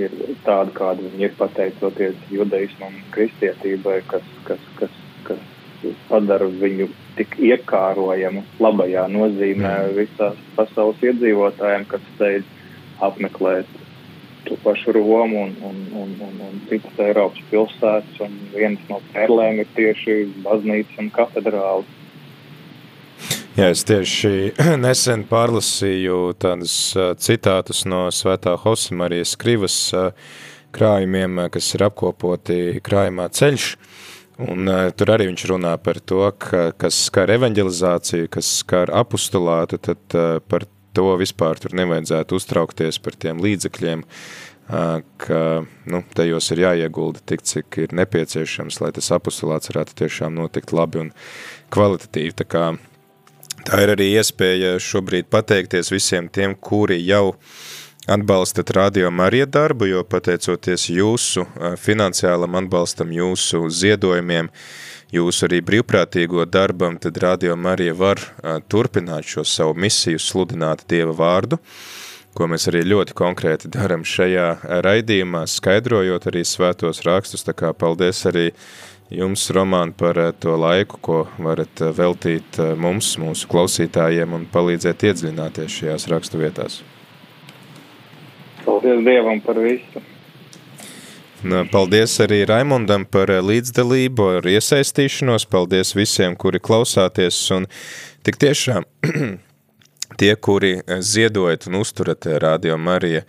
ir 0.00 0.14
tāda, 0.46 0.72
kāda 0.72 1.04
viņi 1.04 1.28
ir 1.28 1.36
pateicoties 1.36 2.16
judaismam 2.32 2.94
un 2.94 3.08
kristietībai, 3.12 4.00
kas, 4.08 4.24
kas, 4.48 4.62
kas, 4.78 4.94
kas 5.28 5.42
padara 6.08 6.48
viņu 6.48 6.88
tik 7.18 7.36
iekārojamu 7.44 8.40
labajā 8.62 9.04
nozīmē 9.12 9.74
visās 9.98 10.38
pasaules 10.56 11.04
iedzīvotājiem, 11.04 11.84
kas 11.92 12.08
steidz 12.14 12.57
apmeklēt 13.04 13.68
to 14.46 14.56
pašu 14.64 14.94
Romu 14.96 15.42
un, 15.44 15.54
un, 15.62 15.78
un, 15.92 16.14
un, 16.24 16.40
un 16.48 16.60
citas 16.70 17.00
Eiropas 17.02 17.40
pilsētas, 17.50 18.20
un 18.24 18.34
viens 18.54 18.82
no 18.88 19.00
perlēm 19.12 19.62
ir 19.62 19.70
tieši 19.76 20.18
baznīca 20.44 21.02
un 21.02 21.10
katedrāle. 21.14 21.84
Jā, 23.58 23.72
es 23.72 23.82
tieši 23.84 24.52
nesen 24.86 25.26
pārlasīju 25.28 26.20
tādus 26.40 26.76
citātus 27.24 27.84
no 27.90 28.06
svētā 28.14 28.54
Hosimarijas 28.62 29.34
Krivas 29.40 29.78
krājumiem, 30.74 31.48
kas 31.52 31.72
ir 31.74 31.88
apkopoti 31.88 32.78
krājumā 32.84 33.28
ceļš, 33.34 33.72
Un 34.38 34.70
uh, 34.70 34.84
tur 34.94 35.10
arī 35.10 35.26
viņš 35.32 35.42
runā 35.50 35.72
par 35.82 35.98
to, 35.98 36.20
ka, 36.38 36.68
kas 36.78 36.94
skar 37.08 37.30
evanģelizāciju, 37.34 38.28
kas 38.30 38.52
skar 38.60 38.92
apustulātu, 38.94 39.80
tad 39.82 40.14
uh, 40.14 40.36
par 40.46 40.68
to 40.98 41.06
vispār 41.20 41.62
tur 41.62 41.76
nevajadzētu 41.78 42.38
uztraukties 42.38 43.00
par 43.04 43.16
tiem 43.22 43.40
līdzekļiem, 43.44 44.04
uh, 44.04 45.00
ka 45.22 45.40
nu, 45.88 46.02
tajos 46.18 46.50
ir 46.54 46.64
jāiegulda 46.66 47.24
tik, 47.32 47.46
cik 47.46 47.80
ir 47.86 47.96
nepieciešams, 48.02 48.82
lai 48.82 48.92
tas 48.98 49.10
apustulāts 49.14 49.72
varētu 49.72 49.96
tiešām 50.02 50.36
notikt 50.42 50.74
labi 50.76 51.06
un 51.06 51.10
kvalitatīvi. 51.74 52.36
Tā, 52.42 52.48
kā, 52.50 52.68
tā 53.64 53.82
ir 53.86 53.96
arī 53.96 54.12
iespēja 54.18 54.76
šobrīd 54.82 55.30
pateikties 55.32 55.94
visiem 55.94 56.28
tiem, 56.32 56.58
kuri 56.58 57.00
jau 57.06 57.28
uh, 57.32 57.58
atbalstat 58.08 58.70
Radio 58.70 59.10
Marija 59.10 59.46
darbu, 59.46 59.84
jo 59.86 60.02
pateicoties 60.04 60.86
jūsu 60.88 61.44
finansiālam 61.76 62.56
atbalstam, 62.62 63.10
jūsu 63.12 63.66
ziedojumiem, 63.68 64.48
jūsu 65.14 65.46
arī 65.48 65.60
brīvprātīgo 65.64 66.44
darbam, 66.48 66.98
tad 67.00 67.16
Radio 67.22 67.56
Marija 67.56 67.94
var 67.96 68.20
turpināt 68.68 69.28
šo 69.28 69.44
savu 69.46 69.76
misiju 69.78 70.20
sludināt 70.20 70.84
Dieva 70.90 71.14
vārdu, 71.16 71.58
ko 72.36 72.48
mēs 72.50 72.68
arī 72.70 72.84
ļoti 72.86 73.16
konkrēti 73.18 73.70
daram 73.72 74.04
šajā 74.06 74.82
raidījumā, 74.84 75.46
skaidrojot 75.48 76.28
arī 76.30 76.44
svētos 76.46 77.02
rakstus, 77.08 77.46
tā 77.46 77.56
kā 77.56 77.72
paldies 77.72 78.20
arī 78.28 78.50
jums, 79.10 79.46
Roman, 79.56 79.94
par 79.96 80.20
to 80.40 80.58
laiku, 80.60 81.00
ko 81.00 81.22
varat 81.40 81.80
veltīt 81.96 82.60
mums, 82.76 83.14
mūsu 83.18 83.48
klausītājiem 83.48 84.36
un 84.36 84.46
palīdzēt 84.52 85.08
iedziļināties 85.08 85.80
šajās 85.80 86.06
rakstu 86.12 86.44
vietās. 86.44 86.82
Paldies 88.68 89.00
Dievam 89.06 89.40
par 89.40 89.56
visu. 89.64 90.04
Paldies 91.46 92.16
arī 92.18 92.40
Raimondam 92.48 93.04
par 93.06 93.30
eh, 93.30 93.38
līdzdalību, 93.38 94.24
ar 94.40 94.46
iesaistīšanos. 94.50 95.44
Paldies 95.46 95.94
visiem, 95.94 96.34
kuri 96.34 96.58
klausāties. 96.58 97.38
Un 97.54 97.68
tik 98.26 98.40
tiešām 98.42 98.82
tie, 100.18 100.32
kuri 100.34 100.72
eh, 100.80 100.98
ziedojat 100.98 101.68
un 101.70 101.78
uzturat 101.78 102.26
eh, 102.26 102.40
Radio 102.42 102.74
Marija, 102.74 103.22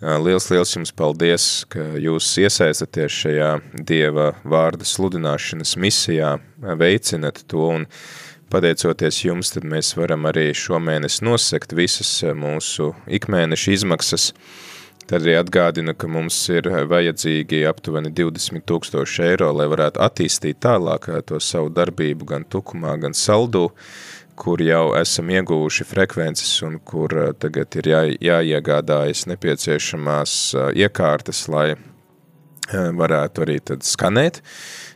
liels, 0.00 0.48
liels 0.48 0.72
jums 0.72 0.94
paldies, 0.96 1.50
ka 1.68 1.84
jūs 2.00 2.30
iesaistaties 2.40 3.18
šajā 3.26 3.50
Dieva 3.84 4.30
vārda 4.48 4.88
sludināšanas 4.88 5.74
misijā, 5.76 6.38
veicinat 6.80 7.42
to 7.44 7.66
un 7.74 7.84
pateicoties 8.48 9.20
jums, 9.26 9.52
tad 9.52 9.68
mēs 9.68 9.92
varam 10.00 10.24
arī 10.32 10.48
šomēnes 10.56 11.20
nosekt 11.20 11.76
visas 11.76 12.08
mūsu 12.32 12.94
ikmēneša 13.20 13.76
izmaksas, 13.76 14.30
Tad 15.08 15.24
arī 15.24 15.34
atgādina, 15.40 15.94
ka 15.96 16.08
mums 16.10 16.36
ir 16.52 16.68
vajadzīgi 16.90 17.64
aptuveni 17.70 18.12
20 18.14 18.62
tūkstoši 18.68 19.24
eiro, 19.30 19.50
lai 19.56 19.66
varētu 19.70 20.02
attīstīt 20.04 20.60
tālāk 20.62 21.08
to 21.26 21.40
savu 21.42 21.72
darbību 21.74 22.28
gan 22.30 22.46
tukumā, 22.46 22.94
gan 23.02 23.16
saldū, 23.16 23.70
kur 24.40 24.62
jau 24.64 24.94
esam 24.96 25.32
ieguvuši 25.34 25.84
frekvences 25.84 26.52
un 26.64 26.78
kur 26.84 27.12
tagad 27.42 27.76
ir 27.80 27.90
jā, 27.90 28.02
jāiegādājas 28.30 29.26
nepieciešamās 29.32 30.36
iekārtas, 30.78 31.44
lai 31.52 31.74
varētu 33.02 33.44
arī 33.44 33.58
skanēt 33.84 34.40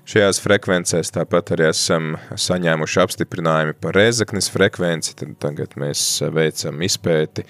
šajās 0.08 0.40
frekvencēs. 0.44 1.12
Tāpat 1.14 1.54
arī 1.56 1.70
esam 1.70 2.14
saņēmuši 2.30 3.00
apstiprinājumu 3.04 3.78
par 3.80 3.96
Rēzaknes 3.98 4.50
frekvenci, 4.52 5.16
tad 5.20 5.34
tagad 5.42 5.76
mēs 5.80 6.04
veicam 6.34 6.82
izpēti, 6.84 7.46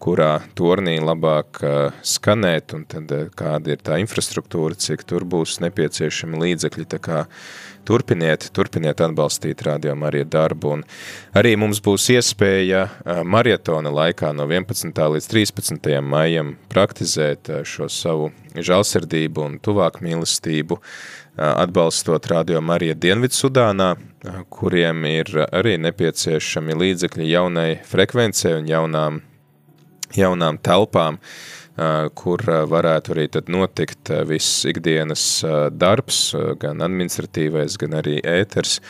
kurā 0.00 0.38
tornī 0.56 0.96
labāk 1.04 1.60
skanēt, 2.06 2.72
un 2.76 2.86
tad 2.88 3.12
kāda 3.36 3.74
ir 3.74 3.82
tā 3.84 3.98
infrastruktūra, 4.00 4.78
cik 4.80 5.04
tur 5.04 5.26
būs 5.28 5.58
nepieciešami 5.60 6.40
līdzekļi, 6.40 6.86
tā 6.94 7.02
kā 7.04 7.26
turpiniet, 7.90 8.50
turpiniet 8.54 9.00
atbalstīt 9.02 9.64
Radio 9.66 9.96
Marija 9.98 10.26
darbu, 10.30 10.76
un 10.76 10.82
arī 11.34 11.56
mums 11.58 11.80
būs 11.82 12.06
iespēja 12.14 12.84
marietona 13.26 13.90
laikā 13.90 14.30
no 14.36 14.46
11. 14.46 14.94
līdz 15.14 15.26
13. 15.32 15.88
maijam 16.06 16.54
praktizēt 16.70 17.50
šo 17.66 17.88
savu 17.90 18.30
žalsirdību 18.54 19.46
un 19.46 19.58
tuvāk 19.58 19.98
mīlestību, 20.06 20.78
atbalstot 21.40 22.30
Radio 22.30 22.62
Marija 22.62 22.94
Dienvidsudānā, 22.94 23.94
kuriem 24.54 25.06
ir 25.10 25.34
arī 25.48 25.74
nepieciešami 25.82 26.76
līdzekļi 26.84 27.30
jaunai 27.32 27.70
frekvencei 27.90 28.54
un 28.60 28.70
jaunām, 28.70 29.22
jaunām 30.14 30.62
telpām, 30.62 31.18
kur 32.14 32.42
varētu 32.68 33.14
arī 33.14 33.26
tad 33.32 33.48
notikt 33.52 34.10
viss 34.28 34.66
ikdienas 34.68 35.22
darbs, 35.72 36.18
gan 36.60 36.82
administratīvais, 36.84 37.78
gan 37.80 37.96
arī 38.02 38.18
ēters, 38.20 38.80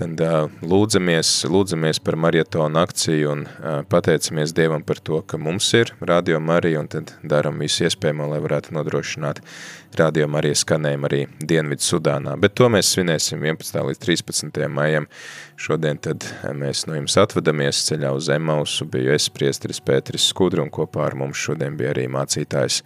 tad 0.00 0.20
lūdzamies, 0.64 1.30
lūdzamies 1.50 2.00
par 2.04 2.16
marietonu 2.16 2.80
akciju 2.80 3.32
un 3.34 3.44
pateicamies 3.92 4.54
Dievam 4.56 4.82
par 4.86 5.00
to, 5.04 5.20
ka 5.22 5.38
mums 5.38 5.68
ir 5.76 5.92
Radio 6.00 6.40
Marija 6.40 6.80
un 6.80 6.88
tad 6.88 7.12
daram 7.22 7.60
visu 7.60 7.84
iespējamo, 7.84 8.30
lai 8.32 8.40
varētu 8.40 8.72
nodrošināt 8.76 9.42
Radio 9.98 10.28
Marija 10.30 10.56
skanējumu 10.56 11.08
arī 11.08 11.20
Dienvidu 11.38 11.84
Sudānā. 11.84 12.36
Bet 12.40 12.54
to 12.58 12.70
mēs 12.72 12.92
svinēsim 12.94 13.42
11. 13.44 13.80
līdz 13.90 14.02
13. 14.04 14.60
maijam. 14.72 15.08
Šodien 15.60 15.98
tad 16.00 16.24
mēs 16.56 16.86
no 16.88 16.96
jums 16.96 17.18
atvadamies 17.20 17.82
ceļā 17.90 18.12
uz 18.16 18.30
Emausu, 18.32 18.86
biju 18.88 19.12
es 19.16 19.28
priesteris 19.34 19.82
Pēteris 19.84 20.30
Skudru 20.30 20.64
un 20.64 20.72
kopā 20.72 21.08
ar 21.10 21.18
mums 21.18 21.42
šodien 21.42 21.76
bija 21.76 21.92
arī 21.94 22.06
mācītājs 22.12 22.80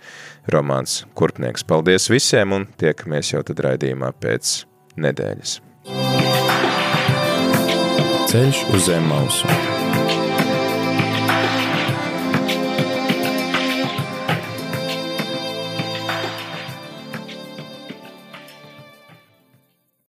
Romāns 0.50 1.04
Kurpnieks. 1.14 1.66
Paldies 1.68 2.10
visiem 2.10 2.56
un 2.56 2.66
tiekamies 2.80 3.36
jau 3.36 3.44
tad 3.46 3.62
raidījumā 3.68 4.10
pēc 4.18 4.64
nedēļas. 4.98 5.60
Ceļš 8.34 8.64
uz 8.74 8.88
zem 8.88 9.04
mausu. 9.06 10.23